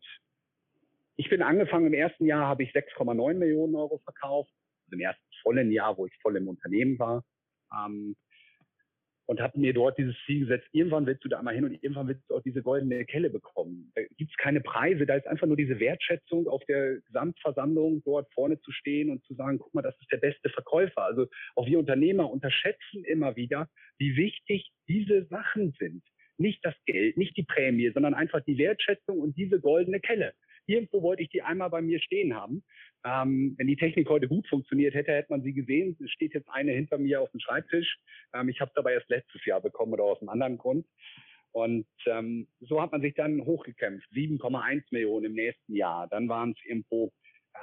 ich 1.16 1.30
bin 1.30 1.42
angefangen, 1.42 1.88
im 1.88 1.94
ersten 1.94 2.26
Jahr 2.26 2.48
habe 2.48 2.64
ich 2.64 2.72
6,9 2.72 3.36
Millionen 3.36 3.76
Euro 3.76 4.00
verkauft, 4.00 4.52
also 4.86 4.96
im 4.96 5.02
ersten 5.02 5.24
vollen 5.42 5.72
Jahr, 5.72 5.98
wo 5.98 6.06
ich 6.06 6.14
voll 6.22 6.38
im 6.38 6.48
Unternehmen 6.48 6.98
war. 6.98 7.24
Ähm, 7.72 8.16
und 9.30 9.40
habe 9.42 9.60
mir 9.60 9.76
dort 9.76 9.96
dieses 10.00 10.16
Ziel 10.26 10.40
gesetzt, 10.40 10.68
irgendwann 10.72 11.06
willst 11.06 11.24
du 11.24 11.30
da 11.30 11.40
mal 11.44 11.54
hin 11.54 11.64
und 11.64 11.74
irgendwann 11.84 12.08
willst 12.08 12.28
du 12.28 12.36
auch 12.36 12.42
diese 12.42 12.64
goldene 12.64 13.06
Kelle 13.06 13.30
bekommen. 13.30 13.92
Da 13.94 14.02
gibt 14.18 14.32
es 14.32 14.38
keine 14.38 14.60
Preise, 14.60 15.06
da 15.06 15.18
ist 15.18 15.28
einfach 15.28 15.46
nur 15.46 15.56
diese 15.56 15.80
Wertschätzung 15.80 16.48
auf 16.48 16.66
der 16.66 16.96
Gesamtversammlung 17.02 18.02
dort 18.04 18.28
vorne 18.34 18.60
zu 18.62 18.72
stehen 18.72 19.12
und 19.12 19.24
zu 19.26 19.36
sagen, 19.36 19.60
guck 19.60 19.72
mal, 19.76 19.84
das 19.84 19.96
ist 20.00 20.12
der 20.12 20.18
beste 20.18 20.50
Verkäufer. 20.50 21.04
Also 21.04 21.28
auch 21.56 21.68
wir 21.68 21.78
Unternehmer 21.78 22.28
unterschätzen 22.28 23.06
immer 23.06 23.36
wieder, 23.36 23.70
wie 24.00 24.16
wichtig 24.16 24.72
diese 24.88 25.26
Sachen 25.26 25.76
sind. 25.78 26.02
Nicht 26.40 26.66
das 26.66 26.74
Geld, 26.88 27.16
nicht 27.16 27.38
die 27.38 27.44
Prämie, 27.44 27.92
sondern 27.94 28.16
einfach 28.16 28.42
die 28.42 28.58
Wertschätzung 28.58 29.20
und 29.20 29.38
diese 29.38 29.60
goldene 29.60 30.00
Kelle 30.00 30.34
irgendwo 30.70 31.02
wollte 31.02 31.24
ich 31.24 31.30
die 31.30 31.42
einmal 31.42 31.70
bei 31.70 31.82
mir 31.82 32.00
stehen 32.00 32.36
haben. 32.36 32.64
Ähm, 33.04 33.56
wenn 33.58 33.68
die 33.68 33.76
Technik 33.76 34.10
heute 34.10 34.28
gut 34.28 34.48
funktioniert 34.48 34.94
hätte, 34.94 35.12
hätte 35.12 35.32
man 35.32 35.42
sie 35.42 35.54
gesehen. 35.54 35.98
Es 36.04 36.12
steht 36.12 36.34
jetzt 36.34 36.50
eine 36.50 36.72
hinter 36.72 36.98
mir 36.98 37.22
auf 37.22 37.32
dem 37.32 37.40
Schreibtisch. 37.40 37.98
Ähm, 38.34 38.50
ich 38.50 38.62
habe 38.62 38.72
es 38.72 38.78
aber 38.78 38.92
erst 38.92 39.10
letztes 39.10 39.44
Jahr 39.46 39.62
bekommen 39.62 39.94
oder 39.94 40.04
aus 40.04 40.22
einem 40.22 40.30
anderen 40.30 40.58
Grund. 40.58 40.86
Und 41.52 41.88
ähm, 42.06 42.48
so 42.60 42.82
hat 42.82 42.92
man 42.92 43.02
sich 43.02 43.16
dann 43.16 43.44
hochgekämpft. 43.44 44.08
7,1 44.12 44.84
Millionen 44.92 45.26
im 45.26 45.34
nächsten 45.34 45.76
Jahr. 45.76 46.08
Dann 46.08 46.30
waren 46.30 46.52
es 46.52 46.66
irgendwo 46.66 47.12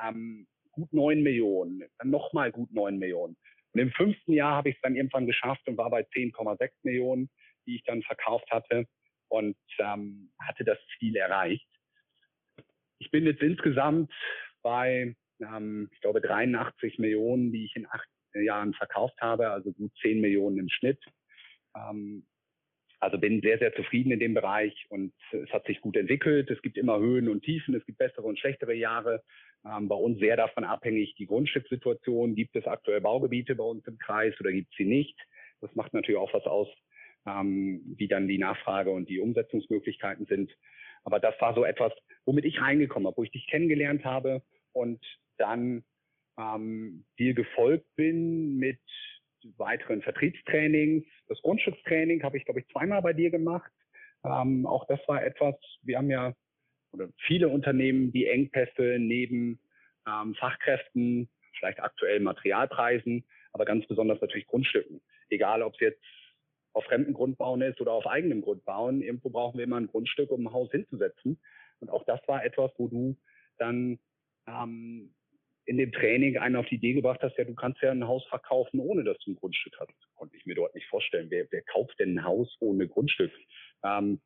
ähm, 0.05 0.47
gut 0.73 0.93
9 0.93 1.23
Millionen. 1.23 1.85
Dann 1.99 2.11
nochmal 2.11 2.51
gut 2.51 2.73
9 2.73 2.99
Millionen. 2.99 3.37
Und 3.73 3.81
im 3.81 3.91
fünften 3.93 4.33
Jahr 4.33 4.57
habe 4.57 4.71
ich 4.71 4.77
es 4.77 4.81
dann 4.83 4.97
irgendwann 4.97 5.27
geschafft 5.27 5.69
und 5.69 5.77
war 5.77 5.91
bei 5.91 6.01
10,6 6.01 6.71
Millionen, 6.83 7.31
die 7.67 7.77
ich 7.77 7.85
dann 7.85 8.03
verkauft 8.03 8.51
hatte 8.51 8.87
und 9.29 9.57
ähm, 9.79 10.31
hatte 10.41 10.65
das 10.65 10.79
Ziel 10.99 11.17
erreicht. 11.17 11.67
Ich 12.99 13.11
bin 13.11 13.25
jetzt 13.25 13.43
insgesamt 13.43 14.13
bei, 14.63 15.15
ähm, 15.41 15.89
ich 15.93 16.01
glaube, 16.01 16.21
83 16.21 16.99
Millionen, 16.99 17.53
die 17.53 17.65
ich 17.65 17.77
in 17.77 17.87
acht 17.87 18.09
Jahren 18.35 18.75
verkauft 18.75 19.21
habe, 19.21 19.51
also 19.51 19.73
gut 19.73 19.93
10 20.03 20.21
Millionen 20.21 20.59
im 20.59 20.69
Schnitt. 20.69 21.03
Ähm, 21.75 22.27
also 22.99 23.19
bin 23.19 23.43
sehr, 23.43 23.59
sehr 23.59 23.75
zufrieden 23.75 24.11
in 24.11 24.21
dem 24.21 24.35
Bereich 24.35 24.87
und 24.89 25.13
es 25.31 25.51
hat 25.51 25.67
sich 25.67 25.81
gut 25.81 25.97
entwickelt. 25.97 26.51
Es 26.51 26.63
gibt 26.63 26.79
immer 26.79 26.99
Höhen 26.99 27.29
und 27.29 27.43
Tiefen, 27.43 27.75
es 27.75 27.85
gibt 27.85 27.99
bessere 27.99 28.23
und 28.23 28.39
schlechtere 28.39 28.75
Jahre. 28.75 29.23
Ähm, 29.65 29.89
bei 29.89 29.95
uns 29.95 30.19
sehr 30.19 30.37
davon 30.37 30.65
abhängig 30.65 31.15
die 31.17 31.27
Grundstückssituation. 31.27 32.35
Gibt 32.35 32.57
es 32.57 32.67
aktuell 32.67 33.01
Baugebiete 33.03 33.55
bei 33.55 33.65
uns 33.65 33.87
im 33.87 33.99
Kreis 33.99 34.35
oder 34.41 34.51
gibt 34.51 34.71
es 34.71 34.77
sie 34.79 34.87
nicht? 34.87 35.19
Das 35.61 35.75
macht 35.75 35.93
natürlich 35.93 36.21
auch 36.21 36.33
was 36.33 36.45
aus, 36.45 36.69
ähm, 37.27 37.83
wie 37.97 38.09
dann 38.09 38.29
die 38.29 38.39
Nachfrage 38.39 38.91
und 38.91 39.09
die 39.09 39.21
Umsetzungsmöglichkeiten 39.21 40.27
sind. 40.27 40.51
Aber 41.07 41.21
das 41.21 41.41
war 41.41 41.55
so 41.55 41.65
etwas, 41.65 41.93
womit 42.25 42.45
ich 42.45 42.61
reingekommen 42.61 43.07
habe, 43.07 43.17
wo 43.17 43.23
ich 43.23 43.31
dich 43.31 43.47
kennengelernt 43.47 44.05
habe 44.05 44.43
und 44.73 45.01
dann 45.39 45.85
ähm, 46.37 47.07
dir 47.17 47.33
gefolgt 47.33 47.87
bin 47.95 48.57
mit 48.57 48.81
weiteren 49.57 50.03
Vertriebstrainings. 50.03 51.07
Das 51.29 51.41
Grundstückstraining 51.43 52.25
habe 52.25 52.37
ich, 52.37 52.45
glaube 52.45 52.61
ich, 52.61 52.67
zweimal 52.69 53.03
bei 53.03 53.13
dir 53.13 53.31
gemacht. 53.31 53.71
Ähm, 54.25 54.67
auch 54.67 54.85
das 54.89 54.99
war 55.07 55.25
etwas, 55.25 55.55
wir 55.83 55.99
haben 55.99 56.11
ja 56.11 56.35
oder 56.93 57.09
viele 57.19 57.49
Unternehmen, 57.51 58.11
die 58.11 58.27
Engpässe 58.27 58.97
neben 58.99 59.61
ähm, 60.09 60.35
Fachkräften, 60.35 61.29
vielleicht 61.57 61.79
aktuell 61.79 62.19
Materialpreisen, 62.19 63.25
aber 63.53 63.65
ganz 63.65 63.87
besonders 63.87 64.21
natürlich 64.21 64.49
Grundstücken. 64.49 65.01
Egal, 65.29 65.63
ob 65.63 65.75
es 65.75 65.81
jetzt 65.81 66.03
auf 66.77 66.85
fremden 66.85 67.15
Grund 67.15 67.39
bauen 67.39 67.63
ist 67.63 67.81
oder 67.81 67.93
auf 67.93 68.07
eigenem 68.07 68.43
Grund 68.43 68.65
bauen. 68.67 69.01
Irgendwo 69.01 69.31
brauchen 69.31 69.57
wir 69.57 69.65
immer 69.65 69.79
ein 69.79 69.87
Grundstück, 69.87 70.31
um 70.31 70.47
ein 70.47 70.53
Haus 70.53 70.71
hinzusetzen. 70.71 71.41
Und 71.81 71.89
auch 71.89 72.05
das 72.05 72.21
war 72.27 72.45
etwas, 72.45 72.71
wo 72.77 72.87
du 72.87 73.17
dann 73.59 73.99
ähm, 74.47 75.15
in 75.65 75.79
dem 75.79 75.91
Training 75.91 76.37
einen 76.37 76.57
auf 76.57 76.67
die 76.67 76.75
Idee 76.75 76.93
gebracht 76.93 77.23
hast, 77.23 77.37
ja, 77.39 77.45
du 77.45 77.55
kannst 77.55 77.81
ja 77.81 77.91
ein 77.91 78.07
Haus 78.07 78.25
verkaufen, 78.27 78.79
ohne 78.79 79.05
dass 79.05 79.19
du 79.21 79.31
ein 79.31 79.37
Grundstück 79.37 79.75
hast. 79.81 79.91
Konnte 80.17 80.37
ich 80.37 80.45
mir 80.45 80.55
dort 80.55 80.75
nicht 80.75 80.87
vorstellen. 80.89 81.31
Wer, 81.31 81.47
wer 81.51 81.63
kauft 81.63 81.99
denn 81.99 82.19
ein 82.19 82.25
Haus 82.25 82.55
ohne 82.61 82.87
Grundstück? 82.87 83.33
Ähm, 83.83 84.21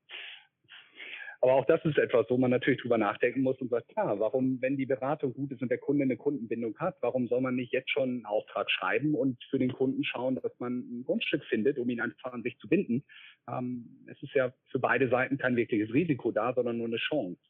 aber 1.42 1.54
auch 1.54 1.64
das 1.64 1.82
ist 1.86 1.96
etwas, 1.96 2.26
wo 2.28 2.36
man 2.36 2.50
natürlich 2.50 2.82
drüber 2.82 2.98
nachdenken 2.98 3.40
muss 3.40 3.58
und 3.60 3.70
sagt, 3.70 3.88
klar, 3.88 4.20
warum, 4.20 4.60
wenn 4.60 4.76
die 4.76 4.84
Beratung 4.84 5.32
gut 5.32 5.50
ist 5.52 5.62
und 5.62 5.70
der 5.70 5.78
Kunde 5.78 6.02
eine 6.02 6.18
Kundenbindung 6.18 6.76
hat, 6.78 6.98
warum 7.00 7.28
soll 7.28 7.40
man 7.40 7.54
nicht 7.54 7.72
jetzt 7.72 7.90
schon 7.90 8.10
einen 8.10 8.26
Auftrag 8.26 8.70
schreiben 8.70 9.14
und 9.14 9.42
für 9.48 9.58
den 9.58 9.72
Kunden 9.72 10.04
schauen, 10.04 10.34
dass 10.34 10.52
man 10.58 10.80
ein 10.80 11.04
Grundstück 11.04 11.42
findet, 11.44 11.78
um 11.78 11.88
ihn 11.88 12.00
einfach 12.00 12.34
an 12.34 12.42
sich 12.42 12.58
zu 12.58 12.68
binden? 12.68 13.04
Ähm, 13.48 14.04
es 14.06 14.22
ist 14.22 14.34
ja 14.34 14.52
für 14.70 14.80
beide 14.80 15.08
Seiten 15.08 15.38
kein 15.38 15.56
wirkliches 15.56 15.94
Risiko 15.94 16.30
da, 16.30 16.52
sondern 16.52 16.76
nur 16.76 16.88
eine 16.88 16.98
Chance. 16.98 17.40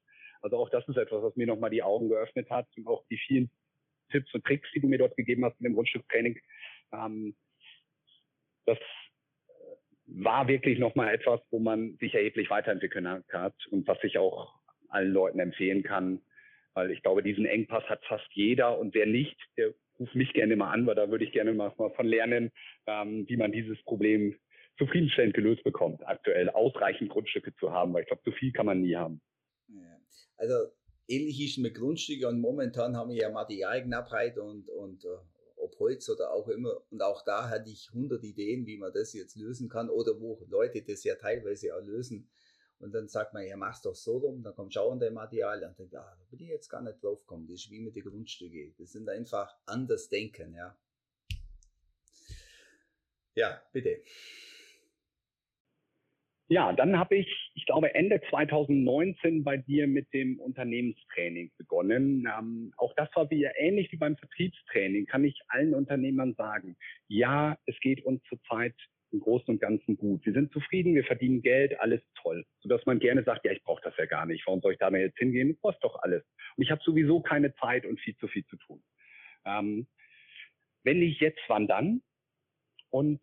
Also 0.41 0.57
auch 0.57 0.71
das 0.71 0.87
ist 0.89 0.97
etwas, 0.97 1.23
was 1.23 1.35
mir 1.35 1.49
nochmal 1.49 1.71
die 1.71 1.83
Augen 1.83 2.09
geöffnet 2.09 2.49
hat 2.49 2.69
und 2.77 2.87
auch 2.87 3.05
die 3.11 3.19
vielen 3.19 3.51
Tipps 4.13 4.33
und 4.35 4.45
Tricks, 4.45 4.69
die 4.73 4.81
du 4.81 4.87
mir 4.87 4.99
dort 4.99 5.17
gegeben 5.17 5.45
hast 5.45 5.59
in 5.59 5.65
dem 5.65 5.75
Grundstücktraining. 5.75 6.39
Ähm, 6.93 7.35
das 8.67 8.79
war 10.13 10.49
wirklich 10.49 10.79
nochmal 10.79 11.15
etwas, 11.15 11.41
wo 11.51 11.59
man 11.59 11.97
sich 12.01 12.15
erheblich 12.15 12.51
weiterentwickeln 12.51 13.09
hat 13.09 13.55
und 13.71 13.87
was 13.87 13.99
ich 14.03 14.19
auch 14.19 14.55
allen 14.89 15.13
Leuten 15.13 15.39
empfehlen 15.39 15.83
kann. 15.83 16.21
Weil 16.75 16.91
ich 16.91 17.03
glaube, 17.03 17.23
diesen 17.23 17.47
Engpass 17.47 17.85
hat 17.85 18.05
fast 18.07 18.29
jeder 18.33 18.79
und 18.79 18.95
wer 18.95 19.07
nicht, 19.07 19.37
der 19.57 19.73
ruft 19.99 20.15
mich 20.15 20.33
gerne 20.33 20.57
mal 20.57 20.73
an, 20.73 20.87
weil 20.87 20.95
da 20.95 21.11
würde 21.11 21.25
ich 21.25 21.33
gerne 21.33 21.53
mal 21.53 21.71
von 21.71 22.07
lernen, 22.07 22.51
ähm, 22.87 23.27
wie 23.29 23.37
man 23.37 23.53
dieses 23.53 23.81
Problem 23.83 24.37
zufriedenstellend 24.79 25.35
gelöst 25.35 25.63
bekommt, 25.63 26.07
aktuell 26.07 26.49
ausreichend 26.49 27.11
Grundstücke 27.11 27.55
zu 27.57 27.71
haben, 27.71 27.93
weil 27.93 28.03
ich 28.03 28.09
glaube, 28.09 28.23
zu 28.23 28.33
viel 28.33 28.53
kann 28.53 28.67
man 28.67 28.81
nie 28.81 28.97
haben. 28.97 29.21
Also 30.37 30.55
ähnlich 31.07 31.39
ist 31.45 31.59
mit 31.59 31.75
Grundstücken 31.75 32.27
und 32.27 32.41
momentan 32.41 32.97
haben 32.97 33.11
wir 33.11 33.17
ja 33.17 33.31
Materialknappheit 33.31 34.39
und, 34.39 34.69
und 34.71 35.05
ob 35.05 35.27
Holz 35.79 36.09
oder 36.09 36.33
auch 36.33 36.49
immer. 36.49 36.83
Und 36.91 37.03
auch 37.03 37.23
da 37.25 37.49
hatte 37.49 37.71
ich 37.71 37.91
100 37.93 38.23
Ideen, 38.25 38.67
wie 38.67 38.79
man 38.79 38.93
das 38.93 39.13
jetzt 39.13 39.37
lösen 39.37 39.69
kann 39.69 39.91
oder 39.91 40.21
wo 40.21 40.45
Leute 40.49 40.83
das 40.83 41.05
ja 41.05 41.15
teilweise 41.15 41.75
auch 41.75 41.83
lösen. 41.83 42.29
Und 42.79 42.93
dann 42.93 43.09
sagt 43.09 43.35
man, 43.35 43.47
ja, 43.47 43.57
mach's 43.57 43.83
doch 43.83 43.95
so 43.95 44.17
rum, 44.19 44.43
dann 44.43 44.55
kommt 44.55 44.73
schauen 44.73 44.99
der 44.99 45.11
Material 45.11 45.63
und 45.63 45.79
denkt, 45.79 45.95
ah, 45.95 46.17
da 46.19 46.25
bin 46.31 46.41
ich 46.41 46.49
jetzt 46.49 46.69
gar 46.69 46.81
nicht 46.81 47.03
drauf 47.05 47.21
gekommen. 47.21 47.47
Das 47.47 47.61
ist 47.61 47.71
wie 47.71 47.81
mit 47.81 47.95
den 47.95 48.05
Grundstücken. 48.05 48.75
Das 48.79 48.93
sind 48.93 49.09
einfach 49.09 49.55
anders 49.67 50.09
denken, 50.09 50.55
ja. 50.55 50.77
Ja, 53.35 53.63
bitte. 53.73 54.03
Ja, 56.53 56.73
dann 56.73 56.99
habe 56.99 57.15
ich, 57.15 57.53
ich 57.55 57.65
glaube, 57.65 57.95
Ende 57.95 58.21
2019 58.29 59.45
bei 59.45 59.57
dir 59.57 59.87
mit 59.87 60.13
dem 60.13 60.41
Unternehmenstraining 60.41 61.53
begonnen. 61.57 62.27
Ähm, 62.27 62.73
auch 62.77 62.93
das 62.97 63.09
war 63.15 63.31
wie 63.31 63.45
ähnlich 63.45 63.93
wie 63.93 63.97
beim 63.97 64.17
Vertriebstraining, 64.17 65.07
kann 65.07 65.23
ich 65.23 65.41
allen 65.47 65.75
Unternehmern 65.75 66.35
sagen. 66.35 66.77
Ja, 67.07 67.57
es 67.67 67.79
geht 67.79 68.05
uns 68.05 68.21
zurzeit 68.25 68.75
im 69.13 69.21
Großen 69.21 69.47
und 69.47 69.61
Ganzen 69.61 69.97
gut. 69.97 70.27
Wir 70.27 70.33
sind 70.33 70.53
zufrieden, 70.53 70.97
wir 70.97 71.05
verdienen 71.05 71.41
Geld, 71.41 71.79
alles 71.79 72.03
toll. 72.21 72.45
Sodass 72.63 72.85
man 72.85 72.99
gerne 72.99 73.23
sagt, 73.23 73.45
ja, 73.45 73.53
ich 73.53 73.63
brauche 73.63 73.83
das 73.85 73.97
ja 73.97 74.07
gar 74.07 74.27
nicht. 74.27 74.45
Warum 74.45 74.61
soll 74.61 74.73
ich 74.73 74.79
da 74.81 74.91
jetzt 74.91 75.19
hingehen? 75.19 75.51
Ich 75.51 75.61
brauche 75.61 75.79
doch 75.81 76.03
alles. 76.03 76.25
Und 76.57 76.65
ich 76.65 76.73
habe 76.73 76.83
sowieso 76.85 77.21
keine 77.21 77.55
Zeit 77.55 77.87
und 77.87 78.01
viel 78.01 78.17
zu 78.17 78.27
viel 78.27 78.45
zu 78.47 78.57
tun. 78.57 78.83
Ähm, 79.45 79.87
wenn 80.83 80.99
nicht 80.99 81.21
jetzt, 81.21 81.43
wann 81.47 81.69
dann? 81.69 82.03
Und 82.91 83.21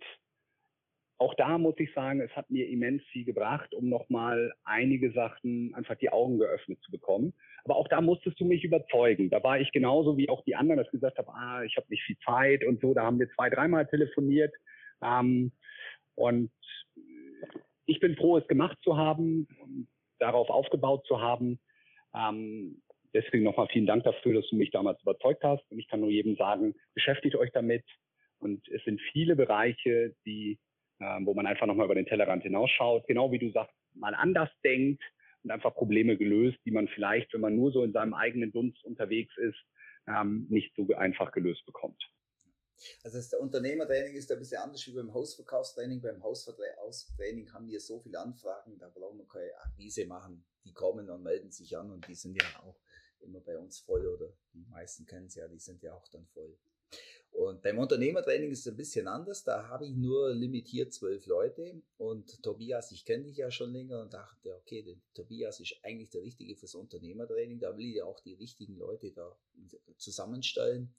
auch 1.20 1.34
da 1.34 1.58
muss 1.58 1.76
ich 1.80 1.92
sagen, 1.94 2.22
es 2.22 2.36
hat 2.36 2.50
mir 2.52 2.68
immens 2.68 3.04
viel 3.12 3.26
gebracht, 3.26 3.74
um 3.74 3.90
nochmal 3.90 4.54
einige 4.64 5.12
Sachen 5.12 5.74
einfach 5.74 5.96
die 5.96 6.12
Augen 6.12 6.38
geöffnet 6.38 6.80
zu 6.84 6.92
bekommen. 6.92 7.34
Aber 7.64 7.76
auch 7.76 7.88
da 7.88 8.02
musstest 8.02 8.40
du 8.40 8.46
mich 8.46 8.64
überzeugen. 8.64 9.30
Da 9.30 9.44
war 9.44 9.60
ich 9.60 9.72
genauso 9.72 10.18
wie 10.18 10.30
auch 10.30 10.44
die 10.44 10.56
anderen, 10.56 10.78
dass 10.78 10.88
ich 10.88 10.92
gesagt 10.92 11.18
habe, 11.18 11.34
ah, 11.34 11.64
ich 11.64 11.76
habe 11.76 11.88
nicht 11.90 12.04
viel 12.04 12.18
Zeit 12.24 12.64
und 12.64 12.82
so. 12.82 12.94
Da 12.94 13.04
haben 13.04 13.20
wir 13.20 13.30
zwei, 13.32 13.50
dreimal 13.50 13.88
telefoniert. 13.88 14.54
Ähm, 15.02 15.52
und 16.16 16.52
ich 17.86 18.00
bin 18.00 18.16
froh, 18.16 18.38
es 18.38 18.48
gemacht 18.48 18.78
zu 18.84 18.98
haben 18.98 19.48
darauf 20.20 20.50
aufgebaut 20.50 21.06
zu 21.08 21.22
haben. 21.22 21.60
Ähm, 22.16 22.82
deswegen 23.14 23.44
nochmal 23.44 23.68
vielen 23.68 23.86
Dank 23.86 24.04
dafür, 24.04 24.34
dass 24.34 24.50
du 24.50 24.56
mich 24.56 24.72
damals 24.72 25.02
überzeugt 25.02 25.44
hast. 25.44 25.64
Und 25.72 25.80
ich 25.80 25.88
kann 25.88 26.00
nur 26.00 26.10
jedem 26.10 26.36
sagen, 26.36 26.76
beschäftigt 26.94 27.36
euch 27.36 27.52
damit. 27.52 27.84
Und 28.40 28.68
es 28.70 28.84
sind 28.84 29.02
viele 29.14 29.36
Bereiche, 29.36 30.16
die 30.26 30.60
ähm, 31.00 31.26
wo 31.26 31.34
man 31.34 31.46
einfach 31.46 31.68
nochmal 31.68 31.86
über 31.86 31.96
den 31.96 32.06
Tellerrand 32.06 32.44
hinausschaut, 32.44 33.08
genau 33.08 33.32
wie 33.32 33.40
du 33.40 33.52
sagst, 33.52 33.74
mal 33.94 34.16
anders 34.16 34.50
denkt 34.64 35.04
und 35.44 35.52
einfach 35.52 35.74
Probleme 35.74 36.18
gelöst, 36.18 36.58
die 36.66 36.72
man 36.72 36.88
vielleicht, 36.88 37.34
wenn 37.34 37.42
man 37.42 37.56
nur 37.56 37.72
so 37.72 37.84
in 37.84 37.94
seinem 37.94 38.14
eigenen 38.14 38.52
Dunst 38.52 38.84
unterwegs 38.84 39.36
ist, 39.38 39.58
ähm, 40.08 40.48
nicht 40.50 40.74
so 40.76 40.88
einfach 40.96 41.32
gelöst 41.32 41.66
bekommt. 41.66 42.02
Also 43.04 43.18
das 43.18 43.34
Unternehmertraining 43.34 44.16
ist 44.16 44.32
ein 44.32 44.40
bisschen 44.40 44.60
anders 44.60 44.86
wie 44.86 44.94
beim 44.94 45.14
Hausverkaufstraining. 45.14 46.02
Beim 46.02 46.22
Hausverkaufstraining 46.22 47.52
haben 47.52 47.68
wir 47.68 47.80
so 47.80 48.00
viele 48.00 48.20
Anfragen, 48.20 48.78
da 48.78 48.90
brauchen 48.90 49.18
wir 49.18 49.28
keine 49.28 49.52
Akquise 49.64 50.06
machen. 50.06 50.46
Die 50.64 50.74
kommen 50.74 51.10
und 51.10 51.24
melden 51.24 51.52
sich 51.52 51.76
an 51.78 51.92
und 51.92 52.08
die 52.08 52.16
sind 52.16 52.40
ja 52.40 52.48
auch 52.62 52.80
immer 53.22 53.40
bei 53.40 53.58
uns 53.58 53.80
voll 53.80 54.06
oder 54.06 54.32
die 54.54 54.66
meisten 54.70 55.06
kennen 55.06 55.26
es 55.26 55.36
ja, 55.36 55.48
die 55.48 55.60
sind 55.60 55.82
ja 55.82 55.94
auch 55.94 56.08
dann 56.10 56.28
voll. 56.28 56.56
Und 57.38 57.62
beim 57.62 57.78
Unternehmertraining 57.78 58.50
ist 58.50 58.62
es 58.62 58.74
ein 58.74 58.78
bisschen 58.78 59.08
anders. 59.08 59.44
Da 59.44 59.68
habe 59.68 59.86
ich 59.86 59.96
nur 59.96 60.34
limitiert 60.34 60.92
zwölf 60.92 61.28
Leute. 61.28 61.84
Und 61.98 62.42
Tobias, 62.42 62.92
ich 62.92 63.06
kenne 63.06 63.26
dich 63.26 63.38
ja 63.38 63.52
schon 63.52 63.72
länger 63.72 64.02
und 64.02 64.12
dachte, 64.12 64.56
okay, 64.56 64.82
der 64.82 64.96
Tobias 65.14 65.60
ist 65.60 65.76
eigentlich 65.84 66.10
der 66.10 66.24
Richtige 66.24 66.56
fürs 66.56 66.74
Unternehmertraining. 66.74 67.60
Da 67.60 67.78
will 67.78 67.90
ich 67.90 67.98
ja 67.98 68.06
auch 68.06 68.20
die 68.22 68.34
richtigen 68.34 68.76
Leute 68.76 69.12
da 69.12 69.38
zusammenstellen. 69.98 70.96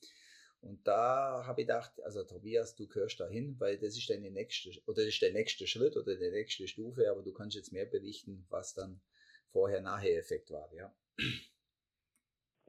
Und 0.60 0.86
da 0.86 1.44
habe 1.44 1.62
ich 1.62 1.66
gedacht, 1.66 2.00
also 2.04 2.22
Tobias, 2.22 2.76
du 2.76 2.86
gehörst 2.86 3.18
da 3.18 3.26
hin, 3.26 3.56
weil 3.58 3.76
das 3.76 3.96
ist 3.96 4.08
deine 4.08 4.30
nächste, 4.30 4.70
oder 4.86 5.02
das 5.02 5.06
ist 5.06 5.22
der 5.22 5.32
nächste 5.32 5.66
Schritt 5.66 5.96
oder 5.96 6.14
die 6.14 6.30
nächste 6.30 6.68
Stufe, 6.68 7.10
aber 7.10 7.22
du 7.22 7.32
kannst 7.32 7.56
jetzt 7.56 7.72
mehr 7.72 7.86
berichten, 7.86 8.46
was 8.48 8.74
dann 8.74 9.00
Vorher-Nachher-Effekt 9.50 10.52
war, 10.52 10.72
ja. 10.72 10.94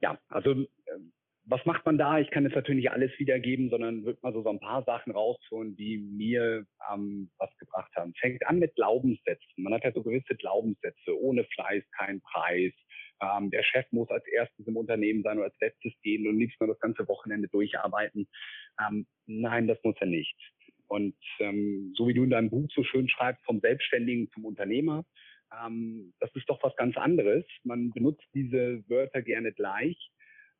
Ja, 0.00 0.20
also 0.28 0.66
was 1.50 1.64
macht 1.66 1.84
man 1.84 1.98
da? 1.98 2.18
Ich 2.20 2.30
kann 2.30 2.44
jetzt 2.44 2.54
natürlich 2.54 2.84
nicht 2.84 2.92
alles 2.92 3.10
wiedergeben, 3.18 3.70
sondern 3.70 4.04
würde 4.04 4.20
mal 4.22 4.32
so, 4.32 4.42
so 4.42 4.50
ein 4.50 4.60
paar 4.60 4.84
Sachen 4.84 5.12
rausholen, 5.12 5.76
die 5.76 5.98
mir 5.98 6.64
ähm, 6.92 7.30
was 7.38 7.50
gebracht 7.58 7.90
haben. 7.96 8.14
Fängt 8.14 8.46
an 8.46 8.60
mit 8.60 8.74
Glaubenssätzen. 8.76 9.48
Man 9.56 9.74
hat 9.74 9.84
ja 9.84 9.92
so 9.92 10.02
gewisse 10.02 10.36
Glaubenssätze. 10.36 11.18
Ohne 11.18 11.44
Fleiß 11.44 11.82
kein 11.96 12.20
Preis. 12.20 12.72
Ähm, 13.20 13.50
der 13.50 13.64
Chef 13.64 13.84
muss 13.90 14.08
als 14.10 14.26
erstes 14.28 14.66
im 14.66 14.76
Unternehmen 14.76 15.22
sein 15.22 15.38
oder 15.38 15.46
als 15.46 15.60
letztes 15.60 15.92
gehen 16.02 16.26
und 16.28 16.38
liebst 16.38 16.60
nur 16.60 16.68
das 16.68 16.80
ganze 16.80 17.06
Wochenende 17.08 17.48
durcharbeiten. 17.48 18.28
Ähm, 18.80 19.06
nein, 19.26 19.66
das 19.66 19.78
muss 19.82 19.96
er 20.00 20.06
nicht. 20.06 20.36
Und 20.86 21.16
ähm, 21.40 21.92
so 21.96 22.06
wie 22.06 22.14
du 22.14 22.24
in 22.24 22.30
deinem 22.30 22.50
Buch 22.50 22.68
so 22.74 22.84
schön 22.84 23.08
schreibst, 23.08 23.44
vom 23.44 23.60
Selbstständigen 23.60 24.30
zum 24.32 24.44
Unternehmer, 24.44 25.04
ähm, 25.64 26.12
das 26.20 26.30
ist 26.34 26.48
doch 26.48 26.62
was 26.62 26.76
ganz 26.76 26.96
anderes. 26.96 27.44
Man 27.64 27.90
benutzt 27.90 28.26
diese 28.34 28.82
Wörter 28.88 29.22
gerne 29.22 29.52
gleich 29.52 30.10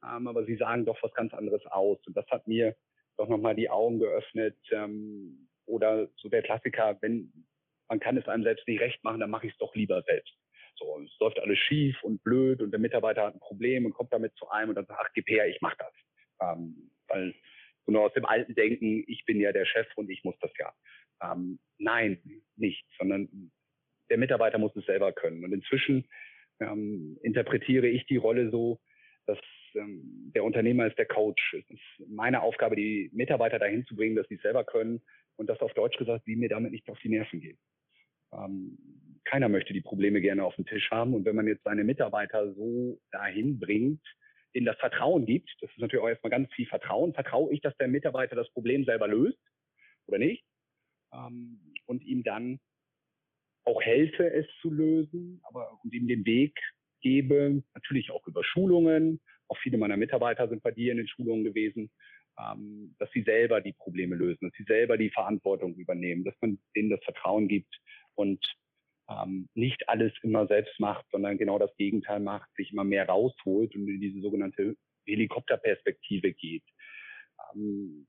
ähm, 0.04 0.28
aber 0.28 0.44
sie 0.44 0.56
sagen 0.56 0.84
doch 0.84 1.02
was 1.02 1.12
ganz 1.14 1.32
anderes 1.34 1.64
aus. 1.66 1.98
Und 2.06 2.16
das 2.16 2.26
hat 2.28 2.46
mir 2.46 2.76
doch 3.16 3.28
nochmal 3.28 3.54
die 3.54 3.70
Augen 3.70 3.98
geöffnet. 3.98 4.56
Ähm, 4.70 5.48
oder 5.66 6.08
so 6.16 6.28
der 6.28 6.42
Klassiker, 6.42 6.98
wenn 7.00 7.32
man 7.88 8.00
kann 8.00 8.16
es 8.16 8.28
einem 8.28 8.44
selbst 8.44 8.66
nicht 8.66 8.80
recht 8.80 9.02
machen, 9.04 9.20
dann 9.20 9.30
mache 9.30 9.46
ich 9.46 9.52
es 9.52 9.58
doch 9.58 9.74
lieber 9.74 10.02
selbst. 10.02 10.32
So, 10.76 11.00
es 11.00 11.18
läuft 11.20 11.38
alles 11.38 11.58
schief 11.58 12.02
und 12.02 12.22
blöd 12.22 12.62
und 12.62 12.70
der 12.70 12.80
Mitarbeiter 12.80 13.26
hat 13.26 13.34
ein 13.34 13.40
Problem 13.40 13.84
und 13.84 13.92
kommt 13.92 14.12
damit 14.12 14.34
zu 14.36 14.48
einem 14.48 14.70
und 14.70 14.76
dann 14.76 14.86
sagt, 14.86 15.00
ach, 15.02 15.12
gib 15.14 15.28
her, 15.28 15.46
ich 15.48 15.60
mache 15.60 15.76
das. 15.78 15.92
Ähm, 16.40 16.90
weil 17.08 17.34
so 17.84 17.92
nur 17.92 18.02
aus 18.02 18.12
dem 18.14 18.24
alten 18.24 18.54
Denken, 18.54 19.04
ich 19.06 19.24
bin 19.26 19.40
ja 19.40 19.52
der 19.52 19.66
Chef 19.66 19.86
und 19.96 20.08
ich 20.08 20.24
muss 20.24 20.36
das 20.40 20.50
ja. 20.58 20.72
Ähm, 21.22 21.58
nein, 21.78 22.42
nicht, 22.56 22.86
sondern 22.98 23.52
der 24.08 24.18
Mitarbeiter 24.18 24.58
muss 24.58 24.74
es 24.76 24.86
selber 24.86 25.12
können. 25.12 25.44
Und 25.44 25.52
inzwischen 25.52 26.08
ähm, 26.60 27.18
interpretiere 27.22 27.88
ich 27.88 28.06
die 28.06 28.16
Rolle 28.16 28.50
so, 28.50 28.80
dass 29.26 29.38
ähm, 29.74 30.32
der 30.34 30.44
Unternehmer 30.44 30.86
ist 30.86 30.98
der 30.98 31.06
Coach. 31.06 31.54
Es 31.54 31.68
ist 31.70 32.08
meine 32.08 32.42
Aufgabe, 32.42 32.76
die 32.76 33.10
Mitarbeiter 33.12 33.58
dahin 33.58 33.84
zu 33.86 33.96
bringen, 33.96 34.16
dass 34.16 34.28
sie 34.28 34.36
es 34.36 34.42
selber 34.42 34.64
können 34.64 35.00
und 35.36 35.48
das 35.48 35.60
auf 35.60 35.72
Deutsch 35.74 35.98
gesagt, 35.98 36.24
sie 36.24 36.36
mir 36.36 36.48
damit 36.48 36.72
nicht 36.72 36.88
auf 36.88 36.98
die 37.00 37.08
Nerven 37.08 37.40
gehen. 37.40 37.58
Ähm, 38.32 38.78
keiner 39.24 39.48
möchte 39.48 39.72
die 39.72 39.80
Probleme 39.80 40.20
gerne 40.20 40.44
auf 40.44 40.56
dem 40.56 40.66
Tisch 40.66 40.90
haben 40.90 41.14
und 41.14 41.24
wenn 41.24 41.36
man 41.36 41.46
jetzt 41.46 41.64
seine 41.64 41.84
Mitarbeiter 41.84 42.52
so 42.54 43.00
dahin 43.10 43.58
bringt, 43.58 44.02
in 44.52 44.64
das 44.64 44.76
Vertrauen 44.78 45.26
gibt, 45.26 45.50
das 45.60 45.70
ist 45.70 45.78
natürlich 45.78 46.02
auch 46.02 46.08
erstmal 46.08 46.30
ganz 46.30 46.52
viel 46.54 46.66
Vertrauen, 46.66 47.14
vertraue 47.14 47.52
ich, 47.52 47.60
dass 47.60 47.76
der 47.76 47.88
Mitarbeiter 47.88 48.34
das 48.34 48.50
Problem 48.50 48.84
selber 48.84 49.06
löst 49.06 49.38
oder 50.06 50.18
nicht 50.18 50.44
ähm, 51.12 51.60
und 51.86 52.02
ihm 52.04 52.24
dann 52.24 52.60
auch 53.64 53.80
helfe, 53.82 54.32
es 54.32 54.46
zu 54.60 54.70
lösen, 54.70 55.40
aber 55.44 55.78
und 55.84 55.92
ihm 55.92 56.08
den 56.08 56.24
Weg 56.24 56.58
gebe, 57.00 57.62
natürlich 57.74 58.10
auch 58.10 58.26
über 58.26 58.44
Schulungen, 58.44 59.20
auch 59.50 59.58
viele 59.58 59.78
meiner 59.78 59.96
Mitarbeiter 59.96 60.48
sind 60.48 60.62
bei 60.62 60.70
dir 60.70 60.92
in 60.92 60.98
den 60.98 61.08
Schulungen 61.08 61.44
gewesen, 61.44 61.90
ähm, 62.38 62.94
dass 62.98 63.10
sie 63.12 63.22
selber 63.22 63.60
die 63.60 63.72
Probleme 63.72 64.14
lösen, 64.14 64.48
dass 64.48 64.56
sie 64.56 64.64
selber 64.64 64.96
die 64.96 65.10
Verantwortung 65.10 65.74
übernehmen, 65.74 66.24
dass 66.24 66.34
man 66.40 66.58
denen 66.76 66.90
das 66.90 67.02
Vertrauen 67.04 67.48
gibt 67.48 67.80
und 68.14 68.44
ähm, 69.10 69.48
nicht 69.54 69.88
alles 69.88 70.12
immer 70.22 70.46
selbst 70.46 70.78
macht, 70.78 71.04
sondern 71.10 71.38
genau 71.38 71.58
das 71.58 71.74
Gegenteil 71.76 72.20
macht, 72.20 72.48
sich 72.54 72.72
immer 72.72 72.84
mehr 72.84 73.08
rausholt 73.08 73.74
und 73.74 73.88
in 73.88 74.00
diese 74.00 74.20
sogenannte 74.20 74.76
Helikopterperspektive 75.06 76.32
geht. 76.32 76.64
Ähm, 77.52 78.06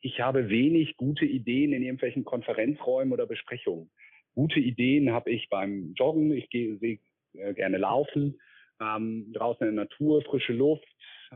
ich 0.00 0.20
habe 0.20 0.48
wenig 0.48 0.96
gute 0.96 1.24
Ideen 1.24 1.72
in 1.72 1.82
irgendwelchen 1.82 2.24
Konferenzräumen 2.24 3.12
oder 3.12 3.26
Besprechungen. 3.26 3.90
Gute 4.34 4.60
Ideen 4.60 5.10
habe 5.10 5.30
ich 5.30 5.48
beim 5.48 5.94
Joggen, 5.94 6.30
ich 6.32 6.50
gehe, 6.50 6.78
sehe 6.78 7.00
äh, 7.32 7.54
gerne 7.54 7.78
laufen, 7.78 8.38
ähm, 8.80 9.32
draußen 9.32 9.66
in 9.66 9.76
der 9.76 9.84
Natur, 9.84 10.22
frische 10.22 10.52
Luft, 10.52 10.86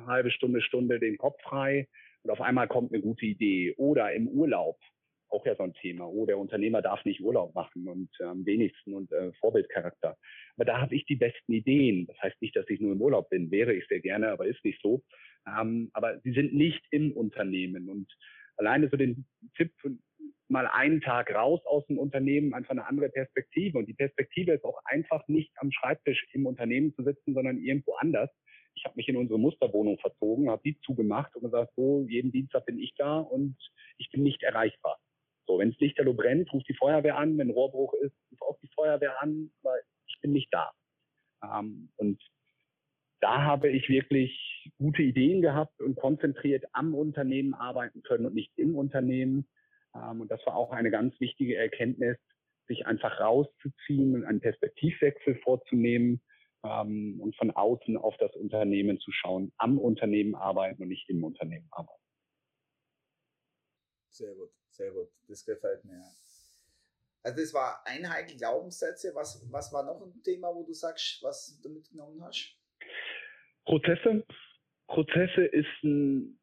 halbe 0.07 0.30
Stunde, 0.30 0.61
Stunde 0.62 0.99
den 0.99 1.18
Kopf 1.18 1.40
frei 1.43 1.88
und 2.22 2.30
auf 2.30 2.40
einmal 2.40 2.68
kommt 2.68 2.93
eine 2.93 3.03
gute 3.03 3.26
Idee. 3.26 3.74
Oder 3.76 4.12
im 4.12 4.28
Urlaub, 4.28 4.78
auch 5.28 5.45
ja 5.47 5.57
so 5.57 5.62
ein 5.62 5.74
Thema. 5.74 6.07
Oh, 6.07 6.26
der 6.26 6.38
Unternehmer 6.38 6.82
darf 6.82 7.05
nicht 7.05 7.20
Urlaub 7.20 7.55
machen 7.55 7.88
und 7.88 8.11
am 8.20 8.45
wenigsten 8.45 8.95
und 8.95 9.11
äh, 9.12 9.32
Vorbildcharakter. 9.40 10.16
Aber 10.57 10.64
da 10.64 10.80
habe 10.80 10.95
ich 10.95 11.05
die 11.07 11.16
besten 11.16 11.53
Ideen. 11.53 12.07
Das 12.07 12.20
heißt 12.22 12.40
nicht, 12.40 12.55
dass 12.55 12.68
ich 12.68 12.80
nur 12.80 12.93
im 12.93 13.01
Urlaub 13.01 13.30
bin. 13.30 13.51
Wäre 13.51 13.72
ich 13.72 13.86
sehr 13.88 14.01
gerne, 14.01 14.30
aber 14.30 14.47
ist 14.47 14.64
nicht 14.64 14.80
so. 14.82 15.03
Ähm, 15.47 15.90
aber 15.95 16.20
sie 16.20 16.32
sind 16.32 16.53
nicht 16.55 16.84
im 16.90 17.12
Unternehmen. 17.12 17.88
Und 17.88 18.12
alleine 18.57 18.88
so 18.88 18.97
den 18.97 19.24
Tipp 19.57 19.72
mal 20.53 20.68
einen 20.68 21.00
Tag 21.00 21.34
raus 21.34 21.61
aus 21.64 21.84
dem 21.86 21.98
Unternehmen, 21.98 22.55
einfach 22.55 22.70
eine 22.70 22.86
andere 22.86 23.09
Perspektive. 23.09 23.78
Und 23.78 23.86
die 23.86 23.94
Perspektive 23.94 24.53
ist 24.53 24.64
auch 24.64 24.78
einfach 24.84 25.26
nicht 25.26 25.50
am 25.57 25.72
Schreibtisch 25.72 26.26
im 26.32 26.46
Unternehmen 26.46 26.94
zu 26.94 27.03
sitzen, 27.03 27.34
sondern 27.34 27.59
irgendwo 27.59 27.94
anders. 27.94 28.30
Ich 28.74 28.84
habe 28.84 28.96
mich 28.96 29.09
in 29.09 29.16
unsere 29.16 29.38
Musterwohnung 29.38 29.98
verzogen, 29.98 30.50
habe 30.50 30.62
die 30.64 30.78
zugemacht 30.80 31.34
und 31.34 31.42
gesagt, 31.42 31.72
so, 31.76 32.07
jeden 32.09 32.32
Dienstag 32.32 32.64
bin 32.66 32.78
ich 32.78 32.94
da 32.96 33.18
und 33.18 33.57
ich 33.98 34.11
bin 34.11 34.22
nicht 34.22 34.42
erreichbar. 34.42 34.98
So, 35.46 35.59
wenn 35.59 35.70
es 35.70 35.78
Lichterloh 35.78 36.14
brennt, 36.14 36.53
ruft 36.53 36.68
die 36.68 36.76
Feuerwehr 36.76 37.18
an, 37.18 37.36
wenn 37.36 37.50
Rohrbruch 37.50 37.94
ist, 37.94 38.14
ruft 38.30 38.42
auch 38.42 38.59
die 38.62 38.70
Feuerwehr 38.74 39.20
an, 39.20 39.50
aber 39.62 39.74
ich 40.07 40.18
bin 40.20 40.32
nicht 40.32 40.48
da. 40.53 40.70
Ähm, 41.42 41.90
und 41.96 42.22
da 43.20 43.42
habe 43.42 43.68
ich 43.68 43.88
wirklich 43.88 44.70
gute 44.78 45.03
Ideen 45.03 45.42
gehabt 45.42 45.80
und 45.80 45.96
konzentriert 45.96 46.64
am 46.72 46.94
Unternehmen 46.94 47.55
arbeiten 47.55 48.03
können 48.03 48.26
und 48.26 48.34
nicht 48.34 48.53
im 48.57 48.74
Unternehmen. 48.74 49.48
Ähm, 49.95 50.22
und 50.22 50.30
das 50.30 50.45
war 50.47 50.57
auch 50.57 50.72
eine 50.72 50.90
ganz 50.90 51.18
wichtige 51.20 51.57
Erkenntnis, 51.57 52.16
sich 52.68 52.86
einfach 52.86 53.20
rauszuziehen 53.20 54.14
und 54.14 54.24
einen 54.24 54.40
Perspektivwechsel 54.40 55.36
vorzunehmen 55.43 56.22
ähm, 56.64 57.20
und 57.20 57.36
von 57.36 57.51
außen 57.51 57.97
auf 57.97 58.16
das 58.18 58.34
Unternehmen 58.34 58.99
zu 59.01 59.11
schauen, 59.12 59.53
am 59.57 59.78
Unternehmen 59.78 60.34
arbeiten 60.34 60.82
und 60.82 60.88
nicht 60.88 61.09
im 61.09 61.24
Unternehmen 61.24 61.68
arbeiten. 61.70 62.03
Sehr 64.09 64.34
gut, 64.34 64.51
sehr 64.70 64.93
gut. 64.93 65.09
Das 65.28 65.45
gefällt 65.45 65.84
mir. 65.84 66.03
Also 67.24 67.40
das 67.40 67.55
war 67.55 67.82
Einheit, 67.86 68.36
Glaubenssätze. 68.36 69.14
Was, 69.14 69.47
was 69.51 69.72
war 69.72 69.84
noch 69.84 70.03
ein 70.03 70.22
Thema, 70.22 70.55
wo 70.55 70.64
du 70.64 70.72
sagst, 70.72 71.22
was 71.22 71.61
du 71.62 71.70
mitgenommen 71.70 72.22
hast? 72.22 72.57
Prozesse. 73.64 74.24
Prozesse 74.88 75.45
ist 75.45 75.82
ein, 75.84 76.38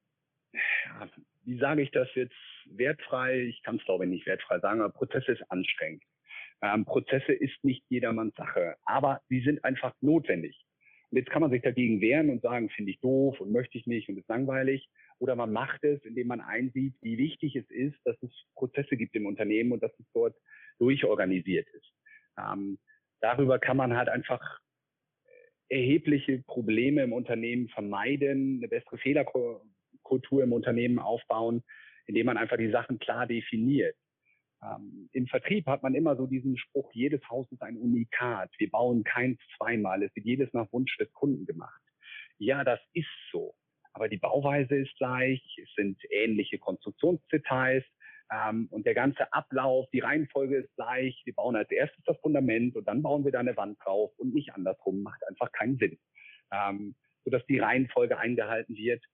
ja, 0.54 1.10
wie 1.44 1.60
sage 1.60 1.84
ich 1.84 1.92
das 1.92 2.08
jetzt 2.16 2.34
wertfrei? 2.78 3.42
Ich 3.42 3.62
kann 3.64 3.78
es 3.78 3.86
glaube 3.86 4.06
ich 4.06 4.12
nicht 4.12 4.26
wertfrei 4.26 4.60
sagen, 4.60 4.82
aber 4.82 4.94
Prozesse 4.94 5.32
ist 5.32 5.52
anstrengend. 5.52 6.04
Ähm, 6.62 6.86
Prozesse 6.86 7.34
ist 7.34 7.64
nicht 7.64 7.84
jedermanns 7.90 8.36
Sache, 8.36 8.76
aber 8.84 9.22
sie 9.30 9.42
sind 9.42 9.64
einfach 9.64 9.94
notwendig. 10.02 10.66
Und 11.12 11.18
jetzt 11.18 11.30
kann 11.32 11.42
man 11.42 11.52
sich 11.52 11.62
dagegen 11.62 12.02
wehren 12.02 12.30
und 12.30 12.42
sagen, 12.42 12.70
finde 12.70 12.92
ich 12.92 13.00
doof 13.00 13.40
und 13.40 13.52
möchte 13.52 13.78
ich 13.78 13.88
nicht 13.88 14.10
und 14.10 14.18
ist 14.18 14.28
langweilig. 14.28 14.88
Oder 15.18 15.36
man 15.36 15.52
macht 15.52 15.84
es, 15.84 16.04
indem 16.06 16.28
man 16.28 16.42
einsieht, 16.42 16.94
wie 17.02 17.18
wichtig 17.18 17.56
es 17.56 17.70
ist, 17.70 17.98
dass 18.06 18.22
es 18.22 18.32
Prozesse 18.56 18.96
gibt 18.96 19.16
im 19.16 19.26
Unternehmen 19.26 19.72
und 19.72 19.82
dass 19.82 19.92
es 20.00 20.06
dort 20.14 20.36
durchorganisiert 20.78 21.68
ist. 21.70 21.94
Ähm, 22.38 22.78
darüber 23.22 23.60
kann 23.60 23.78
man 23.78 23.98
halt 23.98 24.08
einfach 24.08 24.60
erhebliche 25.68 26.44
Probleme 26.44 27.04
im 27.04 27.14
Unternehmen 27.14 27.70
vermeiden, 27.70 28.58
eine 28.60 28.68
bessere 28.68 28.98
Fehlerkultur 28.98 30.44
im 30.44 30.54
Unternehmen 30.54 31.00
aufbauen, 31.00 31.64
indem 32.10 32.26
man 32.26 32.38
einfach 32.38 32.58
die 32.58 32.72
Sachen 32.72 32.98
klar 32.98 33.28
definiert. 33.28 33.96
Ähm, 34.64 35.10
Im 35.14 35.28
Vertrieb 35.28 35.68
hat 35.68 35.84
man 35.84 35.94
immer 35.94 36.16
so 36.16 36.26
diesen 36.26 36.58
Spruch, 36.58 36.92
jedes 36.92 37.22
Haus 37.30 37.50
ist 37.52 37.62
ein 37.62 37.78
Unikat. 37.78 38.50
Wir 38.58 38.70
bauen 38.72 39.04
keins 39.04 39.40
zweimal. 39.56 40.02
Es 40.02 40.14
wird 40.16 40.26
jedes 40.26 40.52
nach 40.52 40.68
Wunsch 40.74 40.98
des 40.98 41.14
Kunden 41.14 41.46
gemacht. 41.46 41.82
Ja, 42.40 42.64
das 42.64 42.80
ist 42.94 43.08
so. 43.32 43.54
Aber 43.94 44.10
die 44.10 44.18
Bauweise 44.18 44.76
ist 44.76 44.98
gleich. 44.98 45.40
Es 45.64 45.72
sind 45.76 46.02
ähnliche 46.10 46.58
Konstruktionsdetails. 46.58 47.86
Ähm, 48.34 48.68
und 48.72 48.88
der 48.88 48.96
ganze 48.96 49.32
Ablauf, 49.32 49.88
die 49.94 50.00
Reihenfolge 50.00 50.58
ist 50.58 50.76
gleich. 50.78 51.22
Wir 51.26 51.36
bauen 51.36 51.56
als 51.56 51.70
erstes 51.70 52.04
das 52.06 52.18
Fundament 52.22 52.76
und 52.76 52.88
dann 52.88 53.04
bauen 53.04 53.24
wir 53.24 53.32
da 53.32 53.40
eine 53.40 53.56
Wand 53.56 53.78
drauf 53.86 54.12
und 54.18 54.34
nicht 54.34 54.52
andersrum. 54.56 55.04
Macht 55.04 55.22
einfach 55.28 55.52
keinen 55.52 55.78
Sinn. 55.78 56.00
Ähm, 56.52 56.96
sodass 57.24 57.46
die 57.46 57.60
Reihenfolge 57.60 58.18
eingehalten 58.18 58.76
wird. 58.76 59.06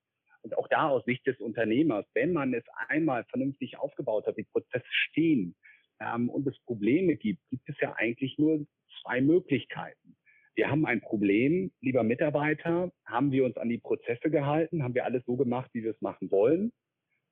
Und 0.45 0.57
auch 0.57 0.67
da 0.69 0.89
aus 0.89 1.03
Sicht 1.05 1.27
des 1.27 1.39
Unternehmers, 1.41 2.05
wenn 2.13 2.31
man 2.31 2.53
es 2.53 2.63
einmal 2.87 3.25
vernünftig 3.25 3.77
aufgebaut 3.77 4.27
hat, 4.27 4.37
die 4.37 4.43
Prozesse 4.43 4.85
stehen 5.09 5.55
ähm, 5.99 6.29
und 6.29 6.47
es 6.47 6.57
Probleme 6.65 7.17
gibt, 7.17 7.41
gibt 7.49 7.67
es 7.67 7.75
ja 7.81 7.93
eigentlich 7.97 8.37
nur 8.37 8.65
zwei 9.01 9.21
Möglichkeiten. 9.21 10.15
Wir 10.55 10.69
haben 10.69 10.85
ein 10.85 11.01
Problem, 11.01 11.73
lieber 11.81 12.03
Mitarbeiter, 12.03 12.91
haben 13.05 13.31
wir 13.33 13.43
uns 13.43 13.57
an 13.57 13.69
die 13.69 13.79
Prozesse 13.79 14.29
gehalten, 14.29 14.83
haben 14.83 14.95
wir 14.95 15.03
alles 15.03 15.25
so 15.25 15.35
gemacht, 15.35 15.69
wie 15.73 15.83
wir 15.83 15.91
es 15.91 16.01
machen 16.01 16.31
wollen 16.31 16.71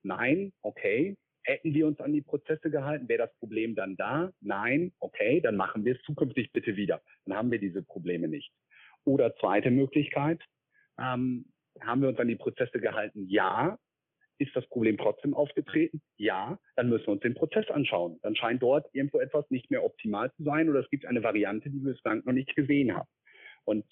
Nein, 0.04 0.52
okay. 0.62 1.16
Hätten 1.46 1.74
wir 1.74 1.88
uns 1.88 2.00
an 2.00 2.14
die 2.14 2.22
Prozesse 2.22 2.70
gehalten, 2.70 3.10
wäre 3.10 3.28
das 3.28 3.36
Problem 3.38 3.76
dann 3.76 3.98
da? 3.98 4.32
Nein, 4.40 4.94
okay, 5.00 5.42
dann 5.42 5.58
machen 5.58 5.84
wir 5.84 5.96
es 5.96 6.02
zukünftig 6.04 6.54
bitte 6.54 6.78
wieder. 6.78 7.02
Dann 7.26 7.38
haben 7.38 7.52
wir 7.52 7.60
diese 7.60 7.84
Probleme 7.84 8.30
nicht. 8.30 8.54
Oder 9.04 9.36
zweite 9.36 9.70
Möglichkeit, 9.70 10.42
ähm, 10.98 11.46
haben 11.82 12.02
wir 12.02 12.10
uns 12.10 12.20
an 12.20 12.28
die 12.28 12.36
Prozesse 12.36 12.80
gehalten? 12.80 13.28
Ja. 13.28 13.78
Ist 14.40 14.56
das 14.56 14.68
Problem 14.68 14.98
trotzdem 14.98 15.34
aufgetreten? 15.34 16.02
Ja. 16.18 16.58
Dann 16.76 16.90
müssen 16.90 17.06
wir 17.06 17.14
uns 17.14 17.22
den 17.22 17.36
Prozess 17.36 17.70
anschauen. 17.70 18.20
Dann 18.24 18.36
scheint 18.36 18.62
dort 18.62 18.88
irgendwo 18.94 19.20
etwas 19.20 19.50
nicht 19.50 19.70
mehr 19.72 19.84
optimal 19.84 20.32
zu 20.34 20.44
sein 20.44 20.70
oder 20.70 20.80
es 20.80 20.90
gibt 20.90 21.06
eine 21.06 21.24
Variante, 21.24 21.70
die 21.70 21.84
wir 21.84 21.94
bislang 21.94 22.24
noch 22.26 22.34
nicht 22.34 22.56
gesehen 22.56 22.96
haben. 22.96 23.08
Und 23.66 23.86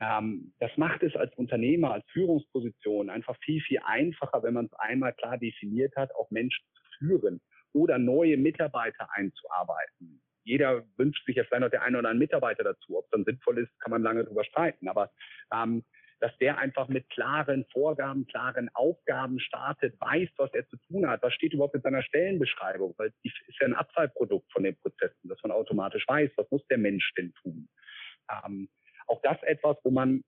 ähm, 0.00 0.52
das 0.58 0.70
macht 0.76 1.02
es 1.02 1.14
als 1.14 1.32
Unternehmer, 1.36 1.92
als 1.92 2.04
Führungsposition 2.10 3.10
einfach 3.10 3.36
viel, 3.44 3.60
viel 3.60 3.78
einfacher, 3.84 4.42
wenn 4.42 4.54
man 4.54 4.66
es 4.66 4.72
einmal 4.74 5.12
klar 5.12 5.38
definiert 5.38 5.94
hat, 5.96 6.12
auch 6.16 6.30
Menschen 6.30 6.64
zu 6.74 6.82
führen 6.98 7.40
oder 7.72 7.98
neue 7.98 8.36
Mitarbeiter 8.36 9.08
einzuarbeiten. 9.12 10.20
Jeder 10.44 10.84
wünscht 10.96 11.24
sich 11.24 11.36
ja 11.36 11.44
vielleicht 11.44 11.60
noch 11.60 11.70
der 11.70 11.82
eine 11.82 11.98
oder 11.98 12.08
andere 12.08 12.18
Mitarbeiter 12.18 12.64
dazu. 12.64 12.98
Ob 12.98 13.04
es 13.04 13.10
dann 13.10 13.24
sinnvoll 13.24 13.58
ist, 13.58 13.80
kann 13.80 13.92
man 13.92 14.02
lange 14.02 14.24
drüber 14.24 14.44
streiten. 14.44 14.88
Aber 14.88 15.10
ähm, 15.54 15.84
dass 16.22 16.38
der 16.38 16.56
einfach 16.58 16.86
mit 16.86 17.10
klaren 17.10 17.64
Vorgaben, 17.72 18.28
klaren 18.28 18.70
Aufgaben 18.74 19.40
startet, 19.40 20.00
weiß, 20.00 20.28
was 20.36 20.54
er 20.54 20.64
zu 20.68 20.76
tun 20.86 21.08
hat, 21.08 21.20
was 21.20 21.34
steht 21.34 21.52
überhaupt 21.52 21.74
in 21.74 21.82
seiner 21.82 22.04
Stellenbeschreibung, 22.04 22.94
weil 22.96 23.12
die 23.24 23.32
ist 23.48 23.58
ja 23.60 23.66
ein 23.66 23.74
Abfallprodukt 23.74 24.50
von 24.52 24.62
den 24.62 24.76
Prozessen, 24.76 25.28
dass 25.28 25.42
man 25.42 25.50
automatisch 25.50 26.06
weiß, 26.06 26.30
was 26.36 26.48
muss 26.52 26.64
der 26.68 26.78
Mensch 26.78 27.12
denn 27.18 27.34
tun. 27.42 27.68
Ähm, 28.30 28.68
auch 29.08 29.20
das 29.22 29.42
etwas, 29.42 29.76
wo 29.82 29.90
man 29.90 30.22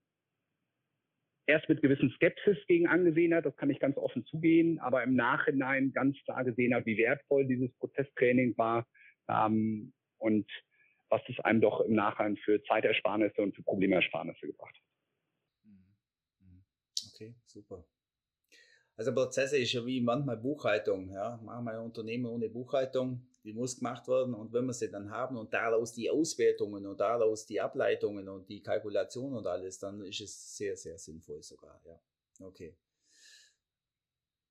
erst 1.47 1.69
mit 1.69 1.81
gewissen 1.81 2.11
Skepsis 2.11 2.57
gegen 2.67 2.87
angesehen 2.87 3.33
hat, 3.33 3.45
das 3.45 3.55
kann 3.55 3.69
ich 3.69 3.79
ganz 3.79 3.95
offen 3.95 4.25
zugehen, 4.25 4.79
aber 4.79 5.01
im 5.01 5.15
Nachhinein 5.15 5.93
ganz 5.93 6.17
klar 6.25 6.43
gesehen 6.43 6.75
hat, 6.75 6.85
wie 6.85 6.97
wertvoll 6.97 7.47
dieses 7.47 7.73
Prozesstraining 7.77 8.57
war 8.57 8.85
ähm, 9.29 9.93
und 10.17 10.45
was 11.07 11.21
es 11.29 11.39
einem 11.39 11.61
doch 11.61 11.79
im 11.79 11.93
Nachhinein 11.93 12.35
für 12.35 12.61
Zeitersparnisse 12.63 13.41
und 13.41 13.55
für 13.55 13.63
Problemersparnisse 13.63 14.47
gebracht 14.47 14.75
hat. 14.75 14.94
Okay, 17.15 17.33
super. 17.45 17.85
Also 18.97 19.13
Prozesse 19.13 19.57
ist 19.57 19.71
ja 19.71 19.85
wie 19.85 20.01
manchmal 20.01 20.35
Buchhaltung. 20.35 21.09
Ja, 21.11 21.39
machen 21.43 21.65
wir 21.65 21.73
ein 21.73 21.79
Unternehmen 21.79 22.25
ohne 22.25 22.49
Buchhaltung, 22.49 23.25
die 23.43 23.53
muss 23.53 23.77
gemacht 23.77 24.07
werden 24.09 24.33
und 24.33 24.51
wenn 24.51 24.65
wir 24.65 24.73
sie 24.73 24.91
dann 24.91 25.09
haben 25.09 25.37
und 25.37 25.53
daraus 25.53 25.93
die 25.93 26.09
Auswertungen 26.09 26.85
und 26.85 26.99
daraus 26.99 27.45
die 27.45 27.61
Ableitungen 27.61 28.27
und 28.27 28.49
die 28.49 28.61
Kalkulation 28.61 29.33
und 29.33 29.47
alles, 29.47 29.79
dann 29.79 30.01
ist 30.01 30.19
es 30.19 30.57
sehr, 30.57 30.75
sehr 30.75 30.97
sinnvoll 30.97 31.41
sogar. 31.41 31.79
Ja, 31.85 31.99
okay. 32.45 32.75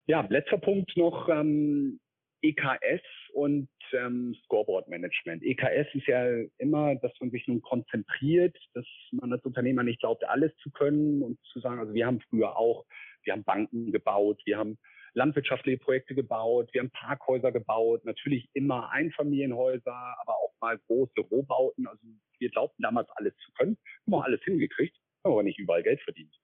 Ja, 0.07 0.27
letzter 0.31 0.59
Punkt 0.59 0.97
noch 0.97 1.29
ähm, 1.29 2.01
EKS 2.41 3.03
und 3.35 3.69
ähm, 3.93 4.35
Scoreboard 4.45 4.89
Management. 4.89 5.43
EKS 5.43 5.95
ist 5.95 6.07
ja 6.07 6.27
immer, 6.59 6.95
dass 6.97 7.13
man 7.21 7.31
sich 7.31 7.47
nun 7.47 7.63
konzentriert, 7.63 8.57
dass 8.75 8.87
man 9.13 9.33
als 9.33 9.45
Unternehmer 9.45 9.83
nicht 9.83 10.01
glaubt, 10.01 10.25
alles 10.25 10.55
zu 10.63 10.71
können 10.71 11.23
und 11.23 11.39
zu 11.53 11.61
sagen, 11.61 11.81
also 11.81 11.95
wir 11.95 12.07
haben 12.07 12.21
früher 12.29 12.57
auch, 12.57 12.85
wir 13.25 13.33
haben 13.33 13.45
Banken 13.45 13.93
gebaut, 13.93 14.41
wir 14.45 14.59
haben 14.59 14.79
landwirtschaftliche 15.15 15.79
Projekte 15.79 16.15
gebaut, 16.15 16.71
wir 16.73 16.83
haben 16.83 16.91
Parkhäuser 16.91 17.53
gebaut, 17.53 18.05
natürlich 18.05 18.49
immer 18.53 18.91
Einfamilienhäuser, 18.91 19.95
aber 20.21 20.33
auch 20.33 20.53
mal 20.61 20.79
große 20.87 21.21
Rohbauten. 21.21 21.87
Also 21.87 22.03
wir 22.39 22.51
glaubten 22.51 22.83
damals 22.83 23.09
alles 23.11 23.35
zu 23.45 23.53
können, 23.53 23.79
haben 24.07 24.15
auch 24.15 24.25
alles 24.25 24.43
hingekriegt, 24.43 24.97
haben 25.25 25.33
aber 25.33 25.43
nicht 25.43 25.59
überall 25.59 25.83
Geld 25.83 26.01
verdient. 26.03 26.35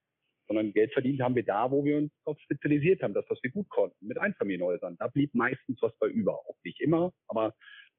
Sondern 0.51 0.73
Geld 0.73 0.93
verdient 0.93 1.21
haben 1.21 1.37
wir 1.37 1.45
da, 1.45 1.71
wo 1.71 1.85
wir 1.85 1.97
uns 1.97 2.11
darauf 2.25 2.41
spezialisiert 2.41 3.05
haben, 3.05 3.15
das, 3.15 3.25
was 3.29 3.41
wir 3.41 3.53
gut 3.53 3.69
konnten, 3.69 4.05
mit 4.05 4.19
Einfamilienhäusern. 4.19 4.97
Da 4.99 5.07
blieb 5.07 5.33
meistens 5.33 5.81
was 5.81 5.97
bei 6.01 6.09
über. 6.09 6.35
Auch 6.35 6.57
nicht 6.65 6.81
immer, 6.81 7.13
aber 7.29 7.55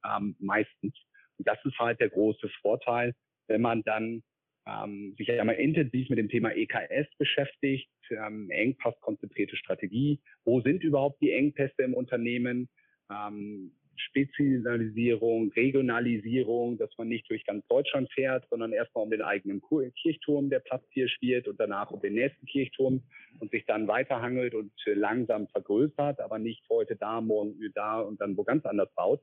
ähm, 0.06 0.36
meistens. 0.38 0.94
Und 1.38 1.48
das 1.48 1.58
ist 1.64 1.80
halt 1.80 2.02
der 2.02 2.10
große 2.10 2.50
Vorteil, 2.62 3.14
wenn 3.48 3.62
man 3.62 3.84
dann 3.84 4.22
ähm, 4.68 5.16
sich 5.18 5.32
einmal 5.32 5.56
intensiv 5.56 6.10
mit 6.10 6.20
dem 6.20 6.28
Thema 6.28 6.52
EKS 6.54 7.08
beschäftigt, 7.18 7.90
ähm, 8.10 8.50
engpasskonzentrierte 8.50 9.56
Strategie. 9.56 10.20
Wo 10.44 10.60
sind 10.60 10.84
überhaupt 10.84 11.22
die 11.22 11.32
Engpässe 11.32 11.84
im 11.84 11.94
Unternehmen? 11.94 12.68
Ähm, 13.10 13.72
Spezialisierung, 14.08 15.52
Regionalisierung, 15.52 16.78
dass 16.78 16.90
man 16.98 17.08
nicht 17.08 17.30
durch 17.30 17.46
ganz 17.46 17.66
Deutschland 17.68 18.12
fährt, 18.14 18.48
sondern 18.50 18.74
erstmal 18.74 19.04
um 19.04 19.10
den 19.10 19.22
eigenen 19.22 19.62
Kirchturm, 20.02 20.50
der 20.50 20.60
Platz 20.60 20.84
hier 20.92 21.08
spielt 21.10 21.48
und 21.48 21.60
danach 21.60 21.92
um 21.92 22.02
den 22.02 22.14
nächsten 22.14 22.46
Kirchturm 22.46 23.04
und 23.40 23.52
sich 23.52 23.66
dann 23.66 23.88
weiterhangelt 23.88 24.54
und 24.54 24.72
langsam 24.86 25.48
vergrößert, 25.48 26.20
aber 26.20 26.40
nicht 26.40 26.64
heute 26.70 26.96
da, 26.96 27.22
morgen 27.22 27.56
da 27.74 28.00
und 28.02 28.20
dann 28.22 28.38
wo 28.38 28.44
ganz 28.44 28.66
anders 28.66 28.94
baut, 28.96 29.22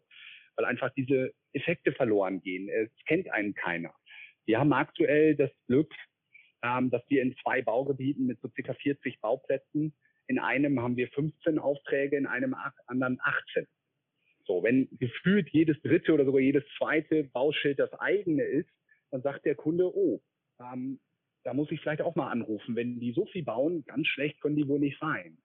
weil 0.56 0.64
einfach 0.64 0.90
diese 0.94 1.32
Effekte 1.52 1.92
verloren 1.92 2.40
gehen. 2.40 2.68
Es 2.68 2.90
kennt 3.06 3.30
einen 3.30 3.54
keiner. 3.54 3.94
Wir 4.46 4.58
haben 4.58 4.72
aktuell 4.72 5.34
das 5.36 5.50
Glück, 5.66 5.92
ähm, 6.62 6.90
dass 6.90 7.02
wir 7.08 7.22
in 7.22 7.36
zwei 7.42 7.62
Baugebieten 7.62 8.26
mit 8.26 8.40
so 8.40 8.48
circa 8.48 8.74
40 8.74 9.20
Bauplätzen, 9.20 9.92
in 10.28 10.38
einem 10.38 10.80
haben 10.80 10.96
wir 10.96 11.08
15 11.08 11.58
Aufträge, 11.58 12.16
in 12.16 12.26
einem 12.26 12.54
anderen 12.86 13.18
18. 13.22 13.66
So, 14.48 14.64
wenn 14.64 14.88
gefühlt 14.98 15.48
jedes 15.50 15.80
dritte 15.82 16.12
oder 16.12 16.24
sogar 16.24 16.40
jedes 16.40 16.64
zweite 16.76 17.24
Bauschild 17.24 17.78
das 17.78 17.92
eigene 17.92 18.42
ist, 18.42 18.70
dann 19.12 19.22
sagt 19.22 19.44
der 19.44 19.54
Kunde, 19.54 19.94
oh, 19.94 20.20
ähm, 20.60 20.98
da 21.44 21.54
muss 21.54 21.70
ich 21.70 21.80
vielleicht 21.80 22.02
auch 22.02 22.16
mal 22.16 22.30
anrufen. 22.30 22.74
Wenn 22.74 22.98
die 22.98 23.12
so 23.12 23.26
viel 23.26 23.44
bauen, 23.44 23.84
ganz 23.84 24.08
schlecht 24.08 24.40
können 24.40 24.56
die 24.56 24.66
wohl 24.66 24.80
nicht 24.80 24.98
sein. 24.98 25.38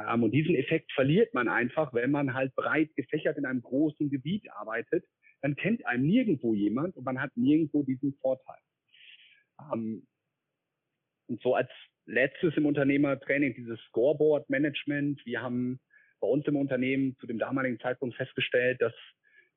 Ähm, 0.00 0.24
und 0.24 0.32
diesen 0.32 0.56
Effekt 0.56 0.90
verliert 0.92 1.32
man 1.34 1.48
einfach, 1.48 1.94
wenn 1.94 2.10
man 2.10 2.34
halt 2.34 2.54
breit 2.56 2.92
gefächert 2.96 3.38
in 3.38 3.46
einem 3.46 3.62
großen 3.62 4.10
Gebiet 4.10 4.50
arbeitet 4.50 5.04
dann 5.42 5.56
kennt 5.56 5.84
einem 5.86 6.06
nirgendwo 6.06 6.54
jemand 6.54 6.96
und 6.96 7.04
man 7.04 7.20
hat 7.20 7.36
nirgendwo 7.36 7.82
diesen 7.82 8.14
Vorteil. 8.14 8.58
Ähm, 9.72 10.06
und 11.28 11.40
so 11.42 11.54
als 11.54 11.70
letztes 12.06 12.56
im 12.56 12.66
Unternehmertraining 12.66 13.54
dieses 13.54 13.80
Scoreboard-Management. 13.88 15.24
Wir 15.24 15.42
haben 15.42 15.80
bei 16.20 16.28
uns 16.28 16.46
im 16.46 16.56
Unternehmen 16.56 17.16
zu 17.18 17.26
dem 17.26 17.38
damaligen 17.38 17.78
Zeitpunkt 17.78 18.16
festgestellt, 18.16 18.80
dass 18.80 18.94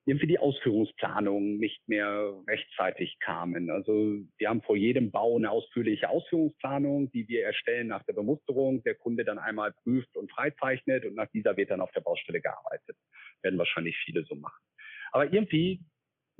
irgendwie 0.05 0.27
die 0.27 0.39
Ausführungsplanungen 0.39 1.57
nicht 1.59 1.87
mehr 1.87 2.33
rechtzeitig 2.47 3.19
kamen. 3.19 3.69
Also 3.69 4.17
wir 4.37 4.49
haben 4.49 4.61
vor 4.63 4.75
jedem 4.75 5.11
Bau 5.11 5.35
eine 5.35 5.51
ausführliche 5.51 6.09
Ausführungsplanung, 6.09 7.11
die 7.11 7.27
wir 7.27 7.43
erstellen 7.43 7.87
nach 7.87 8.03
der 8.03 8.13
Bemusterung. 8.13 8.81
Der 8.83 8.95
Kunde 8.95 9.23
dann 9.23 9.37
einmal 9.37 9.71
prüft 9.83 10.15
und 10.17 10.31
freizeichnet 10.31 11.05
und 11.05 11.15
nach 11.15 11.27
dieser 11.27 11.57
wird 11.57 11.69
dann 11.69 11.81
auf 11.81 11.91
der 11.91 12.01
Baustelle 12.01 12.41
gearbeitet. 12.41 12.95
Werden 13.43 13.59
wahrscheinlich 13.59 13.97
viele 14.03 14.23
so 14.23 14.35
machen. 14.35 14.59
Aber 15.11 15.31
irgendwie 15.31 15.81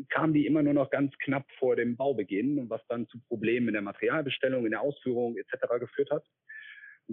kam 0.10 0.34
die 0.34 0.46
immer 0.46 0.64
nur 0.64 0.74
noch 0.74 0.90
ganz 0.90 1.16
knapp 1.20 1.46
vor 1.60 1.76
dem 1.76 1.98
Baubeginn, 1.98 2.70
was 2.70 2.82
dann 2.88 3.08
zu 3.08 3.20
Problemen 3.28 3.68
in 3.68 3.74
der 3.74 3.82
Materialbestellung, 3.82 4.66
in 4.66 4.72
der 4.72 4.82
Ausführung 4.82 5.38
etc. 5.38 5.80
geführt 5.80 6.10
hat. 6.12 6.26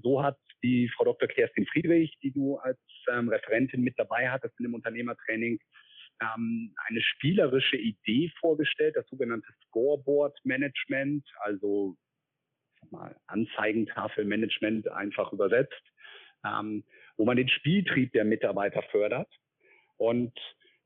So 0.02 0.22
hat 0.22 0.38
die 0.62 0.88
Frau 0.94 1.04
Dr. 1.04 1.28
Kerstin 1.28 1.66
Friedrich, 1.66 2.16
die 2.22 2.32
du 2.32 2.56
als 2.56 2.78
ähm, 3.10 3.28
Referentin 3.28 3.82
mit 3.82 3.98
dabei 3.98 4.30
hattest 4.30 4.58
in 4.58 4.64
dem 4.64 4.74
Unternehmertraining, 4.74 5.58
ähm, 6.20 6.74
eine 6.86 7.00
spielerische 7.00 7.76
Idee 7.76 8.30
vorgestellt, 8.40 8.96
das 8.96 9.06
sogenannte 9.08 9.48
Scoreboard 9.66 10.38
Management, 10.44 11.26
also 11.40 11.96
mal, 12.90 13.16
Anzeigentafelmanagement 13.26 14.88
einfach 14.88 15.32
übersetzt, 15.32 15.82
ähm, 16.44 16.84
wo 17.16 17.24
man 17.24 17.36
den 17.36 17.48
Spieltrieb 17.48 18.12
der 18.12 18.24
Mitarbeiter 18.24 18.82
fördert. 18.90 19.30
Und 19.96 20.32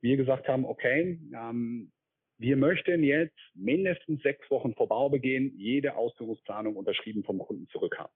wir 0.01 0.17
gesagt 0.17 0.49
haben, 0.49 0.65
okay, 0.65 1.21
ähm, 1.35 1.93
wir 2.39 2.57
möchten 2.57 3.05
jetzt 3.05 3.39
mindestens 3.55 4.23
sechs 4.23 4.51
Wochen 4.51 4.75
vor 4.75 4.89
Baubeginn 4.89 5.53
jede 5.59 5.95
Ausführungsplanung 5.97 6.77
unterschrieben 6.77 7.23
vom 7.23 7.39
Kunden 7.39 7.69
zurückhaben. 7.69 8.15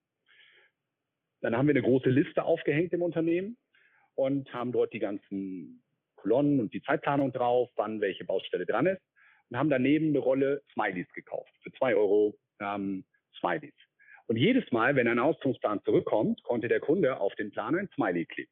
Dann 1.41 1.55
haben 1.55 1.67
wir 1.67 1.73
eine 1.73 1.83
große 1.83 2.09
Liste 2.09 2.43
aufgehängt 2.43 2.93
im 2.93 3.01
Unternehmen 3.01 3.57
und 4.15 4.51
haben 4.53 4.71
dort 4.71 4.93
die 4.93 4.99
ganzen 4.99 5.83
Kolonnen 6.15 6.59
und 6.59 6.73
die 6.73 6.81
Zeitplanung 6.81 7.31
drauf, 7.31 7.69
wann 7.75 8.01
welche 8.01 8.25
Baustelle 8.25 8.65
dran 8.65 8.87
ist 8.87 9.01
und 9.49 9.57
haben 9.57 9.69
daneben 9.69 10.09
eine 10.09 10.19
Rolle 10.19 10.63
Smileys 10.73 11.11
gekauft 11.13 11.51
für 11.61 11.71
zwei 11.73 11.95
Euro 11.95 12.35
ähm, 12.59 13.05
Smileys. 13.39 13.73
Und 14.27 14.37
jedes 14.37 14.71
Mal, 14.71 14.95
wenn 14.95 15.07
ein 15.07 15.19
Ausführungsplan 15.19 15.83
zurückkommt, 15.83 16.41
konnte 16.43 16.67
der 16.67 16.79
Kunde 16.79 17.19
auf 17.19 17.35
den 17.35 17.51
Plan 17.51 17.75
ein 17.75 17.89
Smiley 17.93 18.25
kleben. 18.25 18.51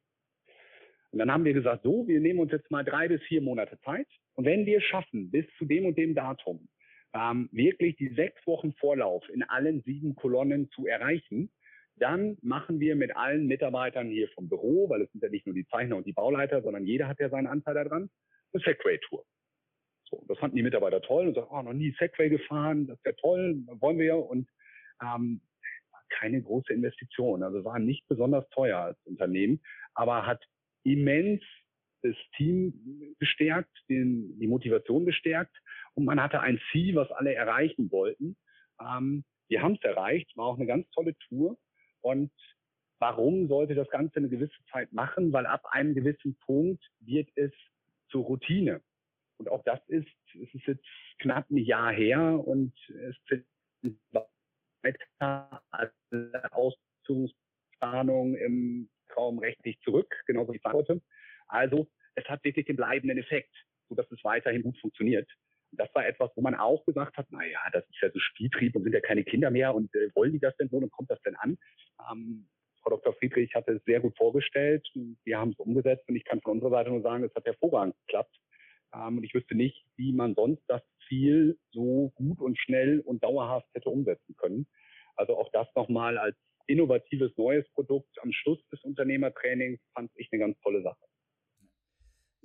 Und 1.10 1.18
dann 1.18 1.32
haben 1.32 1.44
wir 1.44 1.52
gesagt, 1.52 1.82
so, 1.82 2.06
wir 2.06 2.20
nehmen 2.20 2.40
uns 2.40 2.52
jetzt 2.52 2.70
mal 2.70 2.84
drei 2.84 3.08
bis 3.08 3.22
vier 3.22 3.40
Monate 3.40 3.78
Zeit. 3.80 4.06
Und 4.34 4.44
wenn 4.44 4.66
wir 4.66 4.80
schaffen, 4.80 5.30
bis 5.30 5.46
zu 5.58 5.64
dem 5.64 5.86
und 5.86 5.96
dem 5.96 6.14
Datum 6.14 6.68
ähm, 7.12 7.48
wirklich 7.52 7.96
die 7.96 8.08
sechs 8.14 8.44
Wochen 8.46 8.72
Vorlauf 8.74 9.28
in 9.28 9.42
allen 9.44 9.82
sieben 9.82 10.16
Kolonnen 10.16 10.70
zu 10.70 10.86
erreichen, 10.86 11.50
dann 11.96 12.36
machen 12.42 12.80
wir 12.80 12.96
mit 12.96 13.16
allen 13.16 13.46
Mitarbeitern 13.46 14.08
hier 14.08 14.28
vom 14.30 14.48
Büro, 14.48 14.88
weil 14.88 15.02
es 15.02 15.12
sind 15.12 15.22
ja 15.22 15.28
nicht 15.28 15.46
nur 15.46 15.54
die 15.54 15.66
Zeichner 15.66 15.96
und 15.96 16.06
die 16.06 16.12
Bauleiter, 16.12 16.62
sondern 16.62 16.86
jeder 16.86 17.06
hat 17.08 17.20
ja 17.20 17.28
seinen 17.28 17.46
Anteil 17.46 17.74
daran, 17.74 18.10
eine 18.52 18.62
Segway-Tour. 18.64 19.24
So, 20.04 20.24
das 20.28 20.38
fanden 20.38 20.56
die 20.56 20.62
Mitarbeiter 20.62 21.00
toll 21.00 21.28
und 21.28 21.34
sagen, 21.34 21.48
oh, 21.50 21.62
noch 21.62 21.72
nie 21.72 21.94
Segway 21.98 22.28
gefahren, 22.28 22.86
das 22.86 22.98
ist 22.98 23.06
ja 23.06 23.12
toll, 23.12 23.62
wollen 23.80 23.98
wir 23.98 24.06
ja. 24.06 24.14
Und 24.14 24.48
ähm, 25.02 25.40
keine 26.10 26.42
große 26.42 26.72
Investition, 26.72 27.42
also 27.42 27.64
war 27.64 27.78
nicht 27.78 28.06
besonders 28.08 28.48
teuer 28.50 28.78
als 28.78 28.98
Unternehmen, 29.04 29.60
aber 29.94 30.26
hat 30.26 30.44
immens 30.84 31.42
das 32.02 32.14
Team 32.36 33.14
bestärkt, 33.18 33.70
den, 33.88 34.38
die 34.38 34.46
Motivation 34.46 35.04
bestärkt 35.04 35.56
und 35.94 36.04
man 36.04 36.22
hatte 36.22 36.40
ein 36.40 36.60
Ziel, 36.70 36.96
was 36.96 37.10
alle 37.10 37.34
erreichen 37.34 37.90
wollten. 37.90 38.36
Ähm, 38.80 39.24
wir 39.48 39.62
haben 39.62 39.74
es 39.74 39.82
erreicht, 39.82 40.36
war 40.36 40.46
auch 40.46 40.56
eine 40.56 40.66
ganz 40.66 40.88
tolle 40.90 41.16
Tour 41.28 41.56
und 42.04 42.30
warum 42.98 43.48
sollte 43.48 43.74
das 43.74 43.88
Ganze 43.88 44.16
eine 44.16 44.28
gewisse 44.28 44.62
Zeit 44.70 44.92
machen? 44.92 45.32
Weil 45.32 45.46
ab 45.46 45.64
einem 45.70 45.94
gewissen 45.94 46.36
Punkt 46.44 46.84
wird 47.00 47.28
es 47.34 47.52
zur 48.10 48.24
Routine. 48.24 48.82
Und 49.38 49.48
auch 49.48 49.64
das 49.64 49.80
ist, 49.88 50.06
es 50.34 50.54
ist 50.54 50.66
jetzt 50.66 50.84
knapp 51.18 51.50
ein 51.50 51.56
Jahr 51.56 51.92
her 51.92 52.20
und 52.46 52.72
es 52.88 53.16
sind 53.28 53.46
weiter 54.12 55.62
alle 55.70 56.52
Ausführungsplanung 56.52 58.36
im 58.36 58.90
Traum 59.08 59.38
rechtlich 59.38 59.80
zurück, 59.80 60.14
genauso 60.26 60.52
wie 60.52 60.60
heute. 60.64 61.00
Also 61.46 61.88
es 62.14 62.24
hat 62.26 62.44
wirklich 62.44 62.66
den 62.66 62.76
bleibenden 62.76 63.18
Effekt, 63.18 63.54
sodass 63.88 64.10
es 64.12 64.22
weiterhin 64.24 64.62
gut 64.62 64.78
funktioniert. 64.78 65.28
Das 65.76 65.88
war 65.94 66.06
etwas, 66.06 66.30
wo 66.34 66.40
man 66.40 66.54
auch 66.54 66.84
gesagt 66.84 67.16
hat, 67.16 67.30
naja, 67.30 67.60
das 67.72 67.84
ist 67.88 68.00
ja 68.00 68.10
so 68.10 68.18
Spieltrieb 68.18 68.76
und 68.76 68.84
sind 68.84 68.92
ja 68.92 69.00
keine 69.00 69.24
Kinder 69.24 69.50
mehr 69.50 69.74
und 69.74 69.94
äh, 69.94 70.10
wollen 70.14 70.32
die 70.32 70.40
das 70.40 70.56
denn 70.56 70.68
so 70.68 70.76
und 70.76 70.90
kommt 70.90 71.10
das 71.10 71.20
denn 71.22 71.36
an? 71.36 71.58
Ähm, 72.10 72.48
Frau 72.82 72.90
Dr. 72.90 73.14
Friedrich 73.14 73.54
hatte 73.54 73.72
es 73.72 73.84
sehr 73.84 74.00
gut 74.00 74.16
vorgestellt. 74.16 74.86
Wir 75.24 75.38
haben 75.38 75.52
es 75.52 75.58
umgesetzt 75.58 76.08
und 76.08 76.16
ich 76.16 76.24
kann 76.24 76.40
von 76.42 76.52
unserer 76.52 76.70
Seite 76.70 76.90
nur 76.90 77.00
sagen, 77.00 77.24
es 77.24 77.34
hat 77.34 77.46
hervorragend 77.46 77.96
geklappt. 78.06 78.36
Ähm, 78.94 79.18
und 79.18 79.24
ich 79.24 79.34
wüsste 79.34 79.54
nicht, 79.54 79.84
wie 79.96 80.12
man 80.12 80.34
sonst 80.34 80.62
das 80.68 80.82
Ziel 81.08 81.58
so 81.72 82.12
gut 82.14 82.40
und 82.40 82.58
schnell 82.58 83.00
und 83.00 83.24
dauerhaft 83.24 83.68
hätte 83.74 83.88
umsetzen 83.88 84.36
können. 84.36 84.66
Also 85.16 85.36
auch 85.36 85.50
das 85.52 85.66
nochmal 85.74 86.18
als 86.18 86.36
innovatives 86.66 87.36
neues 87.36 87.68
Produkt 87.72 88.18
am 88.22 88.32
Schluss 88.32 88.58
des 88.68 88.82
Unternehmertrainings 88.82 89.80
fand 89.94 90.10
ich 90.14 90.28
eine 90.32 90.40
ganz 90.40 90.58
tolle 90.60 90.82
Sache. 90.82 91.04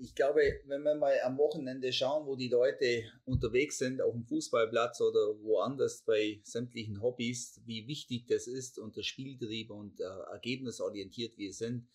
Ich 0.01 0.15
glaube, 0.15 0.61
wenn 0.65 0.83
wir 0.83 0.95
mal 0.95 1.19
am 1.25 1.37
Wochenende 1.37 1.91
schauen, 1.91 2.25
wo 2.25 2.37
die 2.37 2.47
Leute 2.47 3.03
unterwegs 3.25 3.79
sind, 3.79 4.01
auf 4.01 4.13
dem 4.13 4.23
Fußballplatz 4.23 5.01
oder 5.01 5.37
woanders 5.41 6.03
bei 6.05 6.39
sämtlichen 6.43 7.01
Hobbys, 7.01 7.59
wie 7.65 7.85
wichtig 7.85 8.25
das 8.27 8.47
ist 8.47 8.79
und 8.79 8.95
der 8.95 9.03
Spieltrieb 9.03 9.71
und 9.71 9.99
äh, 9.99 10.05
ergebnisorientiert 10.31 11.37
wir 11.37 11.51
sind, 11.51 11.89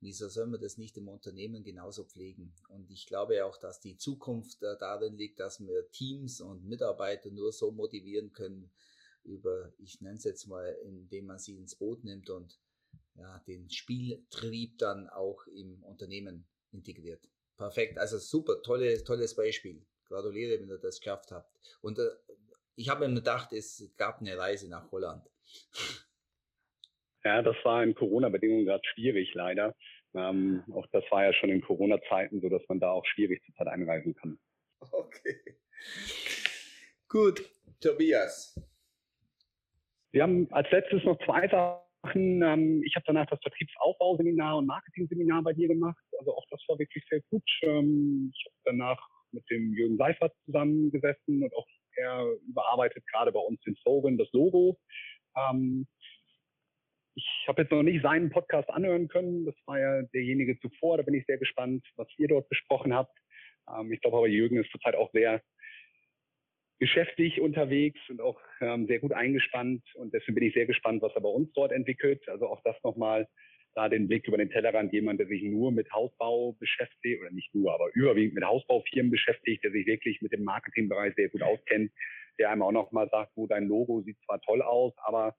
wieso 0.00 0.28
sollen 0.28 0.50
wir 0.50 0.58
das 0.58 0.76
nicht 0.76 0.98
im 0.98 1.08
Unternehmen 1.08 1.64
genauso 1.64 2.04
pflegen? 2.04 2.52
Und 2.68 2.90
ich 2.90 3.06
glaube 3.06 3.42
auch, 3.46 3.56
dass 3.56 3.80
die 3.80 3.96
Zukunft 3.96 4.62
äh, 4.62 4.76
darin 4.78 5.16
liegt, 5.16 5.40
dass 5.40 5.58
wir 5.58 5.90
Teams 5.92 6.42
und 6.42 6.66
Mitarbeiter 6.66 7.30
nur 7.30 7.52
so 7.52 7.70
motivieren 7.70 8.34
können, 8.34 8.70
über, 9.24 9.72
ich 9.78 10.02
nenne 10.02 10.18
es 10.18 10.24
jetzt 10.24 10.46
mal, 10.46 10.76
indem 10.84 11.24
man 11.24 11.38
sie 11.38 11.56
ins 11.56 11.74
Boot 11.74 12.04
nimmt 12.04 12.28
und 12.28 12.60
ja, 13.14 13.38
den 13.46 13.70
Spieltrieb 13.70 14.76
dann 14.76 15.08
auch 15.08 15.46
im 15.46 15.82
Unternehmen 15.84 16.46
integriert. 16.70 17.26
Perfekt, 17.56 17.98
also 17.98 18.18
super, 18.18 18.62
tolle, 18.62 19.02
tolles 19.02 19.34
Beispiel. 19.34 19.82
Gratuliere, 20.08 20.60
wenn 20.60 20.68
ihr 20.68 20.78
das 20.78 21.00
geschafft 21.00 21.32
habt. 21.32 21.50
Und 21.80 21.98
äh, 21.98 22.10
ich 22.76 22.88
habe 22.88 23.08
mir 23.08 23.14
gedacht, 23.14 23.52
es 23.52 23.92
gab 23.96 24.20
eine 24.20 24.36
Reise 24.36 24.68
nach 24.68 24.90
Holland. 24.92 25.26
Ja, 27.24 27.42
das 27.42 27.56
war 27.64 27.82
in 27.82 27.94
Corona-Bedingungen 27.94 28.66
gerade 28.66 28.84
schwierig, 28.94 29.34
leider. 29.34 29.74
Ähm, 30.14 30.62
auch 30.72 30.86
das 30.92 31.04
war 31.10 31.24
ja 31.24 31.32
schon 31.32 31.50
in 31.50 31.60
Corona-Zeiten 31.60 32.40
so, 32.40 32.48
dass 32.48 32.62
man 32.68 32.78
da 32.78 32.90
auch 32.90 33.04
schwierig 33.06 33.42
zur 33.44 33.54
Zeit 33.56 33.66
einreisen 33.66 34.14
kann. 34.14 34.38
Okay. 34.92 35.56
Gut, 37.08 37.42
Tobias. 37.80 38.60
Wir 40.12 40.22
haben 40.22 40.52
als 40.52 40.70
letztes 40.70 41.02
noch 41.04 41.18
zwei 41.24 41.48
Sachen. 41.48 41.85
Ähm, 42.14 42.82
ich 42.84 42.94
habe 42.96 43.04
danach 43.06 43.26
das 43.26 43.40
Vertriebsaufbauseminar 43.42 44.58
und 44.58 44.66
Marketing-Seminar 44.66 45.42
bei 45.42 45.52
dir 45.52 45.68
gemacht. 45.68 46.02
Also 46.18 46.34
auch 46.34 46.44
das 46.50 46.62
war 46.68 46.78
wirklich 46.78 47.04
sehr 47.08 47.20
gut. 47.30 47.44
Ähm, 47.62 48.32
ich 48.34 48.44
habe 48.46 48.56
danach 48.64 49.08
mit 49.32 49.48
dem 49.50 49.72
Jürgen 49.72 49.96
Seifert 49.96 50.34
zusammengesessen 50.44 51.42
und 51.42 51.54
auch 51.54 51.66
er 51.96 52.26
überarbeitet 52.46 53.06
gerade 53.06 53.32
bei 53.32 53.40
uns 53.40 53.60
den 53.62 53.76
Slogan, 53.76 54.18
das 54.18 54.30
Logo. 54.32 54.78
Ähm, 55.36 55.86
ich 57.14 57.26
habe 57.48 57.62
jetzt 57.62 57.70
noch 57.70 57.82
nicht 57.82 58.02
seinen 58.02 58.30
Podcast 58.30 58.68
anhören 58.68 59.08
können. 59.08 59.46
Das 59.46 59.54
war 59.64 59.80
ja 59.80 60.02
derjenige 60.14 60.58
zuvor. 60.60 60.98
Da 60.98 61.02
bin 61.02 61.14
ich 61.14 61.24
sehr 61.26 61.38
gespannt, 61.38 61.86
was 61.96 62.08
ihr 62.18 62.28
dort 62.28 62.48
besprochen 62.48 62.94
habt. 62.94 63.16
Ähm, 63.74 63.92
ich 63.92 64.00
glaube 64.00 64.18
aber, 64.18 64.28
Jürgen 64.28 64.58
ist 64.58 64.70
zurzeit 64.70 64.94
auch 64.94 65.10
sehr 65.12 65.42
geschäftlich 66.78 67.40
unterwegs 67.40 68.00
und 68.08 68.20
auch 68.20 68.40
ähm, 68.60 68.86
sehr 68.86 68.98
gut 68.98 69.12
eingespannt. 69.12 69.82
Und 69.94 70.12
deswegen 70.12 70.34
bin 70.34 70.44
ich 70.44 70.54
sehr 70.54 70.66
gespannt, 70.66 71.02
was 71.02 71.14
er 71.14 71.22
bei 71.22 71.28
uns 71.28 71.52
dort 71.52 71.72
entwickelt. 71.72 72.28
Also 72.28 72.46
auch 72.46 72.60
das 72.64 72.76
nochmal 72.84 73.26
da 73.76 73.88
den 73.90 74.08
Blick 74.08 74.26
über 74.26 74.38
den 74.38 74.50
Tellerrand, 74.50 74.92
jemand, 74.92 75.20
der 75.20 75.26
sich 75.26 75.42
nur 75.42 75.70
mit 75.70 75.92
Hausbau 75.92 76.56
beschäftigt, 76.58 77.20
oder 77.20 77.30
nicht 77.30 77.54
nur, 77.54 77.74
aber 77.74 77.90
überwiegend 77.94 78.34
mit 78.34 78.44
Hausbaufirmen 78.44 79.10
beschäftigt, 79.10 79.62
der 79.64 79.70
sich 79.70 79.86
wirklich 79.86 80.22
mit 80.22 80.32
dem 80.32 80.44
Marketingbereich 80.44 81.14
sehr 81.14 81.28
gut 81.28 81.42
auskennt, 81.42 81.92
der 82.38 82.50
einem 82.50 82.62
auch 82.62 82.72
nochmal 82.72 83.08
sagt, 83.10 83.32
wo 83.36 83.46
dein 83.46 83.68
Logo 83.68 84.00
sieht 84.00 84.18
zwar 84.24 84.40
toll 84.40 84.62
aus, 84.62 84.94
aber 84.96 85.36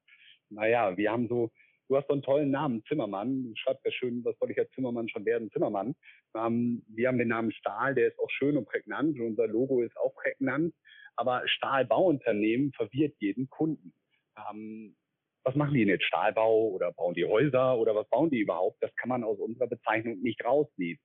naja, 0.49 0.95
wir 0.97 1.11
haben 1.11 1.27
so, 1.27 1.51
du 1.87 1.97
hast 1.97 2.07
so 2.07 2.13
einen 2.13 2.21
tollen 2.21 2.51
Namen, 2.51 2.83
Zimmermann. 2.87 3.43
Du 3.43 3.55
schreibst 3.55 3.85
ja 3.85 3.91
schön, 3.91 4.23
was 4.23 4.37
soll 4.39 4.51
ich 4.51 4.59
als 4.59 4.71
Zimmermann 4.71 5.09
schon 5.09 5.25
werden? 5.25 5.51
Zimmermann. 5.51 5.95
Ähm, 6.35 6.83
wir 6.87 7.07
haben 7.07 7.17
den 7.17 7.29
Namen 7.29 7.51
Stahl, 7.51 7.95
der 7.95 8.07
ist 8.07 8.19
auch 8.19 8.29
schön 8.29 8.57
und 8.57 8.67
prägnant 8.67 9.19
und 9.19 9.25
unser 9.25 9.47
Logo 9.47 9.81
ist 9.81 9.97
auch 9.97 10.13
prägnant. 10.15 10.73
Aber 11.15 11.41
Stahlbauunternehmen 11.47 12.73
verwirrt 12.73 13.15
jeden 13.19 13.49
Kunden. 13.49 13.93
Ähm, 14.37 14.95
was 15.43 15.55
machen 15.55 15.73
die 15.73 15.79
denn 15.79 15.89
jetzt? 15.89 16.05
Stahlbau 16.05 16.67
oder 16.67 16.91
bauen 16.91 17.13
die 17.13 17.25
Häuser 17.25 17.77
oder 17.77 17.95
was 17.95 18.07
bauen 18.09 18.29
die 18.29 18.41
überhaupt? 18.41 18.83
Das 18.83 18.93
kann 18.95 19.09
man 19.09 19.23
aus 19.23 19.39
unserer 19.39 19.67
Bezeichnung 19.67 20.21
nicht 20.21 20.43
rauslesen. 20.43 21.01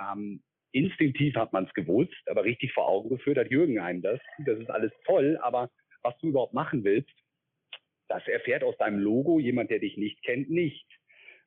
Ähm, 0.00 0.42
instinktiv 0.72 1.34
hat 1.36 1.52
man 1.52 1.64
es 1.64 1.74
gewusst, 1.74 2.22
aber 2.26 2.44
richtig 2.44 2.72
vor 2.72 2.88
Augen 2.88 3.10
geführt 3.10 3.38
hat 3.38 3.50
Jürgen 3.50 3.78
einem 3.78 4.02
das. 4.02 4.20
Das 4.46 4.58
ist 4.58 4.70
alles 4.70 4.92
toll, 5.04 5.38
aber 5.42 5.70
was 6.02 6.16
du 6.18 6.28
überhaupt 6.28 6.54
machen 6.54 6.84
willst, 6.84 7.12
das 8.08 8.26
erfährt 8.28 8.64
aus 8.64 8.76
deinem 8.78 8.98
Logo 8.98 9.38
jemand, 9.38 9.70
der 9.70 9.78
dich 9.78 9.96
nicht 9.96 10.22
kennt, 10.22 10.50
nicht. 10.50 10.86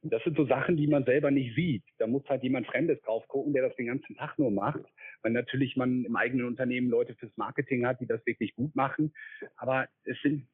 Das 0.02 0.24
sind 0.24 0.38
so 0.38 0.46
Sachen, 0.46 0.78
die 0.78 0.88
man 0.88 1.04
selber 1.04 1.30
nicht 1.30 1.56
sieht. 1.56 1.84
Da 1.98 2.08
muss 2.08 2.24
halt 2.30 2.42
jemand 2.42 2.68
Fremdes 2.68 3.02
drauf 3.02 3.28
gucken, 3.28 3.52
der 3.54 3.68
das 3.68 3.76
den 3.76 3.88
ganzen 3.88 4.16
Tag 4.16 4.40
nur 4.40 4.50
macht. 4.50 4.86
Weil 5.22 5.34
natürlich 5.34 5.76
man 5.76 6.06
im 6.06 6.16
eigenen 6.16 6.46
Unternehmen 6.46 6.90
Leute 6.90 7.16
fürs 7.16 7.36
Marketing 7.36 7.86
hat, 7.86 8.00
die 8.00 8.08
das 8.08 8.26
wirklich 8.26 8.56
gut 8.56 8.74
machen. 8.76 9.12
Aber 9.58 9.90
es 10.06 10.18
sind 10.22 10.48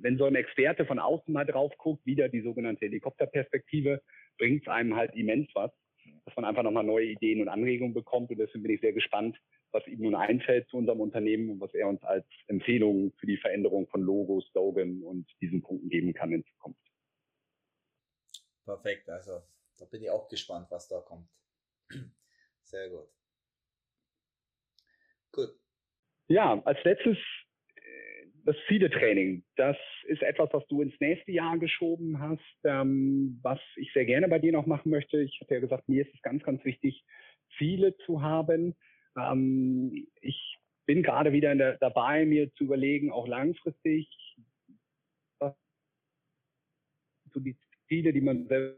wenn 0.00 0.18
so 0.18 0.24
ein 0.24 0.34
Experte 0.34 0.86
von 0.86 0.98
außen 0.98 1.32
mal 1.32 1.44
drauf 1.44 1.72
guckt, 1.78 2.04
wieder 2.06 2.28
die 2.28 2.42
sogenannte 2.42 2.86
Helikopterperspektive, 2.86 4.02
bringt 4.38 4.62
es 4.62 4.68
einem 4.68 4.96
halt 4.96 5.14
immens 5.14 5.48
was, 5.54 5.70
dass 6.24 6.36
man 6.36 6.44
einfach 6.44 6.62
nochmal 6.62 6.84
neue 6.84 7.06
Ideen 7.06 7.40
und 7.40 7.48
Anregungen 7.48 7.94
bekommt. 7.94 8.30
Und 8.30 8.38
deswegen 8.38 8.62
bin 8.62 8.72
ich 8.72 8.80
sehr 8.80 8.92
gespannt, 8.92 9.36
was 9.74 9.86
ihm 9.86 10.00
nun 10.00 10.14
einfällt 10.14 10.68
zu 10.68 10.76
unserem 10.76 11.00
Unternehmen 11.00 11.50
und 11.50 11.60
was 11.60 11.74
er 11.74 11.88
uns 11.88 12.02
als 12.02 12.26
Empfehlung 12.46 13.12
für 13.18 13.26
die 13.26 13.36
Veränderung 13.36 13.86
von 13.88 14.02
Logo, 14.02 14.40
Slogan 14.40 15.02
und 15.02 15.26
diesen 15.40 15.62
Punkten 15.62 15.88
geben 15.88 16.14
kann 16.14 16.32
in 16.32 16.44
Zukunft. 16.44 16.80
Perfekt, 18.64 19.08
also 19.08 19.42
da 19.76 19.84
bin 19.86 20.02
ich 20.02 20.10
auch 20.10 20.28
gespannt, 20.28 20.68
was 20.70 20.88
da 20.88 21.00
kommt. 21.00 21.28
Sehr 22.62 22.88
gut. 22.88 23.08
Gut. 25.32 25.50
Ja, 26.28 26.62
als 26.64 26.82
letztes 26.84 27.18
das 28.44 28.56
Ziele-Training, 28.68 29.42
das 29.56 29.76
ist 30.06 30.22
etwas, 30.22 30.50
was 30.52 30.66
du 30.68 30.82
ins 30.82 30.98
nächste 31.00 31.32
Jahr 31.32 31.58
geschoben 31.58 32.20
hast, 32.20 32.40
ähm, 32.64 33.38
was 33.42 33.58
ich 33.76 33.92
sehr 33.92 34.04
gerne 34.04 34.28
bei 34.28 34.38
dir 34.38 34.52
noch 34.52 34.66
machen 34.66 34.90
möchte. 34.90 35.20
Ich 35.20 35.38
hatte 35.40 35.54
ja 35.54 35.60
gesagt, 35.60 35.88
mir 35.88 36.06
ist 36.06 36.14
es 36.14 36.22
ganz, 36.22 36.42
ganz 36.42 36.64
wichtig, 36.64 37.04
Ziele 37.56 37.96
zu 38.04 38.22
haben. 38.22 38.74
Ähm, 39.16 40.06
ich 40.20 40.58
bin 40.86 41.02
gerade 41.02 41.32
wieder 41.32 41.54
der, 41.54 41.78
dabei, 41.78 42.24
mir 42.26 42.52
zu 42.54 42.64
überlegen, 42.64 43.10
auch 43.10 43.26
langfristig, 43.26 44.08
was 45.38 45.54
so 47.32 47.40
die 47.40 47.56
Ziele, 47.88 48.12
die 48.12 48.20
man 48.20 48.46
selber 48.48 48.76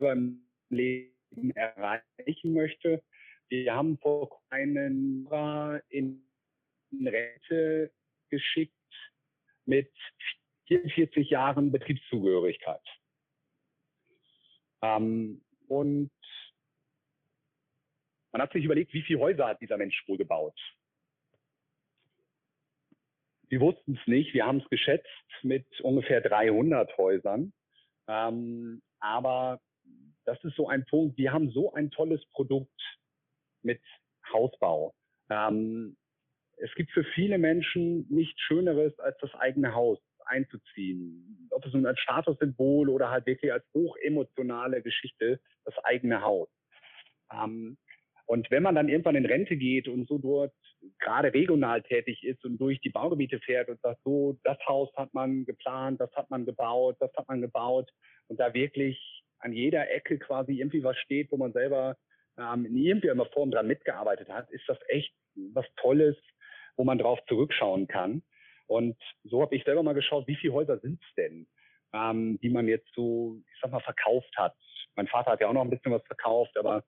im 0.00 0.46
Leben 0.70 1.50
erreichen 1.54 2.52
möchte. 2.52 3.02
Wir 3.48 3.74
haben 3.74 3.98
vor 3.98 4.42
einen 4.50 5.28
in 5.88 6.22
Rente 6.92 7.92
geschickt 8.30 8.72
mit 9.64 9.92
44 10.66 11.30
Jahren 11.30 11.70
Betriebszugehörigkeit. 11.70 12.82
Ähm, 14.82 15.44
und 15.68 16.10
man 18.36 18.42
hat 18.42 18.52
sich 18.52 18.66
überlegt, 18.66 18.92
wie 18.92 19.00
viele 19.00 19.20
Häuser 19.20 19.46
hat 19.48 19.62
dieser 19.62 19.78
Mensch 19.78 20.06
wohl 20.06 20.18
gebaut. 20.18 20.60
Wir 23.48 23.60
wussten 23.60 23.96
es 23.98 24.06
nicht, 24.06 24.34
wir 24.34 24.44
haben 24.44 24.58
es 24.58 24.68
geschätzt 24.68 25.08
mit 25.42 25.64
ungefähr 25.80 26.20
300 26.20 26.98
Häusern. 26.98 27.54
Ähm, 28.08 28.82
aber 29.00 29.58
das 30.26 30.36
ist 30.44 30.54
so 30.54 30.68
ein 30.68 30.84
Punkt, 30.84 31.16
wir 31.16 31.32
haben 31.32 31.50
so 31.50 31.72
ein 31.72 31.90
tolles 31.90 32.26
Produkt 32.32 32.78
mit 33.62 33.80
Hausbau. 34.30 34.92
Ähm, 35.30 35.96
es 36.58 36.74
gibt 36.74 36.90
für 36.90 37.04
viele 37.04 37.38
Menschen 37.38 38.06
nichts 38.10 38.38
Schöneres 38.42 38.98
als 38.98 39.16
das 39.22 39.34
eigene 39.36 39.74
Haus. 39.74 39.98
einzuziehen. 40.26 41.48
Ob 41.52 41.64
es 41.64 41.72
nun 41.72 41.86
als 41.86 42.00
Statussymbol 42.00 42.90
oder 42.90 43.10
halt 43.10 43.24
wirklich 43.24 43.50
als 43.50 43.64
hochemotionale 43.72 44.82
Geschichte, 44.82 45.40
das 45.64 45.78
eigene 45.84 46.20
Haus. 46.20 46.50
Ähm, 47.32 47.78
und 48.26 48.50
wenn 48.50 48.64
man 48.64 48.74
dann 48.74 48.88
irgendwann 48.88 49.14
in 49.14 49.24
Rente 49.24 49.56
geht 49.56 49.86
und 49.88 50.08
so 50.08 50.18
dort 50.18 50.52
gerade 50.98 51.32
regional 51.32 51.82
tätig 51.82 52.24
ist 52.24 52.44
und 52.44 52.58
durch 52.58 52.80
die 52.80 52.90
Baugebiete 52.90 53.38
fährt 53.38 53.68
und 53.68 53.80
sagt, 53.80 54.00
so, 54.04 54.36
das 54.42 54.58
Haus 54.66 54.90
hat 54.96 55.14
man 55.14 55.44
geplant, 55.44 56.00
das 56.00 56.12
hat 56.14 56.28
man 56.28 56.44
gebaut, 56.44 56.96
das 56.98 57.12
hat 57.16 57.28
man 57.28 57.40
gebaut 57.40 57.88
und 58.26 58.40
da 58.40 58.52
wirklich 58.52 58.98
an 59.38 59.52
jeder 59.52 59.90
Ecke 59.90 60.18
quasi 60.18 60.54
irgendwie 60.54 60.82
was 60.82 60.96
steht, 60.98 61.30
wo 61.30 61.36
man 61.36 61.52
selber 61.52 61.96
ähm, 62.36 62.66
in 62.66 62.76
irgendeiner 62.76 63.26
Form 63.26 63.52
dran 63.52 63.68
mitgearbeitet 63.68 64.28
hat, 64.28 64.50
ist 64.50 64.64
das 64.66 64.78
echt 64.88 65.12
was 65.52 65.66
Tolles, 65.76 66.16
wo 66.76 66.84
man 66.84 66.98
drauf 66.98 67.20
zurückschauen 67.28 67.86
kann. 67.86 68.22
Und 68.66 68.96
so 69.22 69.42
habe 69.42 69.54
ich 69.54 69.62
selber 69.62 69.84
mal 69.84 69.94
geschaut, 69.94 70.26
wie 70.26 70.36
viele 70.36 70.54
Häuser 70.54 70.78
sind 70.80 71.00
es 71.00 71.14
denn, 71.14 71.46
ähm, 71.92 72.40
die 72.42 72.50
man 72.50 72.66
jetzt 72.66 72.92
so, 72.94 73.40
ich 73.54 73.60
sag 73.60 73.70
mal, 73.70 73.80
verkauft 73.80 74.36
hat. 74.36 74.56
Mein 74.96 75.06
Vater 75.06 75.32
hat 75.32 75.40
ja 75.40 75.48
auch 75.48 75.52
noch 75.52 75.62
ein 75.62 75.70
bisschen 75.70 75.92
was 75.92 76.04
verkauft, 76.06 76.56
aber 76.56 76.82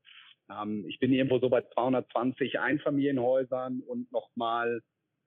ähm, 0.50 0.84
ich 0.88 0.98
bin 0.98 1.12
irgendwo 1.12 1.38
so 1.38 1.48
bei 1.48 1.62
220 1.62 2.58
Einfamilienhäusern 2.60 3.80
und 3.80 4.10
nochmal 4.12 4.82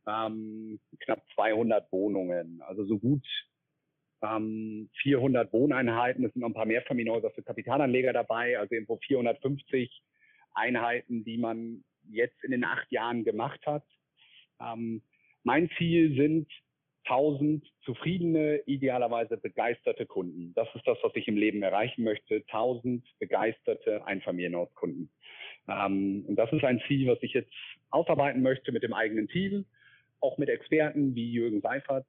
ähm, 0.08 0.80
knapp 1.00 1.24
200 1.36 1.92
Wohnungen. 1.92 2.62
Also 2.62 2.86
so 2.86 2.98
gut 2.98 3.26
ähm, 4.22 4.90
400 5.02 5.52
Wohneinheiten. 5.54 6.26
Es 6.26 6.34
sind 6.34 6.42
noch 6.42 6.50
ein 6.50 6.54
paar 6.54 6.66
Mehrfamilienhäuser 6.66 7.32
für 7.32 7.44
Kapitalanleger 7.44 8.14
dabei. 8.14 8.58
Also 8.58 8.74
irgendwo 8.74 8.98
450 8.98 10.02
Einheiten, 10.54 11.24
die 11.24 11.38
man 11.38 11.84
jetzt 12.10 12.44
in 12.44 12.52
den 12.52 12.64
acht 12.64 12.92
Jahren 12.92 13.24
gemacht 13.24 13.66
hat. 13.66 13.86
Ähm, 14.60 15.02
mein 15.44 15.70
Ziel 15.78 16.16
sind 16.16 16.48
1000 17.06 17.66
zufriedene, 17.84 18.62
idealerweise 18.66 19.38
begeisterte 19.38 20.06
Kunden. 20.06 20.54
Das 20.56 20.68
ist 20.76 20.86
das, 20.86 20.98
was 21.02 21.16
ich 21.16 21.28
im 21.28 21.38
Leben 21.38 21.64
erreichen 21.64 22.04
möchte. 22.04 22.44
1000 22.48 23.04
begeisterte 23.20 24.06
Einfamilienhauskunden. 24.06 25.10
Ähm, 25.68 26.26
und 26.28 26.36
das 26.36 26.52
ist 26.52 26.64
ein 26.64 26.82
Ziel, 26.88 27.08
was 27.08 27.18
ich 27.22 27.34
jetzt 27.34 27.52
ausarbeiten 27.90 28.42
möchte 28.42 28.72
mit 28.72 28.84
dem 28.84 28.94
eigenen 28.94 29.28
Team, 29.28 29.66
auch 30.20 30.38
mit 30.38 30.50
Experten 30.50 31.16
wie 31.16 31.32
Jürgen 31.32 31.62
Seifert, 31.62 32.06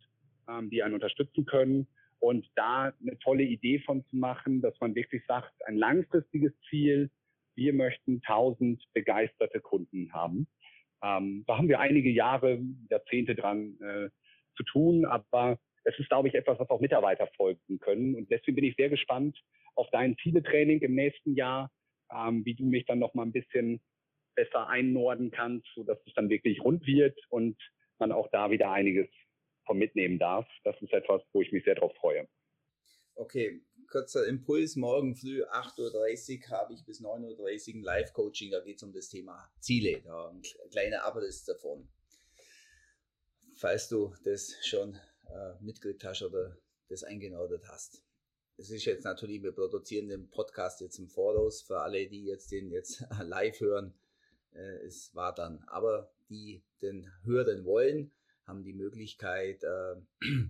ähm, 0.49 0.70
die 0.70 0.82
einen 0.82 0.95
unterstützen 0.95 1.45
können. 1.45 1.86
Und 2.20 2.47
da 2.55 2.93
eine 3.01 3.18
tolle 3.18 3.43
Idee 3.43 3.80
von 3.80 4.05
zu 4.07 4.16
machen, 4.16 4.62
dass 4.62 4.78
man 4.80 4.95
wirklich 4.95 5.24
sagt, 5.26 5.53
ein 5.66 5.76
langfristiges 5.76 6.53
Ziel, 6.70 7.11
wir 7.57 7.72
möchten 7.72 8.22
1000 8.24 8.80
begeisterte 8.93 9.61
Kunden 9.61 10.12
haben. 10.12 10.47
Ähm, 11.03 11.45
da 11.47 11.59
haben 11.59 11.68
wir 11.68 11.80
einige 11.80 12.11
Jahre, 12.11 12.61
Jahrzehnte 12.88 13.34
dran 13.34 13.76
äh, 13.80 14.09
zu 14.57 14.64
tun, 14.64 15.05
aber 15.05 15.59
es 15.84 15.98
ist, 15.98 16.09
glaube 16.09 16.28
ich, 16.28 16.34
etwas, 16.34 16.59
was 16.59 16.70
auch 16.70 16.80
Mitarbeiter 16.80 17.26
folgen 17.36 17.78
können. 17.80 18.14
Und 18.14 18.30
deswegen 18.30 18.57
bin 18.57 18.64
ich 18.64 18.76
sehr 18.76 18.88
gespannt 18.88 19.38
auf 19.74 19.88
dein 19.90 20.16
Zieletraining 20.22 20.80
im 20.80 20.94
nächsten 20.94 21.34
Jahr, 21.34 21.70
ähm, 22.12 22.44
wie 22.44 22.55
du 22.55 22.64
mich 22.64 22.84
dann 22.86 22.98
noch 22.98 23.14
mal 23.14 23.24
ein 23.24 23.32
bisschen 23.32 23.80
besser 24.34 24.68
einnorden 24.68 25.30
kannst, 25.30 25.66
sodass 25.74 25.98
es 26.07 26.14
dann 26.14 26.30
wirklich 26.30 26.62
rund 26.62 26.86
wird 26.86 27.18
und 27.28 27.57
man 27.98 28.12
auch 28.12 28.28
da 28.30 28.50
wieder 28.50 28.70
einiges 28.70 29.09
von 29.66 29.78
mitnehmen 29.78 30.18
darf. 30.18 30.46
Das 30.64 30.80
ist 30.80 30.92
etwas, 30.92 31.22
wo 31.32 31.42
ich 31.42 31.53
mich 31.53 31.64
sehr 31.64 31.74
darauf 31.74 31.94
freue. 31.96 32.28
Okay, 33.14 33.62
kurzer 33.90 34.26
Impuls. 34.26 34.76
Morgen 34.76 35.14
früh 35.14 35.42
8.30 35.42 36.50
Uhr 36.50 36.59
habe 36.59 36.74
ich 36.74 36.84
bis 36.84 37.03
9.30 37.03 37.38
Uhr 37.38 37.74
ein 37.74 37.82
Live-Coaching. 37.82 38.50
Da 38.50 38.61
geht 38.61 38.76
es 38.76 38.82
um 38.82 38.92
das 38.92 39.09
Thema 39.09 39.50
Ziele. 39.61 40.00
Da 40.03 40.30
ein 40.30 40.42
kleiner 40.70 41.05
Abriss 41.05 41.44
davon 41.44 41.88
falls 43.62 43.86
du 43.86 44.12
das 44.24 44.56
schon 44.66 44.96
äh, 45.28 45.54
mitgekriegt 45.60 46.02
hast 46.02 46.22
oder 46.22 46.58
das 46.88 47.04
eingenordet 47.04 47.68
hast. 47.68 48.02
Es 48.56 48.70
ist 48.70 48.84
jetzt 48.86 49.04
natürlich, 49.04 49.40
wir 49.40 49.52
produzieren 49.52 50.08
den 50.08 50.28
Podcast 50.28 50.80
jetzt 50.80 50.98
im 50.98 51.08
Voraus 51.08 51.62
für 51.62 51.78
alle, 51.78 52.08
die 52.08 52.24
jetzt 52.24 52.50
den 52.50 52.72
jetzt 52.72 53.04
live 53.22 53.60
hören. 53.60 53.94
Äh, 54.52 54.84
es 54.84 55.14
war 55.14 55.32
dann, 55.32 55.62
aber 55.68 56.12
die 56.28 56.64
den 56.82 57.08
hören 57.22 57.64
wollen, 57.64 58.10
haben 58.46 58.64
die 58.64 58.72
Möglichkeit, 58.72 59.62
äh, 59.62 59.94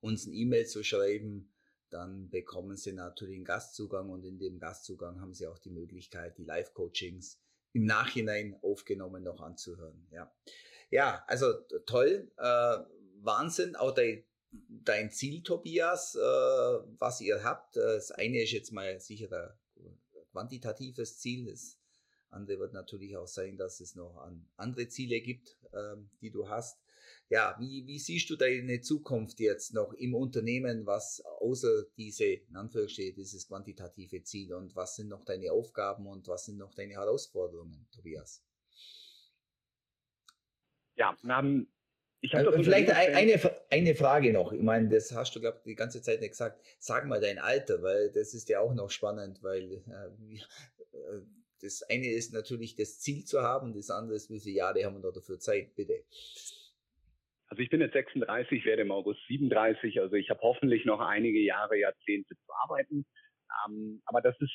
uns 0.00 0.26
ein 0.26 0.32
E-Mail 0.32 0.66
zu 0.66 0.82
schreiben. 0.82 1.52
Dann 1.90 2.30
bekommen 2.30 2.78
sie 2.78 2.92
natürlich 2.92 3.36
einen 3.36 3.44
Gastzugang 3.44 4.08
und 4.08 4.24
in 4.24 4.38
dem 4.38 4.58
Gastzugang 4.58 5.20
haben 5.20 5.34
sie 5.34 5.46
auch 5.46 5.58
die 5.58 5.70
Möglichkeit, 5.70 6.38
die 6.38 6.44
Live-Coachings 6.44 7.38
im 7.74 7.84
Nachhinein 7.84 8.56
aufgenommen 8.62 9.22
noch 9.22 9.42
anzuhören. 9.42 10.06
Ja. 10.10 10.32
Ja, 10.90 11.22
also 11.26 11.52
toll, 11.86 12.30
äh, 12.38 12.76
Wahnsinn, 13.20 13.76
auch 13.76 13.92
dein, 13.92 14.24
dein 14.68 15.10
Ziel, 15.10 15.42
Tobias, 15.42 16.14
äh, 16.14 16.18
was 16.20 17.20
ihr 17.20 17.44
habt. 17.44 17.76
Äh, 17.76 17.80
das 17.80 18.10
eine 18.10 18.42
ist 18.42 18.52
jetzt 18.52 18.72
mal 18.72 18.98
sicher 19.00 19.30
ein 19.76 19.98
quantitatives 20.32 21.18
Ziel, 21.18 21.50
das 21.50 21.78
andere 22.30 22.58
wird 22.58 22.72
natürlich 22.72 23.16
auch 23.16 23.26
sein, 23.26 23.56
dass 23.56 23.80
es 23.80 23.94
noch 23.94 24.16
an 24.16 24.46
andere 24.56 24.88
Ziele 24.88 25.20
gibt, 25.20 25.56
äh, 25.72 25.96
die 26.20 26.30
du 26.30 26.48
hast. 26.48 26.78
Ja, 27.30 27.54
wie, 27.58 27.86
wie 27.86 27.98
siehst 27.98 28.30
du 28.30 28.36
deine 28.36 28.80
Zukunft 28.80 29.38
jetzt 29.40 29.74
noch 29.74 29.92
im 29.92 30.14
Unternehmen, 30.14 30.86
was 30.86 31.22
außer 31.40 31.84
diese, 31.98 32.24
in 32.24 32.56
Anführungsstrichen, 32.56 33.16
dieses 33.16 33.46
quantitative 33.46 34.22
Ziel 34.22 34.54
und 34.54 34.74
was 34.74 34.96
sind 34.96 35.08
noch 35.08 35.24
deine 35.24 35.52
Aufgaben 35.52 36.06
und 36.06 36.26
was 36.28 36.46
sind 36.46 36.56
noch 36.56 36.74
deine 36.74 36.94
Herausforderungen, 36.94 37.86
Tobias? 37.90 38.42
Ja, 40.98 41.16
haben 41.28 41.68
ich 42.20 42.34
habe 42.34 42.48
also 42.48 42.62
vielleicht 42.62 42.90
eine, 42.90 43.40
eine 43.70 43.94
Frage 43.94 44.32
noch. 44.32 44.52
Ich 44.52 44.60
meine, 44.60 44.88
das 44.88 45.14
hast 45.14 45.36
du, 45.36 45.40
glaube 45.40 45.58
ich, 45.58 45.64
die 45.64 45.74
ganze 45.76 46.02
Zeit 46.02 46.20
nicht 46.20 46.30
gesagt. 46.30 46.60
Sag 46.80 47.06
mal 47.06 47.20
dein 47.20 47.38
Alter, 47.38 47.80
weil 47.82 48.10
das 48.10 48.34
ist 48.34 48.48
ja 48.48 48.58
auch 48.60 48.74
noch 48.74 48.90
spannend, 48.90 49.40
weil 49.42 49.72
äh, 49.72 50.36
äh, 50.96 51.22
das 51.62 51.82
eine 51.82 52.10
ist 52.10 52.32
natürlich 52.32 52.74
das 52.74 52.98
Ziel 52.98 53.24
zu 53.24 53.42
haben, 53.42 53.72
das 53.72 53.90
andere 53.90 54.16
ist, 54.16 54.30
wie 54.30 54.40
viele 54.40 54.56
Jahre 54.56 54.84
haben 54.84 54.96
wir 54.96 55.06
noch 55.06 55.12
dafür 55.12 55.38
Zeit, 55.38 55.76
bitte. 55.76 56.04
Also 57.46 57.62
ich 57.62 57.70
bin 57.70 57.80
jetzt 57.80 57.94
36, 57.94 58.64
werde 58.64 58.82
im 58.82 58.90
August 58.90 59.20
37, 59.28 60.00
also 60.00 60.16
ich 60.16 60.28
habe 60.28 60.40
hoffentlich 60.42 60.84
noch 60.84 61.00
einige 61.00 61.40
Jahre, 61.40 61.78
Jahrzehnte 61.78 62.34
zu 62.34 62.52
arbeiten. 62.64 63.06
Ähm, 63.66 64.02
aber 64.04 64.20
das 64.20 64.36
ist 64.40 64.52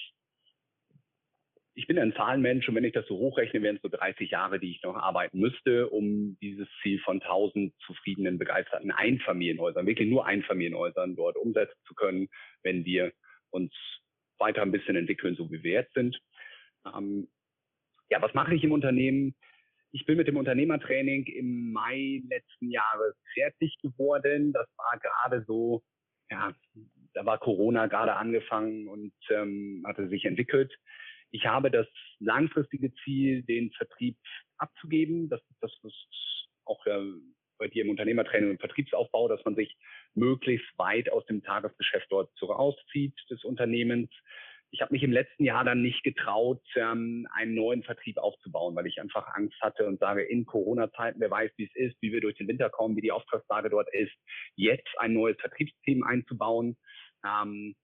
ich 1.76 1.88
bin 1.88 1.98
ein 1.98 2.14
Zahlenmensch 2.14 2.68
und 2.70 2.76
wenn 2.76 2.84
ich 2.84 2.94
das 2.94 3.08
so 3.08 3.18
hochrechne, 3.18 3.62
wären 3.62 3.78
es 3.78 3.82
so 3.82 3.90
30 3.90 4.30
Jahre, 4.30 4.60
die 4.60 4.72
ich 4.72 4.84
noch 4.84 4.96
arbeiten 4.96 5.40
müsste, 5.40 5.90
um 5.90 6.38
dieses 6.40 6.68
Ziel 6.82 7.00
von 7.00 7.22
1000 7.22 7.74
zufriedenen, 7.86 8.38
begeisterten 8.38 8.92
Einfamilienhäusern, 8.92 9.88
wirklich 9.88 10.10
nur 10.10 10.26
Einfamilienhäusern 10.26 11.16
dort 11.16 11.36
umsetzen 11.36 11.80
zu 11.88 11.96
können, 11.96 12.28
wenn 12.62 12.86
wir 12.86 13.12
uns 13.50 13.74
weiter 14.38 14.62
ein 14.62 14.72
bisschen 14.72 14.96
entwickeln, 14.96 15.36
so 15.36 15.52
wie 15.52 15.64
wir 15.64 15.72
jetzt 15.72 15.94
sind. 15.94 16.20
Ähm, 16.86 17.28
ja, 18.10 18.22
was 18.22 18.34
mache 18.34 18.54
ich 18.54 18.64
im 18.64 18.72
Unternehmen? 18.72 19.36
Ich 19.92 20.06
bin 20.06 20.18
mit 20.18 20.28
dem 20.28 20.38
Unternehmertraining 20.38 21.26
im 21.26 21.72
Mai 21.72 22.22
letzten 22.30 22.70
Jahres 22.70 23.16
fertig 23.34 23.76
geworden. 23.82 24.54
Das 24.54 24.68
war 24.78 25.00
gerade 25.00 25.44
so, 25.48 25.84
ja, 26.30 26.54
da 27.14 27.26
war 27.26 27.40
Corona 27.40 27.88
gerade 27.88 28.16
angefangen 28.16 28.88
und 28.88 29.14
ähm, 29.30 29.84
hatte 29.88 30.08
sich 30.10 30.26
entwickelt. 30.26 30.72
Ich 31.34 31.48
habe 31.48 31.72
das 31.72 31.88
langfristige 32.20 32.94
Ziel, 33.04 33.42
den 33.44 33.72
Vertrieb 33.72 34.18
abzugeben. 34.58 35.30
Das 35.30 35.42
ist 35.42 35.58
das, 35.62 35.72
was 35.82 35.94
auch 36.66 36.86
äh, 36.86 37.00
bei 37.58 37.68
dir 37.68 37.84
im 37.84 37.90
Unternehmertraining 37.90 38.52
und 38.52 38.60
Vertriebsaufbau, 38.60 39.28
dass 39.28 39.44
man 39.44 39.56
sich 39.56 39.76
möglichst 40.14 40.68
weit 40.78 41.12
aus 41.12 41.26
dem 41.26 41.44
Tagesgeschäft 41.44 42.08
dort 42.12 42.30
rauszieht 42.42 43.16
des 43.32 43.44
Unternehmens. 43.44 44.12
Ich 44.70 44.82
habe 44.82 44.94
mich 44.94 45.02
im 45.02 45.12
letzten 45.12 45.44
Jahr 45.44 45.64
dann 45.64 45.82
nicht 45.82 46.04
getraut, 46.04 46.62
ähm, 46.76 47.28
einen 47.34 47.56
neuen 47.56 47.84
Vertrieb 47.84 48.18
aufzubauen, 48.18 48.76
weil 48.76 48.88
ich 48.88 49.02
einfach 49.02 49.28
Angst 49.34 49.60
hatte 49.60 49.88
und 49.88 50.00
sage, 50.00 50.22
in 50.24 50.46
Corona-Zeiten, 50.46 51.20
wer 51.20 51.32
weiß, 51.32 51.52
wie 51.58 51.66
es 51.66 51.76
ist, 51.76 52.02
wie 52.02 52.12
wir 52.12 52.22
durch 52.22 52.38
den 52.38 52.48
Winter 52.48 52.70
kommen, 52.70 52.96
wie 52.96 53.02
die 53.02 53.12
Auftragslage 53.12 53.72
dort 53.72 53.92
ist, 53.92 54.14
jetzt 54.56 54.90
ein 54.98 55.14
neues 55.14 55.38
Vertriebsteam 55.40 56.04
einzubauen. 56.04 56.78
Ähm, 57.26 57.76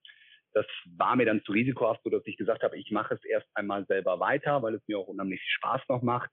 das 0.54 0.66
war 0.98 1.16
mir 1.16 1.26
dann 1.26 1.44
zu 1.44 1.52
risikohaft, 1.52 2.02
so 2.04 2.10
dass 2.10 2.26
ich 2.26 2.38
gesagt 2.38 2.64
habe, 2.64 2.78
ich 2.78 2.92
mache 2.92 3.14
es 3.16 3.24
erst 3.24 3.48
einmal 3.54 3.86
selber 3.86 4.20
weiter, 4.20 4.62
weil 4.62 4.76
es 4.76 4.88
mir 4.88 4.98
auch 4.98 5.08
unheimlich 5.08 5.42
Spaß 5.44 5.82
noch 5.90 6.02
macht. 6.02 6.30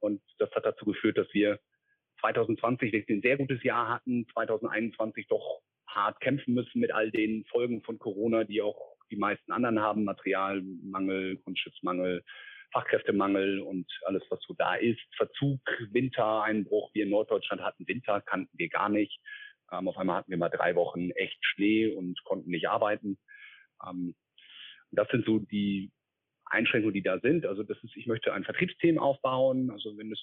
Und 0.00 0.20
das 0.38 0.50
hat 0.52 0.66
dazu 0.66 0.84
geführt, 0.84 1.16
dass 1.16 1.32
wir 1.32 1.60
2020 2.20 2.92
wirklich 2.92 3.18
ein 3.18 3.22
sehr 3.22 3.36
gutes 3.36 3.62
Jahr 3.62 3.88
hatten, 3.88 4.26
2021 4.32 5.26
doch 5.28 5.60
hart 5.86 6.20
kämpfen 6.20 6.54
müssen 6.54 6.80
mit 6.80 6.92
all 6.92 7.10
den 7.10 7.44
Folgen 7.46 7.82
von 7.82 7.98
Corona, 7.98 8.44
die 8.44 8.62
auch 8.62 8.96
die 9.10 9.16
meisten 9.16 9.52
anderen 9.52 9.80
haben, 9.80 10.04
Materialmangel, 10.04 11.36
Grundstützmangel, 11.38 12.24
Fachkräftemangel 12.72 13.60
und 13.60 13.86
alles, 14.06 14.22
was 14.30 14.40
so 14.46 14.54
da 14.54 14.74
ist. 14.74 15.00
Verzug, 15.16 15.60
Wintereinbruch. 15.90 16.90
Wir 16.94 17.04
in 17.04 17.10
Norddeutschland 17.10 17.62
hatten 17.62 17.86
Winter, 17.86 18.22
kannten 18.22 18.56
wir 18.58 18.68
gar 18.68 18.88
nicht. 18.88 19.20
Ähm, 19.70 19.88
auf 19.88 19.96
einmal 19.98 20.16
hatten 20.16 20.30
wir 20.30 20.38
mal 20.38 20.48
drei 20.48 20.74
Wochen 20.74 21.10
echt 21.10 21.38
Schnee 21.44 21.88
und 21.88 22.22
konnten 22.24 22.50
nicht 22.50 22.68
arbeiten. 22.68 23.18
Ähm, 23.86 24.14
das 24.90 25.08
sind 25.08 25.24
so 25.26 25.38
die 25.38 25.90
Einschränkungen, 26.44 26.94
die 26.94 27.02
da 27.02 27.18
sind. 27.20 27.46
Also 27.46 27.62
das 27.62 27.78
ist, 27.82 27.96
ich 27.96 28.06
möchte 28.06 28.32
ein 28.32 28.44
Vertriebsteam 28.44 28.98
aufbauen. 28.98 29.70
Also 29.70 29.96
wenn 29.96 30.12
es 30.12 30.20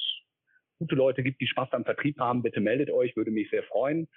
gute 0.78 0.96
Leute 0.96 1.24
gibt, 1.24 1.42
die 1.42 1.48
Spaß 1.48 1.74
am 1.74 1.86
Vertrieb 1.86 2.20
haben, 2.20 2.44
bitte 2.44 2.62
meldet 2.62 2.92
euch, 2.92 3.16
würde 3.16 3.32
mich 3.32 3.50
sehr 3.50 3.64
freuen. 3.64 4.08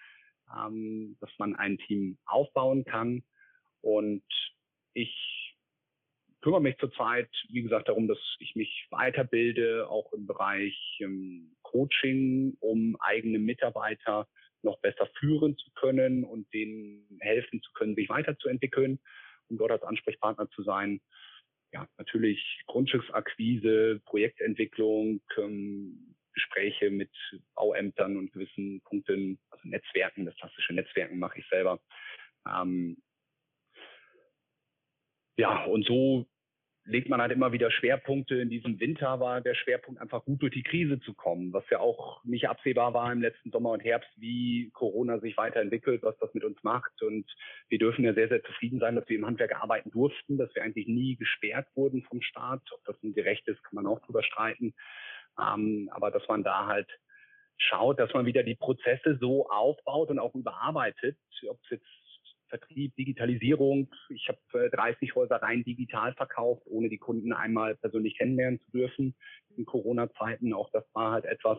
ähm, 0.56 1.16
dass 1.20 1.30
man 1.38 1.56
ein 1.56 1.78
Team 1.78 2.18
aufbauen 2.26 2.84
kann. 2.84 3.22
Und 3.80 4.24
ich 4.94 5.56
kümmere 6.40 6.60
mich 6.60 6.76
zurzeit, 6.78 7.30
wie 7.48 7.62
gesagt, 7.62 7.88
darum, 7.88 8.08
dass 8.08 8.18
ich 8.40 8.54
mich 8.54 8.86
weiterbilde, 8.90 9.88
auch 9.88 10.12
im 10.12 10.26
Bereich 10.26 10.98
ähm, 11.00 11.54
Coaching, 11.62 12.56
um 12.60 12.96
eigene 13.00 13.38
Mitarbeiter 13.38 14.28
noch 14.62 14.80
besser 14.80 15.08
führen 15.18 15.56
zu 15.56 15.70
können 15.74 16.24
und 16.24 16.52
denen 16.52 17.18
helfen 17.20 17.62
zu 17.62 17.72
können, 17.72 17.94
sich 17.94 18.08
weiterzuentwickeln, 18.08 19.00
um 19.48 19.58
dort 19.58 19.72
als 19.72 19.82
Ansprechpartner 19.82 20.48
zu 20.50 20.62
sein. 20.62 21.00
Ja, 21.72 21.88
natürlich 21.96 22.62
Grundstücksakquise, 22.66 24.00
Projektentwicklung, 24.04 25.22
ähm, 25.38 26.14
Gespräche 26.34 26.90
mit 26.90 27.10
Bauämtern 27.54 28.16
und 28.16 28.32
gewissen 28.32 28.80
Punkten, 28.82 29.38
also 29.50 29.68
Netzwerken, 29.68 30.24
das 30.24 30.36
klassische 30.36 30.74
Netzwerken 30.74 31.18
mache 31.18 31.38
ich 31.38 31.48
selber. 31.48 31.80
Ähm, 32.46 32.96
ja, 35.36 35.64
und 35.64 35.86
so 35.86 36.26
legt 36.84 37.08
man 37.08 37.20
halt 37.20 37.32
immer 37.32 37.52
wieder 37.52 37.70
Schwerpunkte. 37.70 38.36
In 38.36 38.50
diesem 38.50 38.80
Winter 38.80 39.20
war 39.20 39.40
der 39.40 39.54
Schwerpunkt 39.54 40.00
einfach 40.00 40.24
gut 40.24 40.42
durch 40.42 40.52
die 40.52 40.64
Krise 40.64 40.98
zu 41.00 41.14
kommen, 41.14 41.52
was 41.52 41.64
ja 41.70 41.78
auch 41.78 42.22
nicht 42.24 42.48
absehbar 42.48 42.92
war 42.92 43.12
im 43.12 43.22
letzten 43.22 43.50
Sommer 43.50 43.70
und 43.70 43.80
Herbst, 43.80 44.10
wie 44.16 44.70
Corona 44.72 45.20
sich 45.20 45.36
weiterentwickelt, 45.36 46.02
was 46.02 46.16
das 46.18 46.34
mit 46.34 46.44
uns 46.44 46.62
macht. 46.62 47.02
Und 47.02 47.30
wir 47.68 47.78
dürfen 47.78 48.04
ja 48.04 48.14
sehr, 48.14 48.28
sehr 48.28 48.42
zufrieden 48.42 48.80
sein, 48.80 48.96
dass 48.96 49.08
wir 49.08 49.16
im 49.16 49.26
Handwerk 49.26 49.54
arbeiten 49.54 49.90
durften, 49.90 50.38
dass 50.38 50.52
wir 50.54 50.62
eigentlich 50.62 50.88
nie 50.88 51.16
gesperrt 51.16 51.68
wurden 51.74 52.02
vom 52.02 52.20
Staat. 52.20 52.62
Ob 52.72 52.84
das 52.84 53.00
ein 53.02 53.14
gerecht 53.14 53.46
ist, 53.46 53.62
kann 53.62 53.76
man 53.76 53.86
auch 53.86 54.00
drüber 54.00 54.22
streiten. 54.22 54.74
Ähm, 55.40 55.88
aber 55.92 56.10
dass 56.10 56.26
man 56.28 56.42
da 56.42 56.66
halt 56.66 56.88
schaut, 57.58 58.00
dass 58.00 58.12
man 58.12 58.26
wieder 58.26 58.42
die 58.42 58.56
Prozesse 58.56 59.18
so 59.20 59.48
aufbaut 59.48 60.10
und 60.10 60.18
auch 60.18 60.34
überarbeitet, 60.34 61.16
ob 61.48 61.60
es 61.64 61.70
jetzt 61.70 61.86
Vertrieb, 62.52 62.94
Digitalisierung. 62.96 63.88
Ich 64.10 64.28
habe 64.28 64.68
30 64.68 65.14
Häuser 65.14 65.36
rein 65.36 65.64
digital 65.64 66.12
verkauft, 66.12 66.66
ohne 66.66 66.90
die 66.90 66.98
Kunden 66.98 67.32
einmal 67.32 67.76
persönlich 67.76 68.18
kennenlernen 68.18 68.60
zu 68.60 68.70
dürfen 68.72 69.14
in 69.56 69.64
Corona-Zeiten. 69.64 70.52
Auch 70.52 70.70
das 70.70 70.84
war 70.92 71.12
halt 71.12 71.24
etwas, 71.24 71.58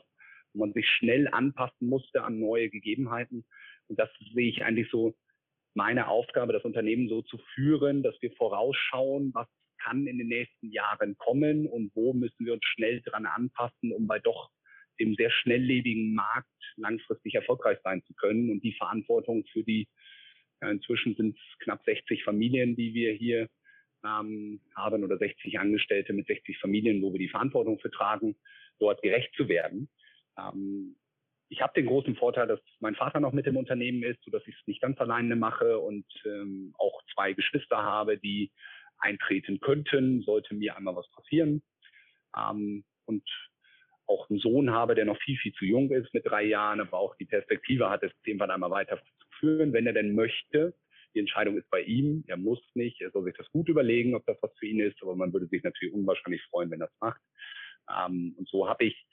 wo 0.54 0.60
man 0.60 0.74
sich 0.74 0.88
schnell 0.88 1.28
anpassen 1.28 1.90
musste 1.90 2.24
an 2.24 2.40
neue 2.40 2.70
Gegebenheiten. 2.70 3.44
Und 3.88 3.98
das 3.98 4.10
sehe 4.36 4.50
ich 4.50 4.64
eigentlich 4.64 4.88
so 4.92 5.16
meine 5.74 6.10
Aufgabe, 6.10 6.54
das 6.54 6.64
Unternehmen 6.64 7.10
so 7.10 7.24
zu 7.24 7.40
führen, 7.56 8.04
dass 8.04 8.22
wir 8.22 8.32
vorausschauen, 8.34 9.32
was 9.34 9.48
kann 9.80 10.06
in 10.06 10.20
den 10.20 10.28
nächsten 10.28 10.72
Jahren 10.72 11.18
kommen 11.18 11.66
und 11.66 11.92
wo 11.96 12.14
müssen 12.14 12.46
wir 12.46 12.54
uns 12.54 12.66
schnell 12.66 13.02
dran 13.02 13.26
anpassen, 13.26 13.92
um 13.92 14.06
bei 14.06 14.20
doch 14.20 14.52
dem 15.00 15.16
sehr 15.16 15.32
schnelllebigen 15.32 16.14
Markt 16.14 16.48
langfristig 16.76 17.34
erfolgreich 17.34 17.80
sein 17.84 18.04
zu 18.04 18.14
können 18.14 18.52
und 18.52 18.64
die 18.64 18.74
Verantwortung 18.74 19.44
für 19.52 19.64
die 19.64 19.88
inzwischen 20.70 21.16
sind 21.16 21.38
es 21.38 21.60
knapp 21.60 21.84
60 21.86 22.24
Familien, 22.24 22.76
die 22.76 22.94
wir 22.94 23.14
hier 23.14 23.50
ähm, 24.04 24.62
haben 24.76 25.04
oder 25.04 25.18
60 25.18 25.60
Angestellte 25.60 26.14
mit 26.14 26.28
60 26.28 26.58
Familien, 26.60 27.02
wo 27.02 27.12
wir 27.12 27.20
die 27.20 27.30
Verantwortung 27.30 27.80
für 27.80 27.92
tragen, 27.92 28.36
dort 28.80 29.02
gerecht 29.02 29.34
zu 29.36 29.48
werden. 29.48 29.90
Ähm, 30.38 30.96
ich 31.50 31.62
habe 31.62 31.74
den 31.76 31.86
großen 31.86 32.16
Vorteil, 32.16 32.48
dass 32.48 32.60
mein 32.80 32.96
Vater 32.96 33.20
noch 33.20 33.32
mit 33.32 33.46
im 33.46 33.58
Unternehmen 33.58 34.04
ist, 34.04 34.24
sodass 34.24 34.42
ich 34.48 34.56
es 34.60 34.68
nicht 34.68 34.82
ganz 34.82 35.00
alleine 35.00 35.36
mache 35.36 35.78
und 35.78 36.06
ähm, 36.26 36.74
auch 36.78 37.02
zwei 37.14 37.34
Geschwister 37.34 37.78
habe, 37.78 38.18
die 38.18 38.52
eintreten 38.98 39.60
könnten, 39.60 40.22
sollte 40.22 40.56
mir 40.56 40.76
einmal 40.76 40.96
was 40.96 41.10
passieren. 41.12 41.62
Ähm, 42.36 42.84
und 43.06 43.24
auch 44.08 44.30
einen 44.30 44.40
Sohn 44.40 44.72
habe, 44.72 44.96
der 44.96 45.06
noch 45.06 45.20
viel, 45.22 45.38
viel 45.38 45.54
zu 45.54 45.66
jung 45.66 45.92
ist 45.92 46.14
mit 46.14 46.26
drei 46.26 46.44
Jahren, 46.44 46.82
aber 46.82 46.98
auch 46.98 47.16
die 47.16 47.26
Perspektive 47.26 47.90
hat, 47.90 48.04
es 48.04 48.12
irgendwann 48.24 48.52
einmal 48.52 48.72
weiterzuführen, 49.44 49.74
wenn 49.74 49.88
er 49.88 49.94
denn 49.94 50.16
möchte. 50.16 50.74
Die 51.14 51.20
Entscheidung 51.20 51.58
ist 51.58 51.70
bei 51.70 51.82
ihm. 51.82 52.24
Er 52.28 52.38
muss 52.38 52.60
nicht. 52.74 53.00
Er 53.02 53.12
soll 53.12 53.26
sich 53.26 53.36
das 53.38 53.50
gut 53.52 53.70
überlegen, 53.70 54.16
ob 54.16 54.26
das 54.26 54.38
was 54.42 54.52
für 54.58 54.66
ihn 54.66 54.80
ist. 54.80 55.02
Aber 55.02 55.16
man 55.16 55.32
würde 55.32 55.48
sich 55.48 55.64
natürlich 55.64 55.94
unwahrscheinlich 55.94 56.42
freuen, 56.50 56.72
wenn 56.72 56.82
er 56.82 56.88
es 56.88 57.00
macht. 57.00 57.22
Ähm, 57.90 58.36
und 58.38 58.48
so 58.50 58.68
habe 58.68 58.86
ich 58.86 59.06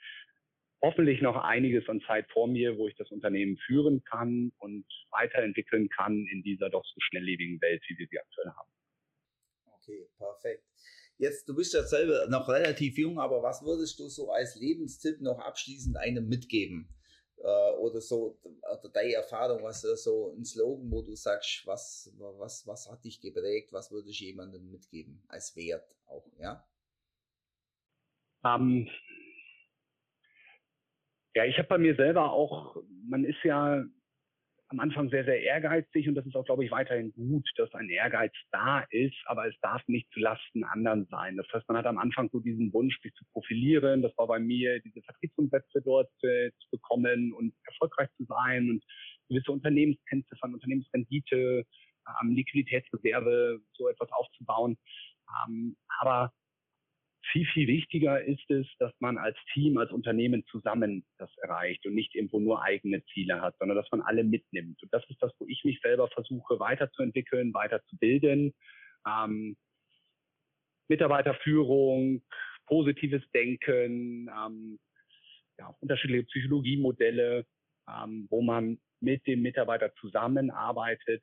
hoffentlich 0.82 1.20
noch 1.20 1.36
einiges 1.36 1.86
an 1.88 2.00
Zeit 2.06 2.26
vor 2.32 2.48
mir, 2.48 2.78
wo 2.78 2.88
ich 2.88 2.94
das 2.96 3.10
Unternehmen 3.10 3.58
führen 3.58 4.02
kann 4.04 4.50
und 4.58 4.86
weiterentwickeln 5.10 5.90
kann 5.90 6.26
in 6.26 6.42
dieser 6.42 6.70
doch 6.70 6.84
so 6.86 7.00
schnelllebigen 7.00 7.60
Welt, 7.60 7.82
wie 7.88 7.98
wir 7.98 8.06
sie 8.10 8.18
aktuell 8.18 8.48
haben. 8.48 8.70
Okay, 9.66 10.08
perfekt. 10.16 10.64
Jetzt, 11.18 11.46
du 11.46 11.54
bist 11.54 11.74
ja 11.74 11.82
selber 11.82 12.28
noch 12.30 12.48
relativ 12.48 12.96
jung, 12.96 13.18
aber 13.18 13.42
was 13.42 13.62
würdest 13.62 13.98
du 13.98 14.08
so 14.08 14.30
als 14.30 14.56
Lebenstipp 14.56 15.20
noch 15.20 15.38
abschließend 15.38 15.98
einem 15.98 16.26
mitgeben? 16.28 16.88
Äh, 17.42 17.72
oder 17.78 18.00
so, 18.02 18.38
oder 18.42 18.88
deine 18.92 19.14
Erfahrung, 19.14 19.62
was 19.62 19.80
so 19.80 20.34
ein 20.36 20.44
Slogan, 20.44 20.90
wo 20.90 21.00
du 21.00 21.14
sagst, 21.14 21.66
was, 21.66 22.12
was, 22.18 22.66
was 22.66 22.90
hat 22.90 23.02
dich 23.02 23.18
geprägt, 23.20 23.72
was 23.72 23.90
würdest 23.90 24.20
du 24.20 24.24
jemandem 24.24 24.70
mitgeben 24.70 25.22
als 25.26 25.56
Wert 25.56 25.88
auch, 26.06 26.26
ja? 26.38 26.66
Um, 28.42 28.86
ähm, 28.86 28.88
ja, 31.34 31.44
ich 31.44 31.56
habe 31.56 31.68
bei 31.68 31.78
mir 31.78 31.94
selber 31.96 32.30
auch, 32.30 32.76
man 33.08 33.24
ist 33.24 33.42
ja 33.42 33.84
am 34.70 34.78
Anfang 34.78 35.10
sehr, 35.10 35.24
sehr 35.24 35.42
ehrgeizig 35.42 36.08
und 36.08 36.14
das 36.14 36.24
ist 36.26 36.36
auch, 36.36 36.44
glaube 36.44 36.64
ich, 36.64 36.70
weiterhin 36.70 37.12
gut, 37.12 37.48
dass 37.56 37.74
ein 37.74 37.88
Ehrgeiz 37.88 38.32
da 38.52 38.80
ist, 38.90 39.16
aber 39.26 39.48
es 39.48 39.54
darf 39.60 39.82
nicht 39.88 40.08
zu 40.12 40.20
Lasten 40.20 40.62
anderen 40.62 41.06
sein. 41.10 41.36
Das 41.36 41.46
heißt, 41.52 41.68
man 41.68 41.76
hat 41.76 41.86
am 41.86 41.98
Anfang 41.98 42.30
so 42.30 42.38
diesen 42.38 42.72
Wunsch, 42.72 43.00
sich 43.02 43.12
zu 43.14 43.24
profilieren. 43.32 44.00
Das 44.00 44.16
war 44.16 44.28
bei 44.28 44.38
mir, 44.38 44.80
diese 44.80 45.02
Vertriebsumsätze 45.02 45.82
dort 45.84 46.10
äh, 46.22 46.52
zu 46.60 46.70
bekommen 46.70 47.32
und 47.32 47.52
erfolgreich 47.64 48.08
zu 48.16 48.24
sein 48.26 48.70
und 48.70 48.84
gewisse 49.28 49.50
Unternehmenskennziffern, 49.50 50.54
Unternehmensrendite, 50.54 51.64
ähm, 52.22 52.30
Liquiditätsreserve, 52.30 53.60
so 53.72 53.88
etwas 53.88 54.08
aufzubauen. 54.12 54.78
Ähm, 55.48 55.76
aber 55.98 56.32
viel, 57.32 57.46
viel 57.46 57.68
wichtiger 57.68 58.22
ist 58.22 58.50
es, 58.50 58.66
dass 58.78 58.92
man 59.00 59.18
als 59.18 59.36
Team, 59.52 59.78
als 59.78 59.90
Unternehmen 59.92 60.44
zusammen 60.46 61.04
das 61.18 61.30
erreicht 61.38 61.86
und 61.86 61.94
nicht 61.94 62.14
irgendwo 62.14 62.40
nur 62.40 62.62
eigene 62.62 63.04
Ziele 63.06 63.40
hat, 63.40 63.56
sondern 63.58 63.76
dass 63.76 63.90
man 63.90 64.02
alle 64.02 64.24
mitnimmt. 64.24 64.82
Und 64.82 64.92
das 64.92 65.04
ist 65.08 65.22
das, 65.22 65.32
wo 65.38 65.46
ich 65.46 65.64
mich 65.64 65.80
selber 65.80 66.08
versuche 66.08 66.58
weiterzuentwickeln, 66.58 67.54
weiterzubilden. 67.54 68.54
Ähm, 69.06 69.56
Mitarbeiterführung, 70.88 72.22
positives 72.66 73.22
Denken, 73.32 74.28
ähm, 74.28 74.78
ja, 75.58 75.74
unterschiedliche 75.80 76.24
Psychologiemodelle, 76.24 77.46
ähm, 77.88 78.26
wo 78.30 78.42
man 78.42 78.78
mit 79.00 79.26
dem 79.26 79.42
Mitarbeiter 79.42 79.94
zusammenarbeitet 79.94 81.22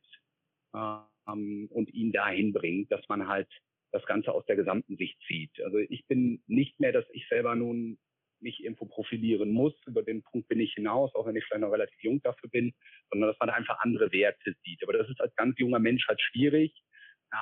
ähm, 0.74 1.68
und 1.70 1.93
ihn 1.93 2.12
dahin 2.12 2.53
bringt, 2.53 2.91
dass 2.91 3.08
man 3.10 3.28
halt 3.28 3.49
das 3.92 4.06
Ganze 4.06 4.32
aus 4.32 4.46
der 4.46 4.56
gesamten 4.56 4.98
Sicht 4.98 5.20
zieht. 5.28 5.62
Also 5.62 5.78
ich 5.78 6.06
bin 6.08 6.42
nicht 6.48 6.80
mehr, 6.80 6.92
dass 6.92 7.06
ich 7.12 7.28
selber 7.30 7.56
nun 7.56 7.98
mich 8.40 8.64
irgendwo 8.64 8.86
profilieren 8.86 9.52
muss. 9.52 9.74
Über 9.86 10.04
den 10.04 10.24
Punkt 10.24 10.48
bin 10.48 10.60
ich 10.60 10.74
hinaus, 10.74 11.14
auch 11.16 11.26
wenn 11.26 11.36
ich 11.36 11.46
vielleicht 11.46 11.62
noch 11.62 11.72
relativ 11.72 12.02
jung 12.04 12.22
dafür 12.22 12.50
bin, 12.50 12.74
sondern 13.10 13.30
dass 13.30 13.40
man 13.40 13.50
einfach 13.50 13.80
andere 13.80 14.12
Werte 14.12 14.54
sieht. 14.64 14.84
Aber 14.84 14.94
das 14.94 15.10
ist 15.10 15.22
als 15.22 15.36
ganz 15.36 15.58
junger 15.58 15.80
Mensch 15.80 16.08
halt 16.08 16.22
schwierig, 16.22 16.74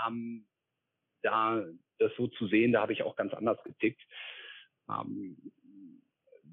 ähm, 0.08 0.48
da 1.22 1.66
das 1.98 2.12
so 2.18 2.28
zu 2.28 2.48
sehen. 2.48 2.72
Da 2.72 2.82
habe 2.82 2.94
ich 2.94 3.04
auch 3.04 3.16
ganz 3.16 3.34
anders 3.34 3.62
getickt. 3.64 4.02
Ähm, 4.90 5.38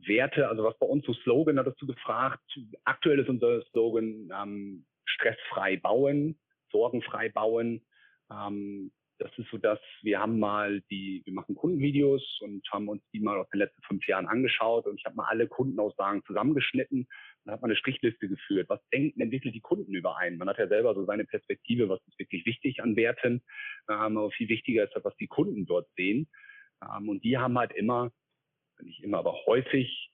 Werte, 0.07 0.49
also 0.49 0.65
was 0.65 0.79
bei 0.79 0.87
uns 0.87 1.05
so 1.05 1.15
Slogan 1.15 1.59
hat 1.59 1.67
dazu 1.67 1.87
gefragt. 1.87 2.43
Aktuell 2.85 3.21
ist 3.21 3.29
unser 3.29 3.63
Slogan 3.67 4.31
ähm, 4.35 4.87
stressfrei 5.05 5.77
bauen, 5.77 6.39
sorgenfrei 6.71 7.29
bauen. 7.29 7.85
Ähm, 8.31 8.93
das 9.23 9.39
ist 9.39 9.51
so, 9.51 9.59
dass 9.59 9.79
wir 10.03 10.21
haben 10.21 10.39
mal 10.39 10.81
die, 10.91 11.23
wir 11.25 11.33
machen 11.33 11.55
Kundenvideos 11.55 12.41
und 12.43 12.67
haben 12.71 12.89
uns 12.89 13.03
die 13.13 13.21
mal 13.21 13.39
aus 13.39 13.49
den 13.51 13.59
letzten 13.59 13.83
fünf 13.83 14.07
Jahren 14.07 14.27
angeschaut 14.27 14.87
und 14.87 14.99
ich 14.99 15.05
habe 15.05 15.17
mal 15.17 15.29
alle 15.29 15.49
Kundenaussagen 15.49 16.23
zusammengeschnitten 16.25 17.07
und 17.45 17.51
habe 17.53 17.63
mal 17.63 17.69
eine 17.69 17.77
Strichliste 17.77 18.29
geführt. 18.29 18.69
Was 18.69 18.81
denken 18.93 19.21
denn 19.21 19.31
wirklich 19.31 19.53
die 19.53 19.61
Kunden 19.61 19.95
überein? 19.95 20.37
Man 20.37 20.49
hat 20.49 20.59
ja 20.59 20.69
selber 20.69 20.95
so 20.95 21.05
seine 21.05 21.25
Perspektive, 21.25 21.89
was 21.89 22.01
ist 22.07 22.19
wirklich 22.19 22.45
wichtig 22.47 22.83
an 22.83 22.97
Werten, 22.97 23.43
ähm, 23.89 24.17
aber 24.17 24.31
viel 24.31 24.49
wichtiger 24.49 24.85
ist 24.85 24.95
halt, 24.95 25.05
was 25.05 25.17
die 25.17 25.29
Kunden 25.29 25.67
dort 25.67 25.89
sehen. 25.97 26.29
Ähm, 26.83 27.09
und 27.09 27.25
die 27.25 27.39
haben 27.39 27.59
halt 27.59 27.73
immer, 27.73 28.11
nicht 28.81 29.03
immer, 29.03 29.19
aber 29.19 29.35
häufig 29.47 30.12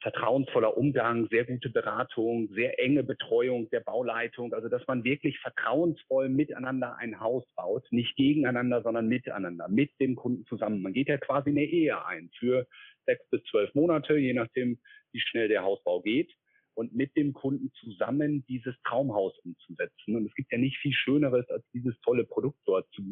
vertrauensvoller 0.00 0.76
Umgang, 0.76 1.28
sehr 1.28 1.44
gute 1.44 1.68
Beratung, 1.68 2.48
sehr 2.54 2.78
enge 2.78 3.04
Betreuung 3.04 3.68
der 3.70 3.80
Bauleitung, 3.80 4.54
also 4.54 4.68
dass 4.68 4.86
man 4.86 5.04
wirklich 5.04 5.38
vertrauensvoll 5.40 6.28
miteinander 6.28 6.96
ein 6.96 7.20
Haus 7.20 7.44
baut, 7.54 7.84
nicht 7.90 8.16
gegeneinander, 8.16 8.82
sondern 8.82 9.08
miteinander, 9.08 9.68
mit 9.68 9.90
dem 10.00 10.16
Kunden 10.16 10.46
zusammen. 10.46 10.80
Man 10.82 10.94
geht 10.94 11.08
ja 11.08 11.18
quasi 11.18 11.50
eine 11.50 11.64
Ehe 11.64 12.04
ein 12.06 12.30
für 12.38 12.66
sechs 13.04 13.28
bis 13.30 13.42
zwölf 13.44 13.74
Monate, 13.74 14.16
je 14.16 14.32
nachdem, 14.32 14.78
wie 15.12 15.20
schnell 15.20 15.48
der 15.48 15.62
Hausbau 15.62 16.00
geht 16.00 16.32
und 16.74 16.94
mit 16.94 17.14
dem 17.16 17.32
Kunden 17.34 17.70
zusammen 17.80 18.44
dieses 18.46 18.74
Traumhaus 18.84 19.36
umzusetzen. 19.44 20.16
Und 20.16 20.26
es 20.26 20.34
gibt 20.34 20.50
ja 20.50 20.58
nicht 20.58 20.78
viel 20.78 20.92
Schöneres, 20.92 21.48
als 21.50 21.64
dieses 21.74 21.98
tolle 22.00 22.24
Produkt 22.24 22.58
dort 22.64 22.88
zu, 22.92 23.02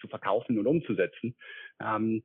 zu 0.00 0.08
verkaufen 0.08 0.58
und 0.58 0.66
umzusetzen. 0.66 1.36
Ähm, 1.80 2.22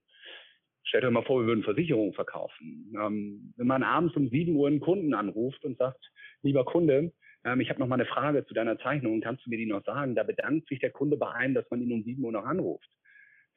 Stellt 0.88 1.04
euch 1.04 1.12
mal 1.12 1.24
vor, 1.24 1.42
wir 1.42 1.48
würden 1.48 1.64
Versicherungen 1.64 2.14
verkaufen. 2.14 2.96
Ähm, 2.98 3.54
wenn 3.58 3.68
man 3.68 3.84
abends 3.84 4.16
um 4.16 4.30
7 4.30 4.56
Uhr 4.56 4.70
einen 4.70 4.80
Kunden 4.80 5.14
anruft 5.14 5.66
und 5.66 5.78
sagt, 5.78 6.00
lieber 6.44 6.64
Kunde, 6.64 7.12
ähm, 7.44 7.60
ich 7.60 7.70
habe 7.70 7.82
noch 7.82 7.88
mal 7.88 7.96
eine 7.96 8.06
Frage 8.06 8.46
zu 8.46 8.54
deiner 8.54 8.80
Zeichnung, 8.80 9.20
kannst 9.20 9.46
du 9.46 9.50
mir 9.50 9.58
die 9.58 9.66
noch 9.66 9.84
sagen? 9.84 10.16
Da 10.16 10.24
bedankt 10.24 10.70
sich 10.70 10.80
der 10.80 10.92
Kunde 10.92 11.18
bei 11.18 11.30
einem, 11.30 11.56
dass 11.56 11.70
man 11.70 11.82
ihn 11.82 11.92
um 11.92 12.04
7 12.04 12.24
Uhr 12.24 12.32
noch 12.32 12.46
anruft. 12.46 12.88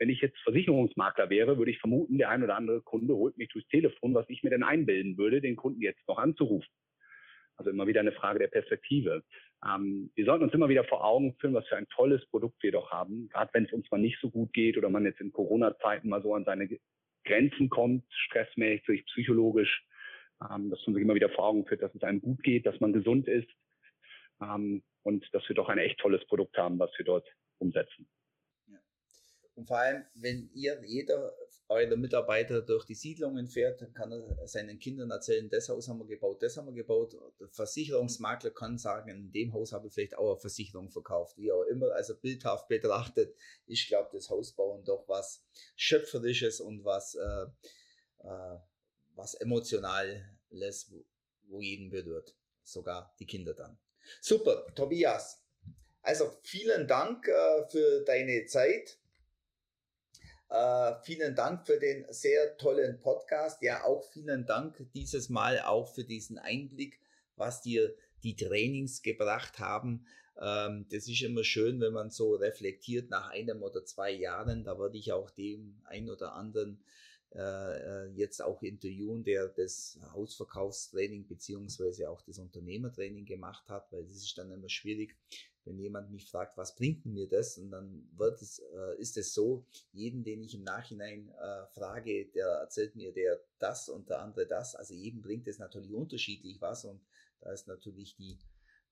Wenn 0.01 0.09
ich 0.09 0.21
jetzt 0.21 0.39
Versicherungsmakler 0.39 1.31
wäre, 1.31 1.57
würde 1.57 1.71
ich 1.71 1.79
vermuten, 1.79 2.19
der 2.19 2.31
ein 2.31 2.43
oder 2.43 2.57
andere 2.57 2.81
Kunde 2.81 3.15
holt 3.15 3.39
mich 3.39 3.49
durchs 3.51 3.69
Telefon, 3.69 4.13
was 4.13 4.29
ich 4.29 4.43
mir 4.43 4.51
denn 4.51 4.65
einbilden 4.65 5.17
würde, 5.17 5.41
den 5.41 5.55
Kunden 5.55 5.83
jetzt 5.83 6.07
noch 6.09 6.19
anzurufen. 6.19 6.69
Also 7.57 7.71
immer 7.71 7.87
wieder 7.87 8.01
eine 8.01 8.13
Frage 8.13 8.41
der 8.41 8.49
Perspektive. 8.49 9.23
Ähm, 9.65 10.11
wir 10.17 10.25
sollten 10.25 10.45
uns 10.45 10.55
immer 10.55 10.69
wieder 10.69 10.83
vor 10.83 11.05
Augen 11.05 11.37
führen, 11.39 11.55
was 11.55 11.69
für 11.69 11.77
ein 11.77 11.87
tolles 11.91 12.27
Produkt 12.31 12.61
wir 12.63 12.73
doch 12.73 12.91
haben. 12.91 13.29
Gerade 13.29 13.51
wenn 13.53 13.67
es 13.67 13.73
uns 13.73 13.89
mal 13.91 13.99
nicht 14.01 14.19
so 14.21 14.31
gut 14.31 14.53
geht 14.53 14.77
oder 14.79 14.89
man 14.91 15.05
jetzt 15.05 15.21
in 15.21 15.31
Corona-Zeiten 15.31 16.09
mal 16.09 16.23
so 16.23 16.35
an 16.35 16.45
seine 16.45 16.67
Grenzen 17.25 17.69
kommt, 17.69 18.05
stressmäßig, 18.11 19.05
psychologisch, 19.07 19.87
ähm, 20.51 20.71
dass 20.71 20.81
man 20.87 20.95
sich 20.95 21.03
immer 21.03 21.15
wieder 21.15 21.31
vor 21.31 21.47
Augen 21.47 21.67
führt, 21.67 21.83
dass 21.83 21.95
es 21.95 22.03
einem 22.03 22.21
gut 22.21 22.43
geht, 22.43 22.67
dass 22.67 22.81
man 22.81 22.93
gesund 22.93 23.29
ist 23.29 23.49
ähm, 24.41 24.83
und 25.03 25.27
dass 25.33 25.47
wir 25.49 25.57
doch 25.57 25.69
ein 25.69 25.79
echt 25.79 25.99
tolles 25.99 26.25
Produkt 26.27 26.57
haben, 26.57 26.79
was 26.79 26.91
wir 26.97 27.05
dort 27.05 27.27
umsetzen. 27.59 28.09
Und 29.55 29.67
vor 29.67 29.79
allem, 29.79 30.05
wenn 30.15 30.49
ihr, 30.55 30.81
jeder 30.87 31.33
eurer 31.71 31.97
Mitarbeiter 31.97 32.63
durch 32.63 32.85
die 32.85 32.97
Siedlungen 32.97 33.47
fährt, 33.47 33.95
kann 33.95 34.11
er 34.11 34.47
seinen 34.49 34.81
Kindern 34.81 35.11
erzählen, 35.13 35.49
das 35.49 35.69
Haus 35.69 35.89
haben 35.89 36.01
wir 36.01 36.07
gebaut, 36.07 36.43
das 36.43 36.57
haben 36.57 36.67
wir 36.67 36.75
gebaut. 36.75 37.17
Der 37.39 37.49
Versicherungsmakler 37.49 38.51
kann 38.51 38.77
sagen, 38.77 39.09
in 39.09 39.31
dem 39.31 39.53
Haus 39.53 39.73
habe 39.73 39.87
ich 39.87 39.95
vielleicht 39.95 40.19
auch 40.19 40.33
eine 40.33 40.41
Versicherung 40.41 40.91
verkauft, 40.91 41.39
wie 41.39 41.53
auch 41.53 41.63
immer. 41.63 41.93
Also 41.93 42.17
bildhaft 42.17 42.67
betrachtet, 42.67 43.37
ich 43.67 43.87
glaube, 43.87 44.11
das 44.13 44.29
Hausbauen 44.31 44.85
doch 44.85 45.09
was 45.09 45.47
Schöpferisches 45.77 46.61
und 46.61 46.85
was, 46.85 47.15
äh, 47.15 47.47
äh, 48.27 48.59
was 49.15 49.35
Emotionales, 49.35 50.91
wo, 50.91 51.05
wo 51.45 51.61
jeden 51.61 51.89
berührt. 51.91 52.35
Sogar 52.65 53.15
die 53.21 53.27
Kinder 53.27 53.55
dann. 53.55 53.79
Super, 54.21 54.67
Tobias. 54.75 55.41
Also 56.03 56.37
vielen 56.43 56.89
Dank 56.89 57.29
äh, 57.29 57.69
für 57.69 58.03
deine 58.05 58.45
Zeit. 58.47 59.00
Äh, 60.51 60.95
vielen 61.05 61.37
Dank 61.37 61.65
für 61.65 61.79
den 61.79 62.05
sehr 62.11 62.57
tollen 62.57 63.01
Podcast. 63.01 63.63
Ja, 63.63 63.85
auch 63.85 64.05
vielen 64.11 64.47
Dank 64.47 64.85
dieses 64.95 65.29
Mal 65.29 65.61
auch 65.61 65.87
für 65.87 66.03
diesen 66.03 66.39
Einblick, 66.39 66.99
was 67.37 67.63
dir 67.63 67.95
die 68.25 68.35
Trainings 68.35 69.01
gebracht 69.03 69.61
haben. 69.61 70.07
Ähm, 70.41 70.87
das 70.91 71.07
ist 71.07 71.23
immer 71.23 71.45
schön, 71.45 71.81
wenn 71.81 71.93
man 71.93 72.11
so 72.11 72.35
reflektiert 72.35 73.11
nach 73.11 73.31
einem 73.31 73.63
oder 73.63 73.85
zwei 73.85 74.11
Jahren. 74.11 74.65
Da 74.65 74.77
würde 74.77 74.99
ich 74.99 75.13
auch 75.13 75.31
dem 75.31 75.81
ein 75.85 76.11
oder 76.11 76.35
anderen 76.35 76.83
äh, 77.33 77.39
äh 77.39 78.11
jetzt 78.17 78.43
auch 78.43 78.61
interviewen, 78.65 79.23
der 79.23 79.47
das 79.47 80.01
Hausverkaufstraining 80.15 81.29
beziehungsweise 81.29 82.11
auch 82.11 82.23
das 82.23 82.41
Unternehmertraining 82.41 83.25
gemacht 83.25 83.69
hat, 83.69 83.93
weil 83.93 84.03
das 84.03 84.17
ist 84.17 84.37
dann 84.37 84.51
immer 84.51 84.69
schwierig, 84.69 85.17
wenn 85.65 85.79
jemand 85.79 86.11
mich 86.11 86.31
fragt, 86.31 86.57
was 86.57 86.75
bringt 86.75 87.05
mir 87.05 87.29
das? 87.29 87.59
Und 87.59 87.71
dann 87.71 88.09
wird 88.17 88.41
es, 88.41 88.59
äh, 88.59 88.99
ist 88.99 89.17
es 89.17 89.35
so, 89.35 89.67
jeden, 89.93 90.25
den 90.25 90.43
ich 90.43 90.55
im 90.55 90.63
Nachhinein 90.63 91.29
äh, 91.31 91.67
frage, 91.67 92.27
der 92.27 92.47
erzählt 92.47 92.97
mir 92.97 93.13
der 93.13 93.41
das 93.59 93.89
und 93.89 94.09
der 94.09 94.21
andere 94.21 94.47
das. 94.47 94.75
Also 94.75 94.95
jedem 94.95 95.23
bringt 95.23 95.47
es 95.47 95.59
natürlich 95.59 95.93
unterschiedlich 95.93 96.61
was 96.61 96.85
und 96.85 97.01
da 97.41 97.53
ist 97.53 97.67
natürlich 97.69 98.17
die 98.17 98.39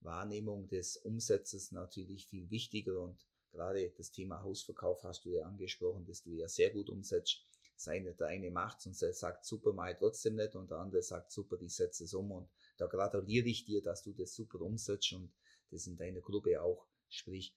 Wahrnehmung 0.01 0.67
des 0.67 0.97
Umsatzes 0.97 1.71
natürlich 1.71 2.27
viel 2.27 2.49
wichtiger 2.49 2.99
und 3.01 3.25
gerade 3.51 3.91
das 3.97 4.11
Thema 4.11 4.41
Hausverkauf 4.43 5.03
hast 5.03 5.25
du 5.25 5.31
ja 5.31 5.43
angesprochen, 5.43 6.05
dass 6.05 6.23
du 6.23 6.31
ja 6.31 6.47
sehr 6.47 6.69
gut 6.69 6.89
umsetzt. 6.89 7.45
Seine, 7.75 8.13
der 8.13 8.27
eine 8.27 8.51
macht's 8.51 8.85
und 8.87 8.95
sagt 8.95 9.45
super, 9.45 9.71
mal 9.71 9.95
trotzdem 9.95 10.35
nicht 10.35 10.53
und 10.55 10.69
der 10.69 10.79
andere 10.79 11.01
sagt 11.01 11.31
super, 11.31 11.57
ich 11.61 11.73
setze 11.73 12.03
es 12.03 12.13
um 12.13 12.31
und 12.31 12.49
da 12.77 12.87
gratuliere 12.87 13.47
ich 13.47 13.65
dir, 13.65 13.81
dass 13.81 14.03
du 14.03 14.11
das 14.11 14.35
super 14.35 14.59
umsetzt 14.61 15.13
und 15.13 15.31
das 15.71 15.87
in 15.87 15.97
deiner 15.97 16.21
Gruppe 16.21 16.61
auch, 16.61 16.87
sprich, 17.09 17.55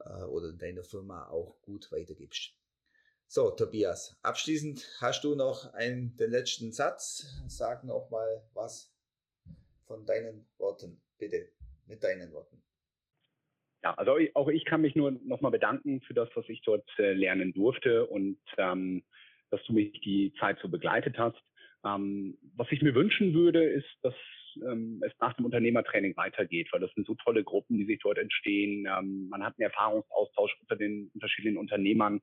äh, 0.00 0.24
oder 0.24 0.50
in 0.50 0.58
deiner 0.58 0.84
Firma 0.84 1.28
auch 1.28 1.60
gut 1.62 1.90
weitergibst. 1.92 2.54
So, 3.26 3.50
Tobias, 3.50 4.18
abschließend 4.22 4.86
hast 5.00 5.24
du 5.24 5.34
noch 5.34 5.72
einen, 5.72 6.16
den 6.16 6.30
letzten 6.30 6.70
Satz. 6.72 7.42
Sag 7.46 7.82
noch 7.84 8.10
mal 8.10 8.42
was 8.52 8.94
von 9.86 10.04
deinen 10.04 10.46
Worten, 10.58 11.00
bitte, 11.18 11.48
mit 11.86 12.04
deinen 12.04 12.30
Worten. 12.32 12.62
Ja, 13.82 13.94
also 13.94 14.16
auch 14.34 14.48
ich 14.48 14.64
kann 14.64 14.82
mich 14.82 14.94
nur 14.94 15.12
nochmal 15.12 15.50
bedanken 15.50 16.02
für 16.02 16.14
das, 16.14 16.28
was 16.34 16.48
ich 16.48 16.62
dort 16.62 16.88
äh, 16.98 17.14
lernen 17.14 17.52
durfte 17.52 18.06
und 18.06 18.38
ähm, 18.58 19.02
dass 19.50 19.64
du 19.64 19.72
mich 19.72 19.92
die 20.02 20.32
Zeit 20.38 20.58
so 20.60 20.68
begleitet 20.68 21.18
hast. 21.18 21.42
Ähm, 21.84 22.38
was 22.54 22.68
ich 22.70 22.82
mir 22.82 22.94
wünschen 22.94 23.34
würde, 23.34 23.64
ist, 23.64 23.88
dass 24.02 24.14
ähm, 24.56 25.02
es 25.04 25.12
nach 25.20 25.34
dem 25.34 25.44
Unternehmertraining 25.44 26.16
weitergeht, 26.16 26.68
weil 26.72 26.80
das 26.80 26.92
sind 26.94 27.06
so 27.06 27.14
tolle 27.14 27.44
Gruppen, 27.44 27.78
die 27.78 27.84
sich 27.84 28.00
dort 28.00 28.18
entstehen. 28.18 28.86
Ähm, 28.86 29.28
man 29.28 29.42
hat 29.42 29.54
einen 29.58 29.70
Erfahrungsaustausch 29.70 30.56
unter 30.60 30.76
den 30.76 31.10
unterschiedlichen 31.14 31.58
Unternehmern, 31.58 32.20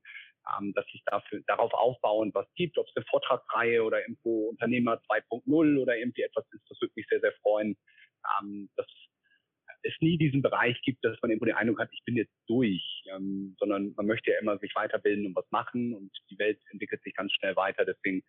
ähm, 0.57 0.73
dass 0.73 0.85
sich 0.87 1.01
dafür, 1.05 1.41
darauf 1.47 1.73
aufbauend 1.73 2.33
was 2.35 2.47
gibt, 2.55 2.77
ob 2.77 2.87
es 2.87 2.95
eine 2.95 3.05
Vortragsreihe 3.05 3.83
oder 3.83 4.01
irgendwo 4.01 4.49
Unternehmer 4.49 5.01
2.0 5.09 5.77
oder 5.79 5.97
irgendwie 5.97 6.23
etwas 6.23 6.45
ist, 6.51 6.63
das 6.69 6.79
würde 6.81 6.93
mich 6.95 7.07
sehr, 7.07 7.21
sehr 7.21 7.33
freuen, 7.41 7.77
ähm, 8.41 8.69
dass 8.75 8.87
es 9.83 9.93
nie 10.01 10.17
diesen 10.17 10.41
Bereich 10.41 10.81
gibt, 10.81 11.03
dass 11.03 11.17
man 11.21 11.31
irgendwo 11.31 11.45
den 11.45 11.55
Eindruck 11.55 11.79
hat, 11.79 11.89
ich 11.93 12.03
bin 12.03 12.17
jetzt 12.17 12.33
durch, 12.47 13.03
ähm, 13.15 13.55
sondern 13.59 13.93
man 13.95 14.07
möchte 14.07 14.31
ja 14.31 14.39
immer 14.39 14.57
sich 14.59 14.73
weiterbilden 14.75 15.25
und 15.25 15.35
was 15.35 15.49
machen 15.51 15.93
und 15.93 16.11
die 16.29 16.37
Welt 16.37 16.59
entwickelt 16.71 17.01
sich 17.03 17.13
ganz 17.13 17.31
schnell 17.33 17.55
weiter. 17.55 17.85
Deswegen 17.85 18.23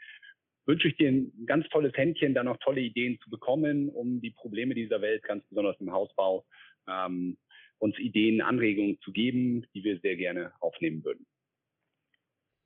wünsche 0.70 0.86
ich 0.86 0.96
dir 0.96 1.10
ein 1.10 1.32
ganz 1.46 1.68
tolles 1.68 1.92
Händchen, 1.94 2.32
da 2.32 2.44
noch 2.44 2.56
tolle 2.58 2.80
Ideen 2.80 3.18
zu 3.24 3.28
bekommen, 3.28 3.88
um 3.88 4.20
die 4.20 4.30
Probleme 4.30 4.74
dieser 4.74 5.00
Welt, 5.00 5.22
ganz 5.24 5.44
besonders 5.48 5.76
im 5.80 5.92
Hausbau, 5.92 6.46
ähm, 6.88 7.36
uns 7.78 7.98
Ideen, 7.98 8.40
Anregungen 8.40 9.00
zu 9.00 9.10
geben, 9.10 9.66
die 9.74 9.82
wir 9.82 9.98
sehr 9.98 10.16
gerne 10.16 10.52
aufnehmen 10.60 11.04
würden. 11.04 11.26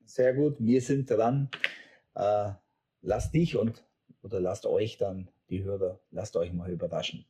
Sehr 0.05 0.35
gut, 0.35 0.57
wir 0.59 0.83
sind 0.83 1.11
dran. 1.11 1.49
Äh, 2.15 2.51
lasst 3.01 3.35
dich 3.35 3.57
und 3.57 3.83
oder 4.23 4.39
lasst 4.39 4.67
euch 4.67 4.99
dann, 4.99 5.31
die 5.49 5.65
Hörer, 5.65 5.99
lasst 6.11 6.37
euch 6.37 6.53
mal 6.53 6.71
überraschen. 6.71 7.25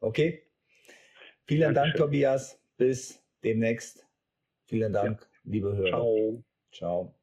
Okay? 0.00 0.42
Vielen 1.46 1.74
Dankeschön. 1.74 1.74
Dank, 1.74 1.96
Tobias. 1.96 2.62
Bis 2.76 3.24
demnächst. 3.42 4.06
Vielen 4.66 4.92
Dank, 4.92 5.22
ja. 5.22 5.50
liebe 5.50 5.74
Hörer. 5.74 5.88
Ciao. 5.88 6.44
Ciao. 6.70 7.17